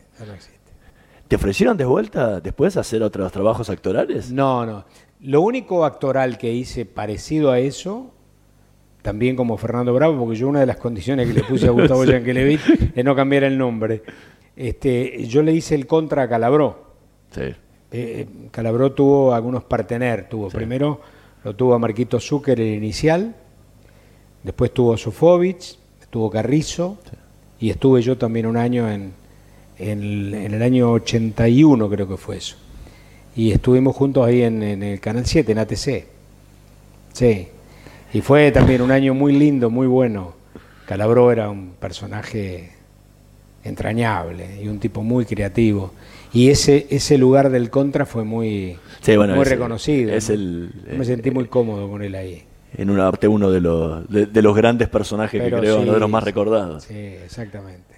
¿Te 1.27 1.35
ofrecieron 1.35 1.75
de 1.75 1.83
vuelta 1.83 2.39
después 2.39 2.77
hacer 2.77 3.03
otros 3.03 3.31
trabajos 3.33 3.69
actorales? 3.69 4.31
No, 4.31 4.65
no. 4.65 4.85
Lo 5.19 5.41
único 5.41 5.83
actoral 5.83 6.37
que 6.37 6.53
hice 6.53 6.85
parecido 6.85 7.51
a 7.51 7.59
eso 7.59 8.13
también 9.01 9.35
como 9.35 9.57
Fernando 9.57 9.93
Bravo, 9.93 10.17
porque 10.19 10.37
yo 10.37 10.47
una 10.47 10.61
de 10.61 10.65
las 10.65 10.77
condiciones 10.77 11.27
que 11.27 11.33
le 11.33 11.43
puse 11.43 11.67
a 11.67 11.71
Gustavo 11.71 12.05
Yankelevich 12.05 12.93
es 12.95 13.03
no 13.03 13.15
cambiar 13.15 13.43
el 13.43 13.57
nombre. 13.57 14.03
Este, 14.55 15.25
yo 15.27 15.43
le 15.43 15.53
hice 15.53 15.75
el 15.75 15.85
contra 15.85 16.23
a 16.23 16.29
Calabró. 16.29 16.93
Sí. 17.31 17.53
Eh, 17.91 18.27
Calabró 18.51 18.93
tuvo 18.93 19.33
algunos 19.33 19.63
partener, 19.63 20.29
tuvo 20.29 20.49
primero 20.49 21.01
lo 21.47 21.55
tuvo 21.55 21.75
a 21.75 21.79
Marquito 21.79 22.19
Zucker 22.19 22.59
el 22.59 22.73
inicial, 22.73 23.33
después 24.43 24.73
tuvo 24.73 24.97
Sofovich, 24.97 25.79
tuvo 26.09 26.29
Carrizo 26.29 26.97
y 27.59 27.69
estuve 27.69 28.01
yo 28.01 28.17
también 28.17 28.45
un 28.45 28.57
año 28.57 28.89
en, 28.89 29.13
en, 29.79 30.53
el 30.53 30.61
año 30.61 30.91
81 30.91 31.89
creo 31.89 32.07
que 32.07 32.17
fue 32.17 32.37
eso. 32.37 32.55
Y 33.35 33.51
estuvimos 33.51 33.95
juntos 33.95 34.25
ahí 34.25 34.41
en, 34.41 34.63
en 34.63 34.83
el 34.83 34.99
Canal 34.99 35.25
7, 35.25 35.51
en 35.51 35.57
ATC. 35.59 36.05
Sí, 37.13 37.47
y 38.13 38.21
fue 38.21 38.51
también 38.51 38.81
un 38.81 38.91
año 38.91 39.13
muy 39.13 39.33
lindo, 39.33 39.69
muy 39.69 39.87
bueno. 39.87 40.33
Calabró 40.85 41.31
era 41.31 41.49
un 41.49 41.71
personaje 41.79 42.71
entrañable 43.63 44.61
y 44.61 44.67
un 44.67 44.79
tipo 44.79 45.03
muy 45.03 45.25
creativo. 45.25 45.91
Y 46.33 46.49
ese, 46.49 46.87
ese 46.89 47.17
lugar 47.17 47.49
del 47.49 47.69
contra 47.69 48.05
fue 48.05 48.23
muy, 48.23 48.77
muy 49.05 49.43
reconocido. 49.43 50.13
Es 50.13 50.29
el, 50.29 50.71
Me 50.97 51.05
sentí 51.05 51.31
muy 51.31 51.45
cómodo 51.45 51.89
con 51.89 52.01
él 52.01 52.15
ahí. 52.15 52.43
En 52.77 52.89
una 52.89 53.07
arte 53.07 53.27
uno 53.27 53.49
de 53.49 53.59
los, 53.59 54.07
de, 54.07 54.41
los 54.41 54.55
grandes 54.55 54.87
personajes 54.87 55.41
que 55.41 55.49
creo, 55.49 55.81
uno 55.81 55.93
de 55.93 55.99
los 55.99 56.09
más 56.09 56.23
recordados. 56.23 56.83
Sí, 56.83 56.93
exactamente. 56.93 57.95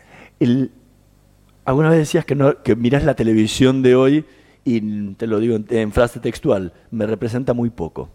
alguna 1.66 1.90
vez 1.90 2.00
decías 2.00 2.26
que, 2.26 2.36
no, 2.36 2.64
que 2.64 2.76
mirás 2.76 3.04
la 3.04 3.14
televisión 3.14 3.82
de 3.82 3.96
hoy 3.96 4.26
y 4.64 5.14
te 5.16 5.28
lo 5.28 5.40
digo 5.40 5.58
en 5.70 5.92
frase 5.92 6.20
textual, 6.20 6.74
me 6.92 7.06
representa 7.06 7.54
muy 7.54 7.70
poco 7.70 8.10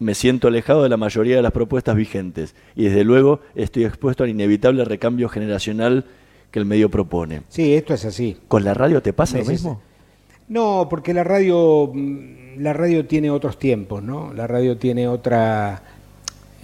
me 0.00 0.14
siento 0.14 0.48
alejado 0.48 0.82
de 0.82 0.88
la 0.88 0.96
mayoría 0.96 1.36
de 1.36 1.42
las 1.42 1.52
propuestas 1.52 1.94
vigentes 1.94 2.56
y 2.74 2.84
desde 2.84 3.04
luego 3.04 3.40
estoy 3.54 3.84
expuesto 3.84 4.24
al 4.24 4.30
inevitable 4.30 4.84
recambio 4.84 5.28
generacional 5.28 6.06
que 6.50 6.58
el 6.58 6.64
medio 6.64 6.90
propone. 6.90 7.42
Sí, 7.48 7.74
esto 7.74 7.94
es 7.94 8.04
así. 8.04 8.38
¿Con 8.48 8.64
la 8.64 8.74
radio 8.74 9.02
te 9.02 9.12
pasa 9.12 9.38
lo 9.38 9.44
mismo? 9.44 9.80
No, 10.48 10.88
porque 10.90 11.14
la 11.14 11.22
radio, 11.22 11.92
mm, 11.94 12.58
la 12.58 12.72
radio 12.72 13.06
tiene 13.06 13.30
otros 13.30 13.58
tiempos, 13.58 14.02
¿no? 14.02 14.32
La 14.32 14.48
radio 14.48 14.76
tiene 14.76 15.06
otra... 15.06 15.82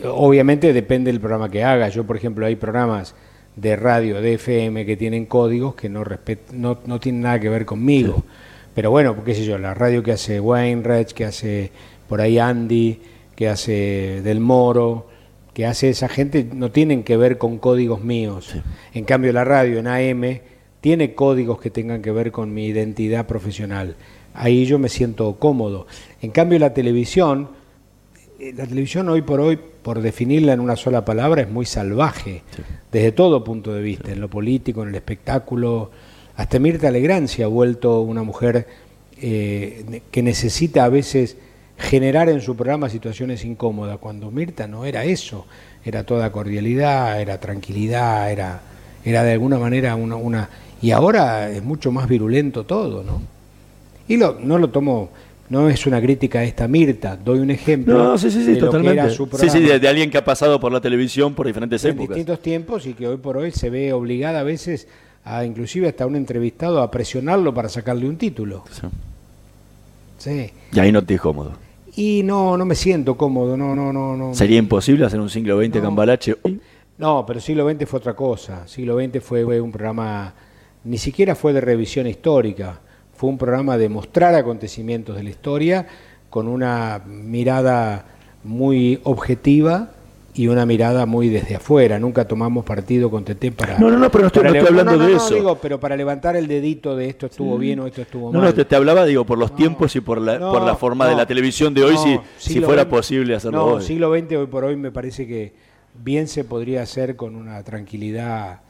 Obviamente 0.05 0.72
depende 0.72 1.11
del 1.11 1.20
programa 1.20 1.51
que 1.51 1.64
haga. 1.64 1.88
Yo, 1.88 2.05
por 2.05 2.16
ejemplo, 2.16 2.47
hay 2.47 2.57
programas 2.57 3.14
de 3.57 3.76
radio, 3.76 4.20
de 4.20 4.34
FM, 4.34 4.84
que 4.84 4.97
tienen 4.97 5.26
códigos 5.26 5.74
que 5.74 5.88
no, 5.88 6.05
no, 6.53 6.78
no 6.84 7.01
tienen 7.01 7.22
nada 7.22 7.40
que 7.40 7.49
ver 7.49 7.64
conmigo. 7.64 8.24
Pero 8.74 8.90
bueno, 8.90 9.24
qué 9.24 9.34
sé 9.34 9.44
yo, 9.44 9.57
la 9.57 9.72
radio 9.72 10.03
que 10.03 10.12
hace 10.12 10.38
Wayne 10.38 10.82
Weinreich, 10.82 11.12
que 11.12 11.24
hace 11.24 11.70
por 12.09 12.20
ahí 12.20 12.38
Andy, 12.38 13.01
que 13.34 13.49
hace 13.49 14.20
Del 14.22 14.40
Moro, 14.40 15.09
que 15.55 15.64
hace 15.64 15.88
esa 15.88 16.09
gente 16.09 16.47
no 16.53 16.70
tienen 16.70 17.03
que 17.03 17.16
ver 17.16 17.38
con 17.38 17.57
códigos 17.57 18.05
míos. 18.05 18.55
En 18.92 19.05
cambio, 19.05 19.32
la 19.32 19.44
radio 19.44 19.78
en 19.78 19.86
AM 19.86 20.40
tiene 20.82 21.14
códigos 21.14 21.59
que 21.59 21.70
tengan 21.70 22.03
que 22.03 22.11
ver 22.11 22.30
con 22.30 22.53
mi 22.53 22.66
identidad 22.66 23.26
profesional. 23.26 23.97
Ahí 24.34 24.66
yo 24.66 24.78
me 24.78 24.90
siento 24.90 25.36
cómodo. 25.36 25.86
En 26.20 26.30
cambio, 26.30 26.59
la 26.59 26.74
televisión, 26.74 27.49
la 28.39 28.66
televisión 28.66 29.09
hoy 29.09 29.22
por 29.22 29.41
hoy, 29.41 29.59
por 29.82 30.01
definirla 30.01 30.53
en 30.53 30.61
una 30.61 30.76
sola 30.76 31.05
palabra, 31.05 31.43
es 31.43 31.51
muy 31.51 31.66
salvaje, 31.66 32.43
desde 32.93 33.12
todo 33.12 33.45
punto 33.45 33.72
de 33.72 33.82
vista, 33.82 34.12
en 34.12 34.20
lo 34.20 34.28
político, 34.28 34.82
en 34.82 34.91
el 34.91 34.95
espectáculo. 34.95 35.91
Hasta 36.37 36.59
Mirta 36.59 36.91
Legrand 36.91 37.28
se 37.28 37.43
ha 37.43 37.47
vuelto 37.47 38.01
una 38.03 38.22
mujer 38.22 38.66
eh, 39.20 40.03
que 40.11 40.22
necesita 40.22 40.84
a 40.84 40.89
veces 40.89 41.37
generar 41.78 42.28
en 42.28 42.41
su 42.41 42.57
programa 42.57 42.89
situaciones 42.89 43.45
incómodas, 43.45 43.99
cuando 43.99 44.30
Mirta 44.30 44.66
no 44.66 44.84
era 44.84 45.05
eso, 45.05 45.47
era 45.84 46.05
toda 46.05 46.32
cordialidad, 46.32 47.20
era 47.20 47.39
tranquilidad, 47.39 48.30
era, 48.30 48.61
era 49.05 49.22
de 49.22 49.32
alguna 49.32 49.59
manera 49.59 49.95
una, 49.95 50.16
una... 50.16 50.51
Y 50.82 50.91
ahora 50.91 51.51
es 51.51 51.62
mucho 51.62 51.91
más 51.91 52.09
virulento 52.09 52.64
todo, 52.64 53.03
¿no? 53.03 53.22
Y 54.09 54.16
lo, 54.18 54.39
no 54.41 54.59
lo 54.59 54.70
tomo, 54.70 55.11
no 55.49 55.68
es 55.68 55.86
una 55.86 56.01
crítica 56.01 56.40
a 56.40 56.44
esta 56.44 56.66
Mirta, 56.66 57.16
doy 57.16 57.38
un 57.38 57.51
ejemplo. 57.51 57.97
No, 57.97 58.18
sí, 58.18 58.30
sí, 58.30 58.40
sí, 58.40 58.53
de 58.53 58.61
lo 58.61 58.66
que 58.66 58.66
totalmente. 58.66 59.01
era 59.01 59.11
su 59.11 59.28
sí, 59.38 59.49
sí, 59.49 59.61
de, 59.61 59.88
alguien 59.88 60.11
que 60.11 60.18
ha 60.18 60.24
pasado 60.24 60.59
por 60.59 60.72
la 60.72 60.80
televisión 60.80 61.34
por 61.34 61.47
diferentes 61.47 61.84
en 61.84 61.92
épocas. 61.92 62.16
distintos 62.16 62.40
tiempos 62.40 62.86
y 62.86 62.94
que 62.94 63.07
hoy 63.07 63.16
por 63.16 63.36
hoy 63.36 63.53
se 63.53 63.70
ve 63.70 63.92
obligada 63.92 64.40
a 64.40 64.42
veces 64.42 64.88
a 65.24 65.44
inclusive 65.44 65.88
hasta 65.88 66.07
un 66.07 66.16
entrevistado 66.16 66.80
a 66.80 66.90
presionarlo 66.90 67.53
para 67.53 67.68
sacarle 67.68 68.09
un 68.09 68.16
título. 68.16 68.64
Sí. 70.18 70.51
Y 70.72 70.78
ahí 70.78 70.92
no 70.92 71.05
te 71.05 71.14
es 71.14 71.20
cómodo. 71.20 71.53
Y 71.97 72.22
no, 72.24 72.57
no 72.57 72.64
me 72.64 72.74
siento 72.74 73.16
cómodo, 73.16 73.57
no, 73.57 73.74
no, 73.74 73.92
no, 73.92 74.16
no. 74.16 74.34
Sería 74.34 74.59
imposible 74.59 75.05
hacer 75.05 75.20
un 75.20 75.30
siglo 75.30 75.61
XX 75.62 75.80
cambalache 75.80 76.36
hoy. 76.42 76.61
No, 76.99 77.24
pero 77.26 77.40
siglo 77.40 77.68
XX 77.68 77.88
fue 77.88 77.99
otra 77.99 78.14
cosa. 78.14 78.66
Siglo 78.66 78.99
XX 78.99 79.22
fue, 79.22 79.44
fue 79.44 79.61
un 79.61 79.70
programa, 79.70 80.32
ni 80.84 80.99
siquiera 80.99 81.34
fue 81.34 81.53
de 81.53 81.61
revisión 81.61 82.07
histórica, 82.07 82.80
fue 83.16 83.30
un 83.30 83.38
programa 83.38 83.76
de 83.78 83.88
mostrar 83.88 84.34
acontecimientos 84.34 85.16
de 85.16 85.22
la 85.22 85.30
historia 85.30 85.86
con 86.30 86.48
una 86.48 87.00
mirada 87.06 88.04
muy 88.44 89.00
objetiva 89.04 89.90
y 90.34 90.48
una 90.48 90.66
mirada 90.66 91.06
muy 91.06 91.30
desde 91.30 91.56
afuera. 91.56 91.98
Nunca 91.98 92.26
tomamos 92.28 92.62
partido 92.64 93.10
con 93.10 93.24
TT 93.24 93.52
para. 93.56 93.78
No, 93.78 93.90
no, 93.90 93.96
no, 93.98 94.10
pero 94.10 94.22
no 94.22 94.26
estoy- 94.26 94.42
no 94.42 94.48
estoy 94.50 94.66
hablando 94.68 94.92
no, 94.96 95.06
de 95.06 95.10
no, 95.12 95.16
eso. 95.16 95.34
digo, 95.34 95.58
pero 95.62 95.80
para 95.80 95.96
levantar 95.96 96.36
el 96.36 96.46
dedito 96.46 96.94
de 96.94 97.08
esto 97.08 97.24
estuvo 97.26 97.54
Sí. 97.54 97.60
bien 97.62 97.80
o 97.80 97.86
esto 97.86 98.02
estuvo 98.02 98.30
mal. 98.30 98.42
no, 98.42 98.52
te, 98.54 98.66
te 98.66 98.76
hablaba, 98.76 99.06
digo, 99.06 99.24
por 99.24 99.38
los 99.38 99.54
tiempos 99.56 99.96
y 99.96 100.00
por 100.02 100.20
la, 100.20 100.38
por 100.38 100.60
la 100.62 100.74
forma 100.76 101.08
de 101.08 101.14
la 101.16 101.24
televisión 101.24 101.72
de 101.72 101.84
hoy, 101.84 101.96
si, 101.96 102.18
si 102.36 102.60
fuera 102.60 102.86
posible 102.86 103.34
hacerlo 103.34 103.58
no, 103.58 103.64
hoy. 103.76 103.82
siglo 103.82 104.14
XX 104.14 104.32
hoy 104.36 104.46
por 104.46 104.64
hoy 104.64 104.76
me 104.76 104.90
parece 104.92 105.26
que 105.26 105.54
bien 106.04 106.28
se 106.28 106.44
podría 106.44 106.82
hacer 106.82 107.16
con 107.16 107.34
una 107.34 107.62
tranquilidad 107.64 108.60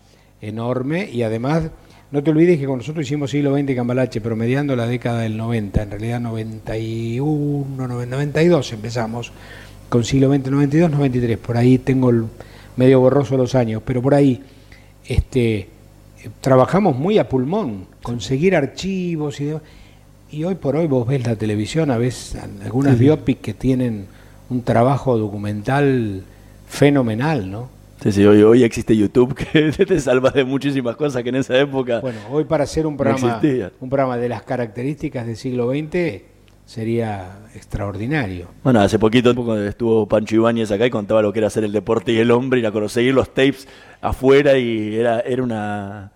enorme 0.40 1.08
y 1.10 1.22
además 1.24 1.70
no 2.12 2.22
te 2.22 2.30
olvides 2.30 2.58
que 2.58 2.66
con 2.66 2.78
nosotros 2.78 3.04
hicimos 3.04 3.30
siglo 3.30 3.56
XX 3.56 3.74
Cambalache 3.74 4.20
promediando 4.20 4.76
la 4.76 4.86
década 4.86 5.20
del 5.20 5.36
90, 5.36 5.82
en 5.82 5.90
realidad 5.90 6.20
91, 6.20 7.88
92 7.88 8.72
empezamos 8.72 9.32
con 9.88 10.04
siglo 10.04 10.32
XX 10.32 10.50
92, 10.50 10.90
93, 10.90 11.38
por 11.38 11.56
ahí 11.56 11.78
tengo 11.78 12.10
el 12.10 12.24
medio 12.76 13.00
borroso 13.00 13.36
los 13.36 13.54
años, 13.54 13.82
pero 13.84 14.02
por 14.02 14.14
ahí 14.14 14.40
este 15.06 15.68
trabajamos 16.40 16.96
muy 16.96 17.18
a 17.18 17.28
pulmón, 17.28 17.86
conseguir 18.02 18.56
archivos 18.56 19.40
y 19.40 19.44
demás. 19.46 19.62
Y 20.30 20.44
hoy 20.44 20.56
por 20.56 20.74
hoy 20.74 20.86
vos 20.86 21.06
ves 21.06 21.24
la 21.24 21.36
televisión, 21.36 21.90
a 21.90 21.98
veces 21.98 22.36
algunas 22.64 22.94
Sí, 22.94 22.98
sí. 22.98 23.04
biopic 23.04 23.40
que 23.40 23.54
tienen 23.54 24.06
un 24.50 24.62
trabajo 24.62 25.16
documental 25.16 26.24
fenomenal, 26.68 27.50
¿no? 27.50 27.75
Sí, 28.06 28.12
sí, 28.12 28.24
hoy, 28.24 28.42
hoy 28.42 28.62
existe 28.62 28.96
YouTube 28.96 29.34
que 29.52 29.72
te 29.84 29.98
salva 30.00 30.30
de 30.30 30.44
muchísimas 30.44 30.94
cosas 30.96 31.22
que 31.24 31.28
en 31.30 31.34
esa 31.36 31.58
época. 31.58 32.00
Bueno, 32.00 32.20
hoy 32.30 32.44
para 32.44 32.62
hacer 32.64 32.86
un 32.86 32.96
programa, 32.96 33.40
un 33.80 33.88
programa 33.90 34.16
de 34.16 34.28
las 34.28 34.42
características 34.42 35.26
del 35.26 35.36
siglo 35.36 35.70
XX 35.70 36.22
sería 36.64 37.40
extraordinario. 37.54 38.48
Bueno, 38.62 38.80
hace 38.80 38.98
poquito 38.98 39.30
estuvo 39.66 40.06
Pancho 40.08 40.36
Ibáñez 40.36 40.70
acá 40.70 40.86
y 40.86 40.90
contaba 40.90 41.20
lo 41.22 41.32
que 41.32 41.40
era 41.40 41.48
hacer 41.48 41.64
el 41.64 41.72
deporte 41.72 42.12
y 42.12 42.18
el 42.18 42.30
hombre 42.30 42.60
y 42.60 42.62
la 42.62 42.70
conseguir 42.70 43.12
los 43.14 43.34
tapes 43.34 43.66
afuera 44.00 44.56
y 44.56 44.94
era, 44.94 45.20
era 45.20 45.42
una, 45.42 46.12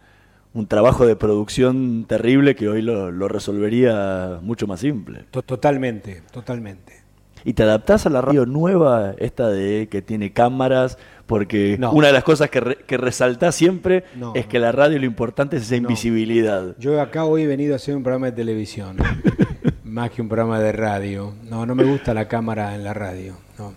un 0.54 0.66
trabajo 0.68 1.06
de 1.06 1.16
producción 1.16 2.04
terrible 2.08 2.54
que 2.54 2.68
hoy 2.68 2.82
lo, 2.82 3.10
lo 3.10 3.26
resolvería 3.26 4.38
mucho 4.42 4.66
más 4.68 4.78
simple. 4.80 5.24
To- 5.32 5.42
Totalmente, 5.42 6.22
totalmente. 6.32 6.99
¿Y 7.44 7.54
te 7.54 7.62
adaptás 7.62 8.06
a 8.06 8.10
la 8.10 8.20
radio 8.20 8.46
nueva, 8.46 9.14
esta 9.18 9.48
de 9.48 9.88
que 9.90 10.02
tiene 10.02 10.32
cámaras? 10.32 10.98
Porque 11.26 11.76
No. 11.78 11.92
una 11.92 12.08
de 12.08 12.12
las 12.12 12.24
cosas 12.24 12.50
que, 12.50 12.60
re- 12.60 12.78
que 12.86 12.96
resaltás 12.96 13.54
siempre 13.54 14.04
No, 14.16 14.34
es 14.34 14.46
que 14.46 14.58
la 14.58 14.72
radio 14.72 14.98
lo 14.98 15.06
importante 15.06 15.56
es 15.56 15.62
esa 15.62 15.76
invisibilidad. 15.76 16.74
Yo 16.78 17.00
acá 17.00 17.24
hoy 17.24 17.42
he 17.42 17.46
venido 17.46 17.72
a 17.74 17.76
hacer 17.76 17.94
un 17.96 18.02
programa 18.02 18.26
de 18.26 18.32
televisión, 18.32 18.96
más 19.84 20.10
que 20.10 20.22
un 20.22 20.28
programa 20.28 20.58
de 20.60 20.72
radio. 20.72 21.32
No, 21.48 21.66
no 21.66 21.74
me 21.74 21.84
gusta 21.84 22.12
la 22.14 22.26
cámara 22.28 22.74
en 22.74 22.82
la 22.84 22.94
radio. 22.94 23.36
No, 23.58 23.72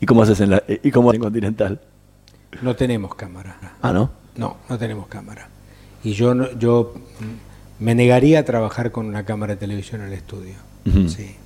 ¿Y 0.00 0.06
cómo 0.06 0.22
haces 0.22 0.40
en 0.40 0.50
la, 0.50 0.62
y 0.68 0.90
cómo 0.90 1.12
en 1.12 1.20
Continental? 1.20 1.80
no 2.62 2.74
tenemos 2.74 3.14
cámara. 3.14 3.56
Ah, 3.82 3.92
¿no? 3.92 4.10
No, 4.36 4.56
no 4.68 4.78
tenemos 4.78 5.06
cámara. 5.08 5.48
Y 6.02 6.12
yo, 6.14 6.34
yo 6.58 6.94
mm, 7.20 7.84
me 7.84 7.94
negaría 7.94 8.38
a 8.40 8.44
trabajar 8.44 8.90
con 8.90 9.06
una 9.06 9.24
cámara 9.24 9.54
de 9.54 9.60
televisión 9.60 10.00
en 10.00 10.08
el 10.08 10.12
estudio. 10.14 10.54
Sí. 11.08 11.36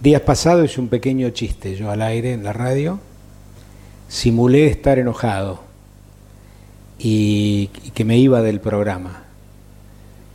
Días 0.00 0.20
pasados 0.20 0.70
hice 0.70 0.80
un 0.80 0.88
pequeño 0.88 1.30
chiste 1.30 1.74
yo 1.74 1.90
al 1.90 2.02
aire 2.02 2.34
en 2.34 2.44
la 2.44 2.52
radio. 2.52 3.00
Simulé 4.08 4.66
estar 4.66 4.98
enojado 4.98 5.62
y, 6.98 7.68
que 7.94 8.04
me 8.04 8.18
iba 8.18 8.42
del 8.42 8.60
programa. 8.60 9.24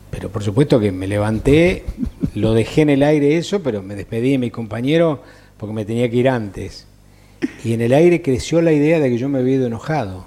Pero 0.10 0.30
por 0.30 0.44
supuesto 0.44 0.80
que 0.80 0.92
me 0.92 1.08
levanté, 1.08 1.86
lo 2.34 2.56
dejé 2.56 2.82
en 2.82 2.90
el 2.90 3.04
aire 3.04 3.38
eso, 3.38 3.62
pero 3.62 3.84
me 3.84 3.96
despedí 3.96 4.32
de 4.32 4.40
mi 4.40 4.50
compañero 4.50 5.22
porque 5.58 5.76
me 5.76 5.86
tenía 5.86 6.10
que 6.10 6.18
ir 6.18 6.28
antes. 6.28 6.88
Y 7.64 7.74
en 7.74 7.82
el 7.82 7.94
aire 7.94 8.24
creció 8.24 8.64
la 8.64 8.74
idea 8.74 9.00
de 9.00 9.12
que 9.12 9.20
yo 9.20 9.30
me 9.30 9.40
había 9.40 9.56
ido 9.58 9.68
enojado. 9.68 10.26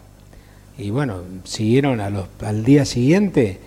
Y 0.78 0.90
bueno, 0.90 1.22
siguieron 1.42 2.00
a 2.00 2.08
los, 2.08 2.28
al 2.40 2.64
día 2.64 2.84
siguiente 2.84 3.58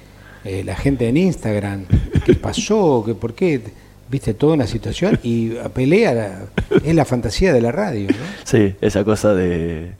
eh, 0.45 0.63
la 0.63 0.77
gente 0.77 1.09
en 1.09 1.17
Instagram, 1.17 1.85
¿qué 2.25 2.35
pasó? 2.35 3.03
¿Qué, 3.05 3.15
¿Por 3.15 3.33
qué? 3.33 3.61
Viste 4.09 4.33
toda 4.33 4.53
una 4.53 4.67
situación 4.67 5.19
y 5.23 5.49
pelea 5.73 6.13
la- 6.13 6.39
es 6.83 6.95
la 6.95 7.03
fantasía 7.05 7.51
de 7.53 7.61
la 7.61 7.71
radio. 7.71 8.07
¿no? 8.09 8.15
Sí, 8.45 8.75
esa 8.81 9.03
cosa 9.03 9.33
de, 9.33 9.91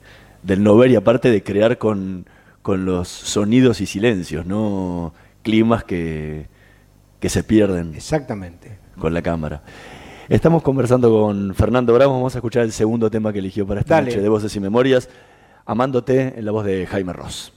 del 0.44 0.64
no 0.64 0.78
ver 0.78 0.92
y 0.92 0.96
aparte 0.96 1.30
de 1.30 1.44
crear 1.44 1.78
con, 1.78 2.26
con 2.62 2.86
los 2.86 3.08
sonidos 3.10 3.82
y 3.82 3.86
silencios, 3.86 4.46
¿no? 4.46 5.14
Climas 5.44 5.84
que, 5.84 6.46
que 7.20 7.30
se 7.30 7.44
pierden. 7.44 7.94
Exactamente. 7.96 8.78
Con 8.98 9.14
la 9.14 9.22
cámara. 9.22 9.62
Estamos 10.30 10.62
conversando 10.64 11.10
con 11.10 11.54
Fernando 11.56 11.94
Bravo, 11.94 12.14
vamos 12.14 12.36
a 12.36 12.40
escuchar 12.40 12.64
el 12.64 12.72
segundo 12.72 13.10
tema 13.12 13.32
que 13.32 13.40
eligió 13.40 13.66
para 13.68 13.80
esta 13.82 13.96
Dale. 13.96 14.08
noche 14.12 14.22
de 14.22 14.30
Voces 14.30 14.56
y 14.56 14.60
Memorias, 14.60 15.10
Amándote 15.66 16.34
en 16.38 16.46
la 16.46 16.52
voz 16.52 16.66
de 16.66 16.86
Jaime 16.88 17.12
Ross. 17.14 17.52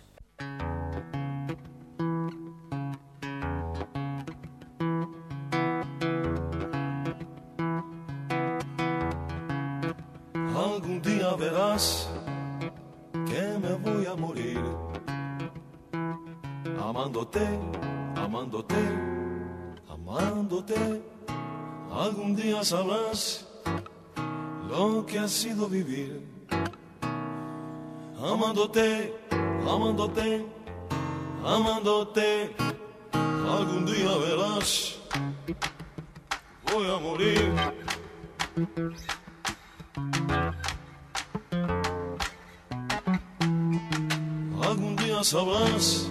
Amándote, 18.16 18.76
amándote. 19.89 21.03
Algún 21.93 22.37
día 22.37 22.62
sabrás 22.64 23.47
lo 24.68 25.05
que 25.07 25.18
ha 25.18 25.28
sido 25.28 25.68
vivir 25.68 26.31
amándote, 28.22 29.14
amándote. 31.45 32.55
Algún 33.12 33.85
día 33.87 34.16
verás, 34.18 34.99
voy 36.72 36.87
a 36.91 36.99
morir. 36.99 37.53
Algún 44.62 44.97
día 44.97 45.24
sabrás 45.24 46.11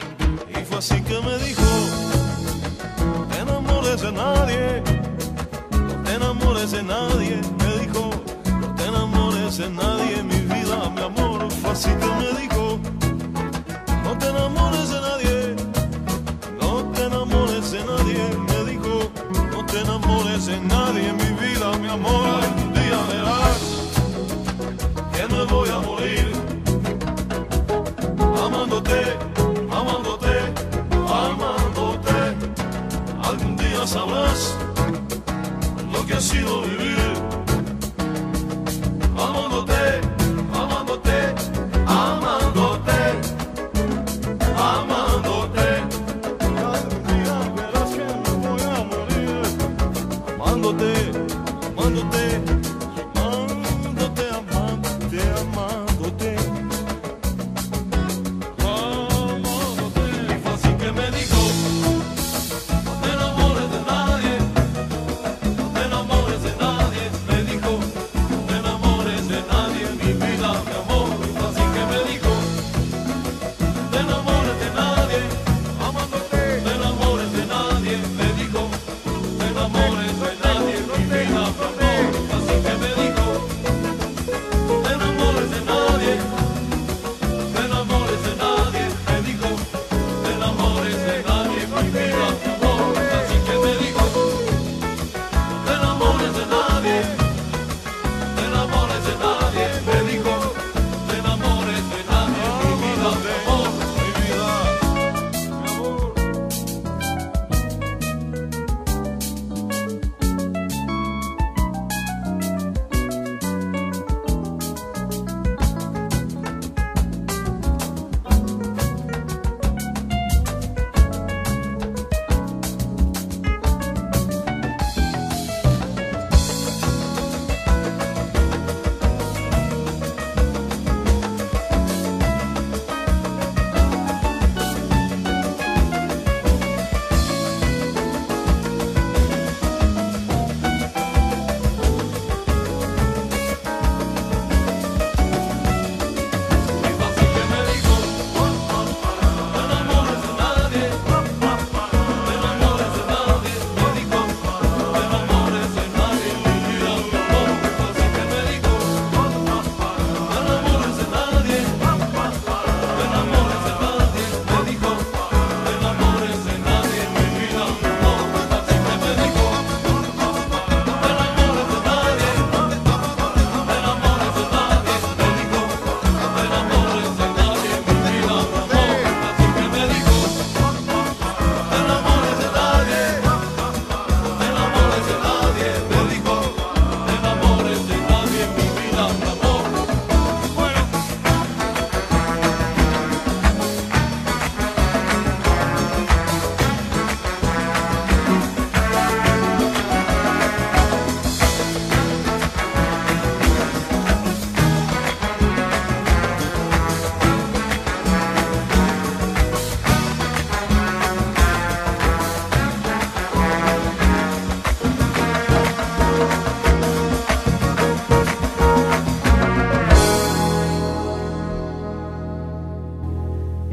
Así 0.77 0.99
que 1.03 1.21
me 1.21 1.37
dijo, 1.37 1.61
no 3.05 3.27
te 3.27 3.37
enamores 3.39 4.01
de 4.01 4.11
nadie, 4.11 4.81
no 5.71 6.03
te 6.03 6.13
enamores 6.15 6.71
de 6.71 6.81
nadie. 6.81 7.39
Me 7.59 7.85
dijo, 7.85 8.09
no 8.59 8.75
te 8.75 8.85
enamores 8.85 9.57
de 9.57 9.69
nadie, 9.69 10.23
mi 10.23 10.39
vida, 10.39 10.89
mi 10.95 11.01
amor. 11.01 11.51
Fue 11.51 11.71
así 11.71 11.89
que 11.89 12.07
me 12.07 12.41
dijo, 12.41 12.79
no 14.03 14.17
te 14.17 14.27
enamores 14.27 14.89
de 14.89 15.01
nadie, 15.01 15.55
no 16.59 16.83
te 16.93 17.05
enamores 17.05 17.71
de 17.71 17.85
nadie. 17.85 18.23
Me 18.49 18.71
dijo, 18.71 19.11
no 19.51 19.65
te 19.67 19.81
enamores 19.81 20.47
de 20.47 20.59
nadie, 20.61 21.13
mi 21.13 21.47
vida, 21.47 21.77
mi 21.77 21.89
amor. 21.89 22.60
Lo 36.39 36.61
que 36.61 36.83
ha 36.87 36.90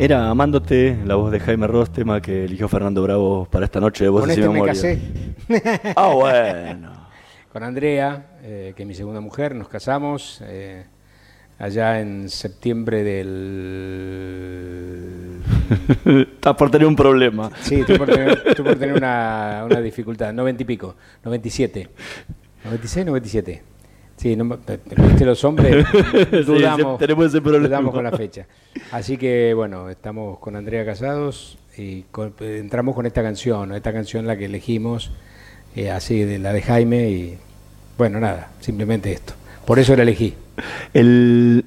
Era 0.08 0.30
Amándote, 0.30 0.96
la 1.04 1.16
voz 1.16 1.30
de 1.30 1.38
Jaime 1.38 1.66
Ross, 1.66 1.92
tema 1.92 2.22
que 2.22 2.46
eligió 2.46 2.66
Fernando 2.66 3.02
Bravo 3.02 3.46
para 3.50 3.66
esta 3.66 3.78
noche 3.78 4.04
de 4.04 4.10
Con 4.10 4.22
Voces 4.22 4.38
y 4.38 4.40
este 4.40 4.48
me 4.48 4.54
Memoria. 4.54 4.72
casé. 4.72 4.98
Ah, 5.94 6.14
bueno. 6.14 7.08
Con 7.52 7.62
Andrea, 7.62 8.38
eh, 8.42 8.72
que 8.74 8.84
es 8.84 8.86
mi 8.86 8.94
segunda 8.94 9.20
mujer, 9.20 9.54
nos 9.54 9.68
casamos 9.68 10.40
eh, 10.46 10.86
allá 11.58 12.00
en 12.00 12.30
septiembre 12.30 13.04
del... 13.04 14.22
Estás 16.32 16.56
por 16.56 16.70
tener 16.70 16.88
un 16.88 16.96
problema. 16.96 17.50
Sí, 17.60 17.80
estoy 17.80 17.98
por 17.98 18.08
tener, 18.08 18.44
estoy 18.46 18.64
por 18.64 18.76
tener 18.76 18.96
una, 18.96 19.64
una 19.66 19.78
dificultad. 19.82 20.32
90 20.32 20.62
y 20.62 20.64
pico, 20.64 20.96
97. 21.22 21.86
96, 22.64 23.04
97. 23.04 23.62
Sí, 24.18 24.34
no, 24.36 24.58
viste 24.96 25.24
los 25.24 25.42
hombres, 25.44 25.86
dudamos, 26.46 26.92
sí, 26.94 26.98
tenemos 26.98 27.26
ese 27.26 27.40
problema. 27.40 27.68
dudamos 27.68 27.94
con 27.94 28.02
la 28.04 28.10
fecha. 28.12 28.46
Así 28.90 29.16
que 29.16 29.54
bueno, 29.54 29.88
estamos 29.88 30.38
con 30.40 30.56
Andrea 30.56 30.84
casados 30.84 31.56
y 31.76 32.02
con- 32.10 32.34
eh, 32.40 32.58
entramos 32.58 32.94
con 32.96 33.06
esta 33.06 33.22
canción, 33.22 33.72
esta 33.72 33.92
canción 33.92 34.26
la 34.26 34.36
que 34.36 34.46
elegimos, 34.46 35.12
eh, 35.76 35.90
así 35.92 36.24
de 36.24 36.38
la 36.40 36.52
de 36.52 36.62
Jaime 36.62 37.08
y 37.10 37.38
bueno, 37.96 38.18
nada, 38.18 38.50
simplemente 38.60 39.12
esto. 39.12 39.34
Por 39.64 39.78
eso 39.78 39.94
la 39.94 40.02
elegí. 40.02 40.34
El, 40.94 41.64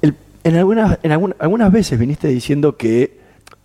el- 0.00 0.14
en 0.44 0.56
algunas, 0.56 0.98
en 1.02 1.12
algun- 1.12 1.36
algunas 1.38 1.70
veces 1.70 1.98
viniste 1.98 2.28
diciendo 2.28 2.76
que 2.78 3.18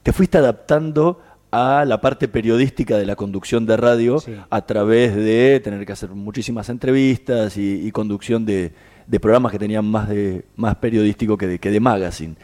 te 0.04 0.12
fuiste 0.12 0.38
adaptando 0.40 1.22
a 1.56 1.86
la 1.86 2.02
parte 2.02 2.28
periodística 2.28 2.98
de 2.98 3.06
la 3.06 3.16
conducción 3.16 3.66
de 3.66 3.78
radio 3.78 4.22
a 4.50 4.66
través 4.66 5.16
de 5.16 5.62
tener 5.64 5.86
que 5.86 5.94
hacer 5.94 6.10
muchísimas 6.10 6.68
entrevistas 6.68 7.56
y, 7.56 7.88
y 7.88 7.92
conducción 7.92 8.46
de, 8.46 8.74
de 9.08 9.20
programas 9.22 9.54
que 9.54 9.60
tenían 9.60 9.86
más 9.86 10.10
de 10.10 10.44
más 10.58 10.76
periodístico 10.76 11.38
que 11.38 11.48
de, 11.48 11.60
que 11.60 11.72
de 11.72 11.80
magazine. 11.80 12.36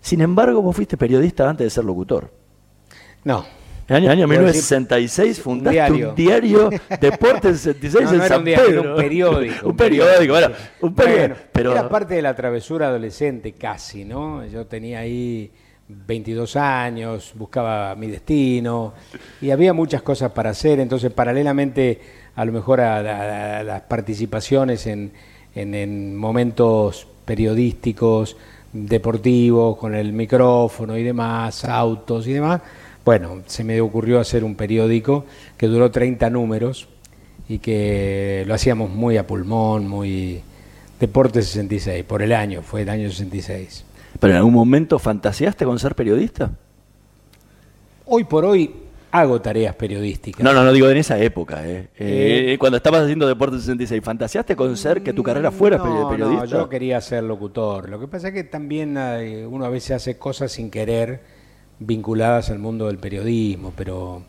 Sin 0.00 0.20
embargo, 0.20 0.62
vos 0.62 0.76
fuiste 0.76 0.96
periodista 0.96 1.50
antes 1.50 1.64
de 1.64 1.70
ser 1.70 1.84
locutor. 1.84 2.30
No, 3.24 3.44
En 3.88 4.04
el 4.04 4.10
año 4.10 4.28
decir, 4.28 4.38
1966 4.38 5.40
fundaste 5.40 5.92
un 5.92 6.14
diario. 6.14 6.70
Deportes 7.00 7.60
66 7.60 8.04
No, 8.04 8.10
en 8.12 8.18
no 8.18 8.24
era 8.24 8.28
San 8.28 8.38
un 8.38 8.44
diario, 8.44 8.64
era 8.64 8.82
Pedro. 8.82 8.90
un 8.94 8.96
periódico. 8.96 9.68
un 9.68 9.76
periódico, 9.76 10.32
bueno, 10.32 10.54
un 10.80 10.94
periódico. 10.94 11.26
Bueno, 11.28 11.36
pero 11.52 11.72
Era 11.72 11.88
parte 11.88 12.14
de 12.14 12.22
la 12.22 12.36
travesura 12.36 12.86
adolescente 12.86 13.52
casi, 13.52 14.04
¿no? 14.04 14.46
Yo 14.46 14.66
tenía 14.66 15.00
ahí 15.00 15.50
22 15.88 16.56
años, 16.56 17.32
buscaba 17.34 17.94
mi 17.94 18.06
destino 18.08 18.94
y 19.40 19.50
había 19.50 19.72
muchas 19.72 20.02
cosas 20.02 20.32
para 20.32 20.50
hacer, 20.50 20.80
entonces 20.80 21.12
paralelamente 21.12 22.00
a 22.36 22.44
lo 22.44 22.52
mejor 22.52 22.80
a, 22.80 23.62
las 23.62 23.80
participaciones 23.82 24.86
en, 24.86 25.12
en- 25.54 25.74
en 25.74 26.16
momentos 26.16 27.06
periodísticos, 27.24 28.36
deportivos, 28.72 29.76
con 29.76 29.94
el 29.94 30.12
micrófono 30.12 30.96
y 30.96 31.02
demás, 31.02 31.64
autos 31.64 32.26
y 32.26 32.32
demás, 32.32 32.60
bueno, 33.04 33.42
se 33.46 33.62
me 33.64 33.80
ocurrió 33.80 34.18
hacer 34.20 34.42
un 34.44 34.54
periódico 34.54 35.26
que 35.56 35.66
duró 35.66 35.90
30 35.90 36.30
números 36.30 36.88
y 37.48 37.58
que 37.58 38.44
lo 38.46 38.54
hacíamos 38.54 38.90
muy 38.90 39.16
a 39.18 39.26
pulmón, 39.26 39.86
muy... 39.86 40.40
Deporte 40.98 41.42
66, 41.42 42.04
por 42.04 42.22
el 42.22 42.32
año, 42.32 42.62
fue 42.62 42.82
el 42.82 42.88
año 42.88 43.10
66. 43.10 43.84
Pero 44.24 44.32
en 44.32 44.38
algún 44.38 44.54
momento 44.54 44.98
fantaseaste 44.98 45.66
con 45.66 45.78
ser 45.78 45.94
periodista? 45.94 46.50
Hoy 48.06 48.24
por 48.24 48.46
hoy 48.46 48.74
hago 49.10 49.38
tareas 49.42 49.74
periodísticas. 49.74 50.42
No, 50.42 50.54
no, 50.54 50.64
no 50.64 50.72
digo 50.72 50.88
en 50.88 50.96
esa 50.96 51.18
época, 51.18 51.68
eh. 51.68 51.90
Eh, 51.98 52.52
Eh, 52.54 52.58
cuando 52.58 52.78
estabas 52.78 53.02
haciendo 53.02 53.28
Deportes 53.28 53.60
66, 53.60 54.02
¿fantaseaste 54.02 54.56
con 54.56 54.78
ser 54.78 55.02
que 55.02 55.12
tu 55.12 55.22
carrera 55.22 55.50
fuera 55.50 55.76
no, 55.76 56.08
periodista? 56.08 56.44
no, 56.46 56.62
yo 56.62 56.68
quería 56.70 57.02
ser 57.02 57.22
locutor. 57.24 57.90
Lo 57.90 58.00
que 58.00 58.08
pasa 58.08 58.28
es 58.28 58.34
que 58.34 58.44
también 58.44 58.96
eh, 58.98 59.46
uno 59.46 59.66
a 59.66 59.68
veces 59.68 59.90
hace 59.90 60.16
cosas 60.16 60.52
sin 60.52 60.70
querer 60.70 61.20
vinculadas 61.78 62.48
al 62.48 62.58
mundo 62.60 62.86
del 62.86 62.96
periodismo, 62.96 63.74
pero 63.76 64.22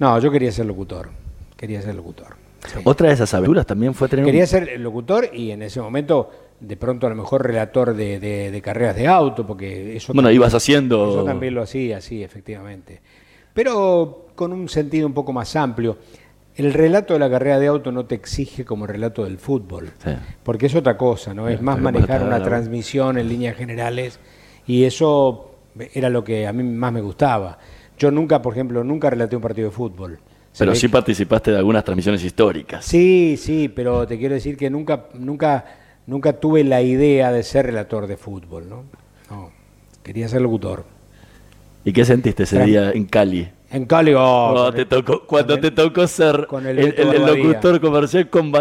no, 0.00 0.18
yo 0.18 0.32
quería 0.32 0.50
ser 0.50 0.66
locutor. 0.66 1.08
Quería 1.56 1.80
ser 1.82 1.94
locutor. 1.94 2.34
sí. 2.66 2.80
Otra 2.82 3.06
de 3.08 3.14
esas 3.14 3.32
aventuras 3.32 3.64
también 3.64 3.94
fue 3.94 4.08
tener 4.08 4.24
un- 4.24 4.30
Quería 4.32 4.46
ser 4.48 4.80
locutor 4.80 5.30
y 5.32 5.52
en 5.52 5.62
ese 5.62 5.80
momento 5.80 6.30
de 6.60 6.76
pronto 6.76 7.06
a 7.06 7.10
lo 7.10 7.16
mejor 7.16 7.46
relator 7.46 7.94
de, 7.94 8.18
de- 8.18 8.50
de 8.50 8.62
carreras 8.62 8.96
de 8.96 9.06
auto, 9.06 9.46
porque 9.46 9.96
eso 9.96 10.12
Bueno, 10.12 10.28
también- 10.28 10.40
ibas 10.40 10.54
haciendo- 10.54 11.10
Eso 11.10 11.24
también 11.24 11.54
lo 11.54 11.62
hacía, 11.62 12.00
sí, 12.00 12.22
efectivamente. 12.22 13.00
Pero 13.52 14.26
con 14.34 14.52
un 14.52 14.68
sentido 14.68 15.06
un 15.06 15.14
poco 15.14 15.32
más 15.32 15.54
amplio. 15.56 15.96
El 16.56 16.72
relato 16.72 17.12
de 17.12 17.20
la 17.20 17.28
carrera 17.28 17.58
de 17.58 17.66
auto 17.66 17.92
no 17.92 18.06
te 18.06 18.14
exige 18.14 18.64
como 18.64 18.86
el 18.86 18.90
relato 18.92 19.24
del 19.24 19.36
fútbol, 19.38 19.90
Sí. 20.02 20.10
porque 20.42 20.66
es 20.66 20.74
otra 20.74 20.96
cosa, 20.96 21.34
¿no? 21.34 21.48
Es 21.48 21.60
más 21.60 21.78
manejar 21.80 22.22
una 22.22 22.42
transmisión 22.42 23.18
en 23.18 23.28
líneas 23.28 23.56
generales 23.56 24.18
y 24.66 24.84
eso 24.84 25.50
era 25.94 26.08
lo 26.08 26.24
que 26.24 26.46
a 26.46 26.52
mí 26.54 26.62
más 26.62 26.92
me 26.92 27.02
gustaba. 27.02 27.58
Yo 27.98 28.10
nunca, 28.10 28.40
por 28.40 28.54
ejemplo, 28.54 28.82
nunca 28.84 29.10
relaté 29.10 29.36
un 29.36 29.42
partido 29.42 29.68
de 29.68 29.74
fútbol. 29.74 30.18
Pero 30.58 30.74
sí 30.74 30.88
participaste 30.88 31.50
de 31.50 31.58
algunas 31.58 31.84
transmisiones 31.84 32.24
históricas. 32.24 32.82
Sí, 32.86 33.36
sí, 33.38 33.68
pero 33.68 34.06
te 34.06 34.16
quiero 34.18 34.34
decir 34.34 34.56
que 34.56 34.70
nunca, 34.70 35.08
nunca, 35.12 35.62
nunca 36.06 36.34
tuve 36.34 36.64
la 36.64 36.82
idea 36.82 37.32
de 37.32 37.42
ser 37.42 37.66
relator 37.66 38.06
de 38.06 38.16
fútbol, 38.16 38.68
¿no? 38.68 38.84
No, 39.30 39.50
quería 40.02 40.28
ser 40.28 40.42
locutor. 40.42 40.84
¿Y 41.84 41.92
qué 41.92 42.04
sentiste 42.04 42.44
ese 42.44 42.58
Tran- 42.58 42.66
día 42.66 42.90
en 42.92 43.04
Cali? 43.06 43.48
En 43.70 43.84
Cali, 43.86 44.12
oh, 44.16 44.72
te 44.72 44.86
tocó, 44.86 45.26
cuando 45.26 45.58
te 45.58 45.70
tocó 45.72 46.06
ser 46.06 46.46
con 46.46 46.66
el, 46.66 46.78
el 46.78 46.94
el- 46.98 47.26
locutor 47.26 47.80
comercial 47.80 48.30
con 48.30 48.52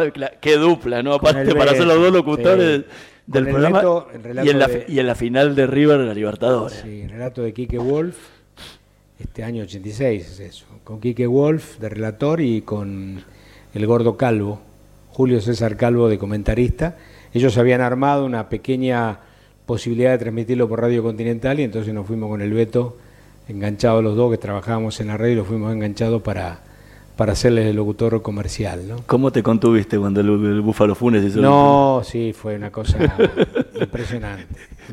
qué 0.42 0.58
dupla, 0.58 1.04
¿no? 1.04 1.14
Aparte 1.14 1.54
para 1.56 1.72
ser 1.74 1.86
los 1.86 1.98
dos 2.00 2.12
locutores 2.12 2.82
sí. 2.82 2.86
del 3.28 3.44
Con 3.44 3.54
programa 3.54 3.82
relato 3.82 4.08
y, 4.46 4.50
en 4.50 4.60
la, 4.60 4.68
de- 4.68 4.80
fi- 4.80 4.92
y 4.94 5.00
en 5.00 5.08
la 5.08 5.16
final 5.16 5.56
de 5.56 5.68
River 5.68 6.00
la 6.00 6.14
Libertadores. 6.14 6.80
Sí, 6.84 7.06
relato 7.08 7.44
de 7.44 7.54
Quique 7.54 7.78
Wolf, 7.78 8.16
este 9.20 9.44
año 9.44 9.64
86 9.64 10.24
es 10.28 10.40
eso, 10.40 10.66
con 10.84 11.00
Quique 11.00 11.28
Wolf 11.28 11.78
de 11.80 11.90
relator 11.90 12.42
y 12.42 12.62
con 12.62 13.24
el 13.74 13.86
gordo 13.88 14.18
Calvo, 14.18 14.60
Julio 15.10 15.40
César 15.42 15.78
Calvo 15.78 16.10
de 16.10 16.18
comentarista. 16.18 16.98
Ellos 17.36 17.58
habían 17.58 17.82
armado 17.82 18.26
una 18.26 18.50
pequeña 18.50 19.20
posibilidad 19.66 20.12
de 20.12 20.18
transmitirlo 20.18 20.68
por 20.70 20.82
Radio 20.82 21.04
Continental 21.04 21.60
y 21.60 21.64
entonces 21.64 21.94
nos 21.94 22.08
fuimos 22.08 22.30
con 22.30 22.42
el 22.42 22.54
Beto, 22.54 22.98
enganchados 23.48 24.04
los 24.04 24.16
dos 24.16 24.32
que 24.32 24.38
trabajábamos 24.38 25.00
en 25.02 25.08
la 25.08 25.18
radio, 25.18 25.34
y 25.34 25.36
los 25.36 25.48
fuimos 25.48 25.74
enganchados 25.74 26.22
para, 26.22 26.60
para 27.18 27.34
hacerles 27.34 27.66
el 27.68 27.76
locutor 27.76 28.22
comercial, 28.22 28.88
¿no? 28.88 28.96
¿Cómo 29.06 29.32
te 29.32 29.44
contuviste 29.44 30.00
cuando 30.00 30.22
el, 30.22 30.30
el 30.30 30.62
Búfalo 30.62 30.96
Funes 30.96 31.24
hizo 31.26 31.38
el- 31.40 31.42
No, 31.44 32.02
sí, 32.06 32.32
fue 32.34 32.56
una 32.56 32.72
cosa 32.72 32.98
impresionante. 33.82 34.48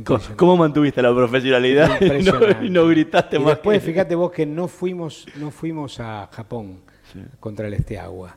¿Cómo, 0.05 0.21
cómo 0.37 0.57
mantuviste 0.57 1.01
la 1.01 1.15
profesionalidad 1.15 2.01
y 2.01 2.23
no, 2.25 2.33
y 2.65 2.71
no 2.71 2.87
gritaste 2.89 3.37
Y 3.37 3.41
más? 3.41 3.49
después, 3.51 3.81
que- 3.81 3.87
fíjate 3.87 4.15
vos 4.17 4.33
que 4.33 4.47
no 4.47 4.67
fuimos, 4.69 5.27
no 5.39 5.51
fuimos 5.51 6.01
a 6.01 6.29
Japón 6.33 6.79
contra 7.41 7.67
el 7.69 7.75
Esteagua. 7.75 8.37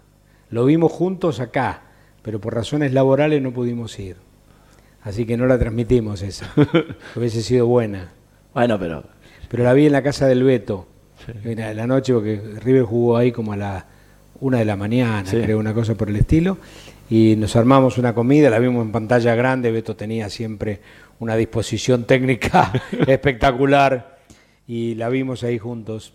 Lo 0.52 0.66
vimos 0.66 0.92
juntos 0.92 1.40
acá, 1.40 1.82
pero 2.26 2.42
por 2.42 2.56
razones 2.56 2.92
laborales 2.92 3.40
no 3.40 3.52
pudimos 3.54 4.00
ir. 4.00 4.16
Así 5.04 5.28
que 5.28 5.38
no 5.38 5.46
la 5.46 5.60
transmitimos 5.60 6.24
esa. 6.24 6.52
Hubiese 7.16 7.44
sido 7.44 7.68
buena. 7.68 8.12
Bueno, 8.56 8.80
pero 8.80 9.04
Pero 9.48 9.64
la 9.64 9.74
vi 9.74 9.86
en 9.86 9.92
la 9.92 10.02
casa 10.02 10.26
del 10.26 10.44
Beto, 10.44 10.88
la- 11.44 11.70
en 11.70 11.78
la 11.78 11.86
noche, 11.86 12.12
porque 12.14 12.42
River 12.64 12.82
jugó 12.84 13.16
ahí 13.18 13.32
como 13.32 13.54
a 13.54 13.58
la 13.58 13.86
una 14.42 14.58
de 14.58 14.66
la 14.66 14.76
mañana, 14.76 15.24
Sí. 15.30 15.40
creo, 15.40 15.60
una 15.60 15.76
cosa 15.76 15.94
por 15.94 16.10
el 16.10 16.16
estilo. 16.16 16.58
Y 17.12 17.36
nos 17.38 17.56
armamos 17.56 18.00
una 18.00 18.16
comida, 18.16 18.50
la 18.50 18.58
vimos 18.58 18.84
en 18.84 18.92
pantalla 18.92 19.36
grande, 19.36 19.70
Beto 19.72 19.96
tenía 19.96 20.28
siempre 20.30 20.80
una 21.20 21.36
disposición 21.36 22.06
técnica 22.06 22.74
espectacular 23.08 24.18
y 24.68 24.96
la 24.96 25.10
vimos 25.10 25.44
ahí 25.44 25.60
juntos 25.60 26.14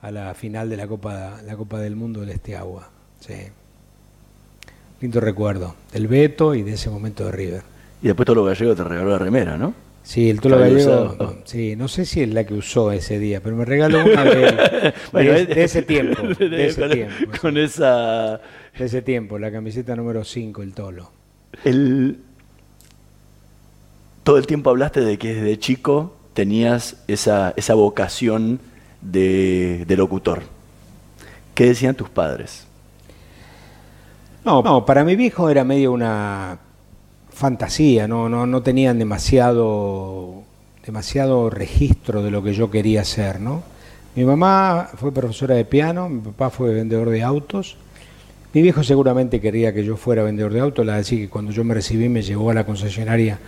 a 0.00 0.10
la 0.10 0.34
final 0.34 0.68
de 0.68 0.76
la 0.76 0.88
Copa, 0.88 1.40
la 1.46 1.56
Copa 1.56 1.78
del 1.78 1.94
Mundo 1.94 2.20
del 2.20 2.30
Esteagua. 2.30 2.90
Sí. 3.20 3.34
Lindo 5.02 5.20
recuerdo 5.20 5.74
del 5.92 6.06
Beto 6.08 6.54
y 6.54 6.62
de 6.62 6.72
ese 6.74 6.88
momento 6.88 7.26
de 7.26 7.32
River. 7.32 7.62
Y 8.02 8.06
después 8.06 8.24
todo 8.24 8.36
lo 8.36 8.44
gallego 8.44 8.74
te 8.74 8.82
regaló 8.84 9.10
la 9.10 9.18
remera, 9.18 9.58
¿no? 9.58 9.74
Sí, 10.04 10.28
el 10.30 10.40
Tolo 10.40 10.58
Gallego, 10.58 11.14
no, 11.16 11.34
sí, 11.44 11.76
no 11.76 11.86
sé 11.86 12.04
si 12.06 12.22
es 12.22 12.28
la 12.34 12.42
que 12.44 12.54
usó 12.54 12.90
ese 12.90 13.20
día, 13.20 13.40
pero 13.40 13.54
me 13.54 13.64
regaló 13.64 14.04
una 14.04 14.24
de, 14.24 14.92
Bueno, 15.12 15.32
de 15.32 15.62
ese 15.62 15.82
tiempo, 15.82 16.20
de- 16.38 16.48
de 16.48 16.66
ese 16.66 16.80
con- 16.80 16.90
tiempo, 16.90 17.14
con 17.40 17.56
esa 17.56 18.40
de 18.76 18.84
ese 18.84 19.02
tiempo, 19.02 19.38
la 19.38 19.52
camiseta 19.52 19.94
número 19.94 20.24
5, 20.24 20.62
el 20.62 20.72
Tolo. 20.74 21.10
El... 21.64 22.18
Todo 24.24 24.38
el 24.38 24.46
tiempo 24.46 24.70
hablaste 24.70 25.00
de 25.02 25.18
que 25.18 25.34
desde 25.34 25.58
chico 25.58 26.16
tenías 26.34 26.96
esa, 27.08 27.54
esa 27.56 27.74
vocación 27.74 28.60
de, 29.00 29.84
de 29.86 29.96
locutor. 29.96 30.42
¿Qué 31.54 31.66
decían 31.66 31.94
tus 31.94 32.08
padres? 32.08 32.66
No, 34.44 34.60
no, 34.60 34.84
para 34.84 35.04
mi 35.04 35.14
viejo 35.14 35.50
era 35.50 35.62
medio 35.62 35.92
una 35.92 36.58
fantasía, 37.30 38.08
no, 38.08 38.28
no, 38.28 38.44
no 38.44 38.60
tenían 38.60 38.98
demasiado, 38.98 40.42
demasiado 40.84 41.48
registro 41.48 42.24
de 42.24 42.32
lo 42.32 42.42
que 42.42 42.52
yo 42.52 42.68
quería 42.68 43.02
hacer, 43.02 43.40
¿no? 43.40 43.62
Mi 44.16 44.24
mamá 44.24 44.90
fue 44.96 45.12
profesora 45.12 45.54
de 45.54 45.64
piano, 45.64 46.08
mi 46.08 46.20
papá 46.20 46.50
fue 46.50 46.74
vendedor 46.74 47.10
de 47.10 47.22
autos. 47.22 47.76
Mi 48.52 48.62
viejo 48.62 48.82
seguramente 48.82 49.40
quería 49.40 49.72
que 49.72 49.84
yo 49.84 49.96
fuera 49.96 50.24
vendedor 50.24 50.52
de 50.52 50.60
autos, 50.60 50.84
la 50.84 51.02
que 51.02 51.28
cuando 51.28 51.52
yo 51.52 51.62
me 51.62 51.74
recibí 51.74 52.08
me 52.08 52.22
llevó 52.22 52.50
a 52.50 52.54
la 52.54 52.66
concesionaria 52.66 53.38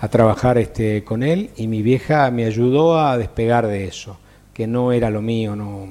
a 0.00 0.08
trabajar 0.08 0.56
este, 0.56 1.04
con 1.04 1.22
él 1.22 1.50
y 1.56 1.66
mi 1.68 1.82
vieja 1.82 2.30
me 2.30 2.46
ayudó 2.46 2.98
a 2.98 3.18
despegar 3.18 3.66
de 3.66 3.84
eso, 3.84 4.16
que 4.54 4.66
no 4.66 4.90
era 4.90 5.10
lo 5.10 5.20
mío, 5.20 5.54
no, 5.54 5.88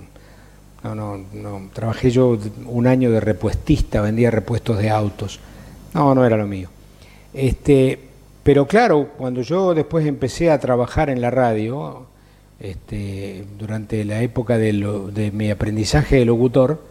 no, 0.83 0.95
no, 0.95 1.17
no. 1.33 1.69
Trabajé 1.73 2.09
yo 2.11 2.37
un 2.65 2.87
año 2.87 3.11
de 3.11 3.19
repuestista, 3.19 4.01
vendía 4.01 4.31
repuestos 4.31 4.77
de 4.77 4.89
autos. 4.89 5.39
No, 5.93 6.13
no 6.15 6.25
era 6.25 6.37
lo 6.37 6.47
mío. 6.47 6.69
Este, 7.33 7.99
pero 8.43 8.67
claro, 8.67 9.09
cuando 9.17 9.41
yo 9.41 9.73
después 9.73 10.05
empecé 10.05 10.49
a 10.51 10.59
trabajar 10.59 11.09
en 11.09 11.21
la 11.21 11.29
radio, 11.31 12.05
este, 12.59 13.45
durante 13.57 14.03
la 14.05 14.21
época 14.21 14.57
de, 14.57 14.73
lo- 14.73 15.09
de 15.09 15.31
mi 15.31 15.49
aprendizaje 15.51 16.17
de 16.17 16.25
locutor, 16.25 16.81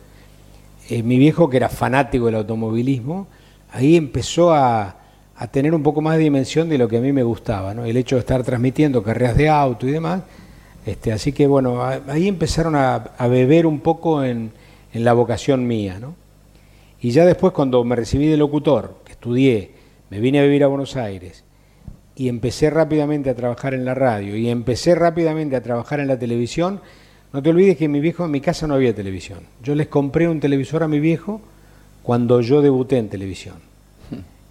eh, 0.91 1.03
mi 1.03 1.19
viejo, 1.19 1.51
que 1.51 1.57
era 1.59 1.69
fanático 1.69 2.27
del 2.27 2.37
automovilismo, 2.37 3.27
ahí 3.73 3.97
empezó 3.97 4.53
a, 4.53 4.97
a 5.37 5.47
tener 5.49 5.75
un 5.75 5.83
poco 5.83 6.01
más 6.01 6.17
de 6.17 6.25
dimensión 6.25 6.69
de 6.69 6.79
lo 6.79 6.89
que 6.89 6.99
a 6.99 7.01
mí 7.01 7.13
me 7.13 7.23
gustaba, 7.23 7.75
¿no? 7.75 7.85
El 7.85 7.97
hecho 7.97 8.17
de 8.17 8.21
estar 8.21 8.43
transmitiendo 8.43 9.03
carreras 9.03 9.37
de 9.37 9.49
auto 9.49 9.87
y 9.87 9.93
demás. 9.93 10.23
Este, 10.89 11.13
así 11.13 11.33
que 11.33 11.47
bueno, 11.47 11.83
ahí 11.83 12.29
empezaron 12.29 12.75
a, 12.75 12.95
a 12.95 13.29
beber 13.29 13.67
un 13.67 13.81
poco 13.81 14.25
en, 14.25 14.53
en 14.95 15.05
la 15.05 15.13
vocación 15.13 15.67
mía, 15.67 15.99
¿no? 16.01 16.15
Y 17.03 17.11
ya 17.11 17.27
después 17.27 17.53
cuando 17.53 17.85
me 17.85 17.95
recibí 17.95 18.27
de 18.27 18.39
locutor, 18.39 18.97
que 19.05 19.13
estudié, 19.13 19.73
me 20.09 20.19
vine 20.19 20.41
a 20.41 20.45
vivir 20.45 20.65
a 20.65 20.67
Buenos 20.67 20.97
Aires 20.97 21.45
y 22.17 22.29
empecé 22.29 22.71
rápidamente 22.71 23.29
a 23.29 23.35
trabajar 23.35 23.75
en 23.75 23.85
la 23.85 23.95
radio 23.95 24.35
y 24.35 24.49
empecé 24.49 24.95
rápidamente 24.95 25.57
a 25.57 25.63
trabajar 25.63 26.01
en 26.01 26.09
la 26.09 26.19
televisión, 26.19 26.81
no 27.35 27.43
te 27.43 27.51
olvides 27.51 27.77
que 27.77 27.87
mi 27.87 28.01
viejo 28.01 28.25
en 28.25 28.31
mi 28.31 28.41
casa 28.41 28.67
no 28.67 28.73
había 28.73 28.95
televisión. 28.95 29.41
Yo 29.63 29.75
les 29.75 29.89
compré 29.89 30.27
un 30.27 30.41
televisor 30.41 30.83
a 30.83 30.89
mi 30.89 31.01
viejo 31.01 31.43
cuando 32.03 32.41
yo 32.41 32.63
debuté 32.63 32.97
en 32.97 33.11
televisión. 33.11 33.57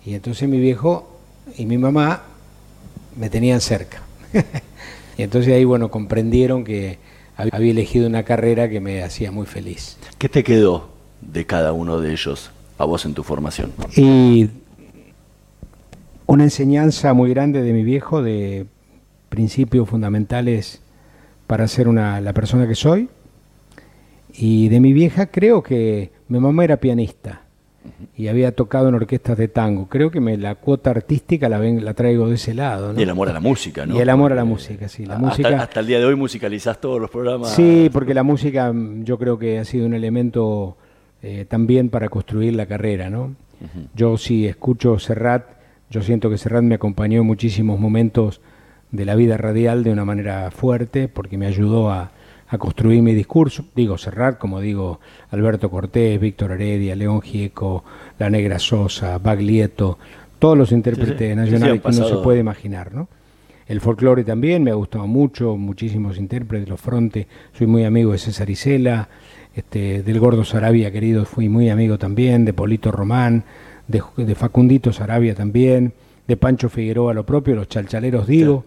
Y 0.05 0.13
entonces 0.13 0.47
mi 0.47 0.59
viejo 0.59 1.19
y 1.57 1.65
mi 1.65 1.79
mamá 1.79 2.21
me 3.15 3.31
tenían 3.31 3.59
cerca. 3.59 4.03
y 5.18 5.24
entonces 5.24 5.53
ahí, 5.53 5.65
bueno, 5.65 5.89
comprendieron 5.89 6.63
que 6.63 6.99
había 7.36 7.72
elegido 7.72 8.07
una 8.07 8.24
carrera 8.24 8.70
que 8.70 8.80
me 8.80 9.03
hacía 9.03 9.32
muy 9.32 9.47
feliz. 9.47 9.97
¿Qué 10.18 10.30
te 10.30 10.43
quedó 10.43 10.89
de 11.22 11.45
cada 11.45 11.74
uno 11.74 11.99
de 11.99 12.11
ellos 12.11 12.51
a 12.78 12.86
vos 12.86 13.05
en 13.05 13.13
tu 13.13 13.24
formación? 13.24 13.72
Y 13.95 14.49
una 16.28 16.43
enseñanza 16.43 17.13
muy 17.13 17.32
grande 17.32 17.63
de 17.63 17.74
mi 17.74 17.84
viejo 17.84 18.22
de 18.22 18.68
principios 19.30 19.89
fundamentales 19.89 20.82
para 21.47 21.68
ser 21.68 21.88
una, 21.88 22.22
la 22.22 22.34
persona 22.34 22.68
que 22.68 22.76
soy. 22.76 23.09
Y 24.34 24.70
de 24.70 24.80
mi 24.80 24.93
vieja 24.93 25.26
creo 25.28 25.63
que 25.63 26.11
mi 26.28 26.39
mamá 26.39 26.63
era 26.63 26.78
pianista 26.78 27.46
y 28.15 28.27
había 28.27 28.53
tocado 28.53 28.89
en 28.89 28.95
orquestas 28.95 29.38
de 29.38 29.47
tango. 29.47 29.88
Creo 29.88 30.11
que 30.11 30.19
me, 30.19 30.38
la 30.38 30.55
cuota 30.55 30.91
artística 30.91 31.49
la, 31.49 31.57
ven, 31.57 31.83
la 31.83 31.93
traigo 31.93 32.29
de 32.29 32.35
ese 32.35 32.53
lado. 32.53 32.93
¿no? 32.93 32.99
Y 32.99 33.03
el 33.03 33.09
amor 33.09 33.29
a 33.29 33.33
la 33.33 33.39
música, 33.39 33.85
¿no? 33.85 33.95
Y 33.95 33.99
el 33.99 34.09
amor 34.09 34.31
a 34.31 34.35
la 34.35 34.45
música, 34.45 34.88
sí. 34.88 35.05
La 35.05 35.15
hasta, 35.15 35.25
música, 35.25 35.61
hasta 35.61 35.79
el 35.79 35.88
día 35.88 35.99
de 35.99 36.05
hoy 36.05 36.15
musicalizás 36.15 36.79
todos 36.79 36.99
los 36.99 37.09
programas. 37.09 37.51
Sí, 37.51 37.89
porque 37.91 38.13
la 38.13 38.23
música 38.23 38.71
mm, 38.71 39.03
yo 39.03 39.17
creo 39.17 39.38
que 39.38 39.59
ha 39.59 39.65
sido 39.65 39.85
un 39.85 39.93
elemento 39.93 40.77
eh, 41.21 41.45
también 41.47 41.89
para 41.89 42.09
construir 42.09 42.55
la 42.55 42.65
carrera, 42.65 43.09
¿no? 43.09 43.35
Yo 43.95 44.17
sí 44.19 44.45
escucho 44.45 44.99
Serrat, 44.99 45.43
yo 45.89 46.03
siento 46.03 46.29
que 46.29 46.38
Serrat 46.38 46.61
me 46.61 46.75
acompañó 46.75 47.21
en 47.21 47.25
muchísimos 47.25 47.79
momentos 47.79 48.39
de 48.91 49.03
la 49.03 49.15
vida 49.15 49.35
radial 49.35 49.83
de 49.83 49.91
una 49.91 50.05
manera 50.05 50.51
fuerte, 50.51 51.07
porque 51.07 51.39
me 51.39 51.47
ayudó 51.47 51.89
a, 51.89 52.11
a 52.49 52.57
construir 52.57 53.01
mi 53.01 53.13
discurso. 53.13 53.65
Digo 53.75 53.97
Serrat, 53.97 54.37
como 54.37 54.59
digo 54.59 54.99
Alberto 55.31 55.69
Cortés, 55.69 56.19
Víctor 56.19 56.51
Heredia, 56.53 56.95
León 56.95 57.21
Gieco, 57.21 57.83
La 58.19 58.29
Negra 58.29 58.59
Sosa, 58.59 59.17
Baglietto, 59.17 59.97
todos 60.39 60.57
los 60.57 60.71
intérpretes 60.71 61.17
Sí, 61.17 61.29
sí. 61.29 61.35
nacionales 61.35 61.81
que 61.81 61.87
uno 61.87 62.07
se 62.07 62.15
puede 62.17 62.39
imaginar, 62.39 62.93
¿no? 62.93 63.07
El 63.67 63.81
folclore 63.81 64.23
también 64.23 64.63
me 64.63 64.71
ha 64.71 64.75
gustado 64.75 65.07
mucho, 65.07 65.57
muchísimos 65.57 66.17
intérpretes, 66.17 66.69
los 66.69 66.79
frontes, 66.79 67.27
soy 67.57 67.67
muy 67.67 67.83
amigo 67.83 68.13
de 68.13 68.17
César 68.17 68.49
Isela, 68.49 69.09
este, 69.53 70.03
del 70.03 70.19
Gordo 70.21 70.45
Sarabia 70.45 70.89
querido, 70.91 71.25
fui 71.25 71.49
muy 71.49 71.69
amigo 71.69 71.97
también, 71.97 72.45
de 72.45 72.53
Polito 72.53 72.91
Román, 72.91 73.43
de, 73.87 74.01
de 74.15 74.35
Facundito 74.35 74.93
Sarabia 74.93 75.35
también, 75.35 75.91
de 76.27 76.37
Pancho 76.37 76.69
Figueroa 76.69 77.13
lo 77.13 77.25
propio, 77.25 77.55
los 77.55 77.67
chalchaleros 77.67 78.27
digo, 78.27 78.63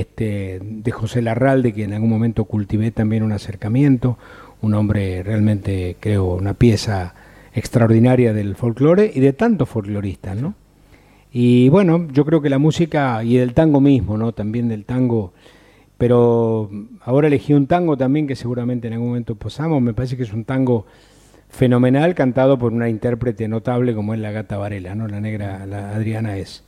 este, 0.00 0.60
de 0.62 0.90
José 0.90 1.22
Larralde, 1.22 1.72
que 1.72 1.84
en 1.84 1.92
algún 1.92 2.10
momento 2.10 2.44
cultivé 2.44 2.90
también 2.90 3.22
un 3.22 3.32
acercamiento, 3.32 4.18
un 4.60 4.74
hombre 4.74 5.22
realmente, 5.22 5.96
creo, 6.00 6.34
una 6.34 6.54
pieza 6.54 7.14
extraordinaria 7.54 8.32
del 8.32 8.54
folclore 8.56 9.10
y 9.14 9.20
de 9.20 9.32
tantos 9.32 9.68
folcloristas, 9.68 10.36
¿no? 10.36 10.54
Y 11.32 11.68
bueno, 11.70 12.08
yo 12.12 12.24
creo 12.24 12.42
que 12.42 12.50
la 12.50 12.58
música 12.58 13.22
y 13.24 13.36
del 13.36 13.54
tango 13.54 13.80
mismo, 13.80 14.16
¿no? 14.18 14.32
También 14.32 14.68
del 14.68 14.84
tango, 14.84 15.32
pero 15.98 16.70
ahora 17.02 17.28
elegí 17.28 17.54
un 17.54 17.66
tango 17.66 17.96
también 17.96 18.26
que 18.26 18.36
seguramente 18.36 18.88
en 18.88 18.94
algún 18.94 19.08
momento 19.08 19.34
posamos, 19.34 19.80
me 19.80 19.94
parece 19.94 20.16
que 20.16 20.24
es 20.24 20.32
un 20.32 20.44
tango 20.44 20.86
fenomenal 21.48 22.14
cantado 22.14 22.58
por 22.58 22.72
una 22.72 22.88
intérprete 22.88 23.46
notable 23.48 23.94
como 23.94 24.14
es 24.14 24.20
la 24.20 24.30
Gata 24.30 24.56
Varela, 24.56 24.94
¿no? 24.94 25.06
La 25.08 25.20
negra, 25.20 25.66
la 25.66 25.90
Adriana 25.94 26.36
es 26.38 26.64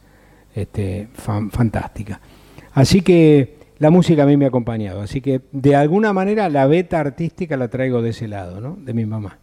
este, 0.55 1.09
fan- 1.15 1.51
fantástica. 1.51 2.21
Así 2.75 3.01
que 3.03 3.57
la 3.79 3.91
música 3.91 4.25
a 4.25 4.27
mí 4.27 4.37
me 4.37 4.45
ha 4.45 4.49
acompañado, 4.49 5.01
así 5.01 5.21
que 5.21 5.41
de 5.53 5.75
alguna 5.77 6.13
manera 6.13 6.49
la 6.49 6.67
beta 6.67 7.01
artística 7.01 7.57
la 7.57 7.69
traigo 7.69 8.03
de 8.03 8.11
ese 8.11 8.29
lado, 8.29 8.61
¿no? 8.61 8.77
De 8.81 8.93
mi 8.95 9.07
mamá. 9.07 9.39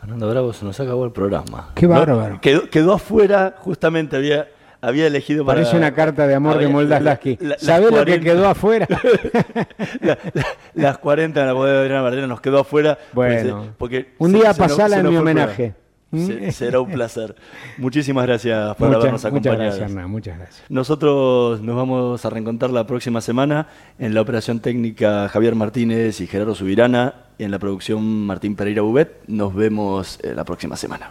Fernando 0.00 0.28
Bravo, 0.30 0.52
se 0.52 0.64
nos 0.64 0.78
acabó 0.78 1.04
el 1.04 1.12
programa. 1.12 1.70
Qué 1.74 1.86
No, 1.86 1.94
bárbaro. 1.94 2.40
quedó, 2.40 2.70
quedó 2.70 2.92
afuera, 2.94 3.54
justamente 3.58 4.16
había, 4.16 4.46
había 4.80 5.06
elegido 5.08 5.44
para... 5.44 5.56
Parece 5.60 5.76
una 5.76 5.92
carta 5.92 6.26
de 6.28 6.34
amor 6.36 6.52
de 6.58 6.64
había- 6.64 6.68
Moldas 6.76 7.02
la- 7.02 7.10
Lasky. 7.10 7.36
la- 7.40 7.48
las 7.50 7.60
¿Sabés 7.62 7.90
lo 7.90 8.04
que 8.04 8.18
40 8.20 8.24
quedó 8.24 8.48
afuera? 8.48 8.86
La- 10.00 10.18
la- 10.34 10.46
las 10.74 10.98
40 10.98 11.40
en 11.40 11.46
la 11.46 11.52
boda 11.52 11.72
de 11.72 11.78
Adriana 11.80 12.02
Varela 12.02 12.26
nos 12.28 12.40
quedó 12.40 12.60
afuera. 12.60 12.96
Bueno, 13.12 13.64
eh, 13.64 13.70
porque 13.76 14.14
un 14.18 14.30
se- 14.30 14.36
día 14.38 14.52
se 14.54 14.60
nos- 14.62 14.70
pasala 14.70 14.88
se 14.96 15.00
en 15.00 15.02
nos 15.04 15.12
mi 15.12 15.18
fue 15.18 15.30
el 15.30 15.36
homenaje. 15.38 15.54
programa. 15.54 15.87
Se- 16.12 16.52
será 16.52 16.80
un 16.80 16.90
placer. 16.90 17.34
Muchísimas 17.76 18.26
gracias 18.26 18.74
por 18.76 18.88
Muchas- 18.88 19.00
habernos 19.02 19.20
muchas 19.20 19.24
acompañado. 19.26 19.62
gracias, 19.62 19.90
Hernán, 19.90 20.10
muchas 20.10 20.38
gracias. 20.38 20.64
Nosotros 20.70 21.60
nos 21.60 21.76
vamos 21.76 22.24
a 22.24 22.30
reencontrar 22.30 22.70
la 22.70 22.86
próxima 22.86 23.20
semana 23.20 23.68
en 23.98 24.14
la 24.14 24.20
operación 24.22 24.60
técnica 24.60 25.28
Javier 25.28 25.54
Martínez 25.54 26.20
y 26.20 26.26
Gerardo 26.26 26.54
Subirana, 26.54 27.14
en 27.38 27.50
la 27.50 27.58
producción 27.58 28.02
Martín 28.26 28.56
Pereira 28.56 28.82
Bubet. 28.82 29.20
Nos 29.26 29.54
vemos 29.54 30.18
eh, 30.22 30.32
la 30.34 30.44
próxima 30.44 30.76
semana. 30.76 31.10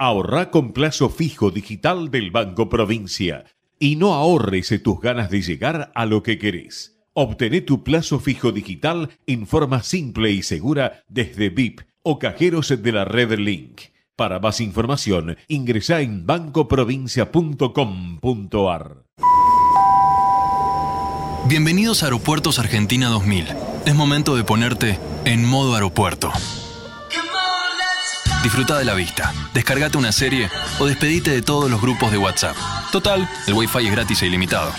Ahorrá 0.00 0.52
con 0.52 0.72
plazo 0.72 1.10
fijo 1.10 1.50
digital 1.50 2.12
del 2.12 2.30
Banco 2.30 2.68
Provincia 2.68 3.46
y 3.80 3.96
no 3.96 4.14
ahorres 4.14 4.72
tus 4.84 5.00
ganas 5.00 5.28
de 5.28 5.42
llegar 5.42 5.90
a 5.92 6.06
lo 6.06 6.22
que 6.22 6.38
querés. 6.38 7.00
Obtené 7.14 7.62
tu 7.62 7.82
plazo 7.82 8.20
fijo 8.20 8.52
digital 8.52 9.10
en 9.26 9.48
forma 9.48 9.82
simple 9.82 10.30
y 10.30 10.44
segura 10.44 11.02
desde 11.08 11.50
VIP 11.50 11.80
o 12.04 12.20
cajeros 12.20 12.72
de 12.80 12.92
la 12.92 13.04
red 13.04 13.36
Link. 13.40 13.80
Para 14.14 14.38
más 14.38 14.60
información, 14.60 15.36
ingresá 15.48 16.00
en 16.00 16.26
bancoprovincia.com.ar. 16.26 19.04
Bienvenidos 21.48 22.04
a 22.04 22.06
Aeropuertos 22.06 22.60
Argentina 22.60 23.08
2000. 23.08 23.46
Es 23.84 23.96
momento 23.96 24.36
de 24.36 24.44
ponerte 24.44 24.96
en 25.24 25.44
modo 25.44 25.74
aeropuerto. 25.74 26.30
Disfruta 28.42 28.78
de 28.78 28.84
la 28.84 28.94
vista, 28.94 29.32
descargate 29.52 29.98
una 29.98 30.12
serie 30.12 30.48
o 30.78 30.86
despedite 30.86 31.30
de 31.30 31.42
todos 31.42 31.68
los 31.68 31.80
grupos 31.80 32.12
de 32.12 32.18
WhatsApp. 32.18 32.56
Total, 32.92 33.28
el 33.46 33.54
Wi-Fi 33.54 33.86
es 33.86 33.92
gratis 33.92 34.22
e 34.22 34.26
ilimitado. 34.26 34.72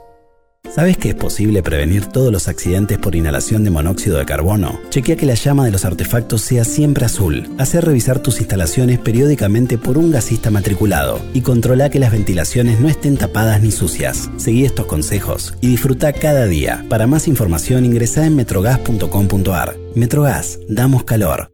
¿Sabes 0.78 0.96
que 0.96 1.08
es 1.08 1.14
posible 1.16 1.60
prevenir 1.60 2.06
todos 2.06 2.30
los 2.30 2.46
accidentes 2.46 2.98
por 2.98 3.16
inhalación 3.16 3.64
de 3.64 3.70
monóxido 3.70 4.18
de 4.18 4.24
carbono? 4.24 4.78
Chequea 4.90 5.16
que 5.16 5.26
la 5.26 5.34
llama 5.34 5.64
de 5.64 5.72
los 5.72 5.84
artefactos 5.84 6.42
sea 6.42 6.64
siempre 6.64 7.04
azul. 7.04 7.48
Hacer 7.58 7.84
revisar 7.84 8.20
tus 8.20 8.38
instalaciones 8.38 9.00
periódicamente 9.00 9.76
por 9.76 9.98
un 9.98 10.12
gasista 10.12 10.52
matriculado 10.52 11.20
y 11.34 11.40
controla 11.40 11.90
que 11.90 11.98
las 11.98 12.12
ventilaciones 12.12 12.80
no 12.80 12.88
estén 12.88 13.16
tapadas 13.16 13.60
ni 13.60 13.72
sucias. 13.72 14.30
Seguí 14.36 14.64
estos 14.64 14.86
consejos 14.86 15.54
y 15.60 15.66
disfruta 15.66 16.12
cada 16.12 16.46
día. 16.46 16.84
Para 16.88 17.08
más 17.08 17.26
información 17.26 17.84
ingresa 17.84 18.24
en 18.24 18.36
metrogas.com.ar. 18.36 19.76
Metrogas, 19.96 20.60
damos 20.68 21.02
calor. 21.02 21.50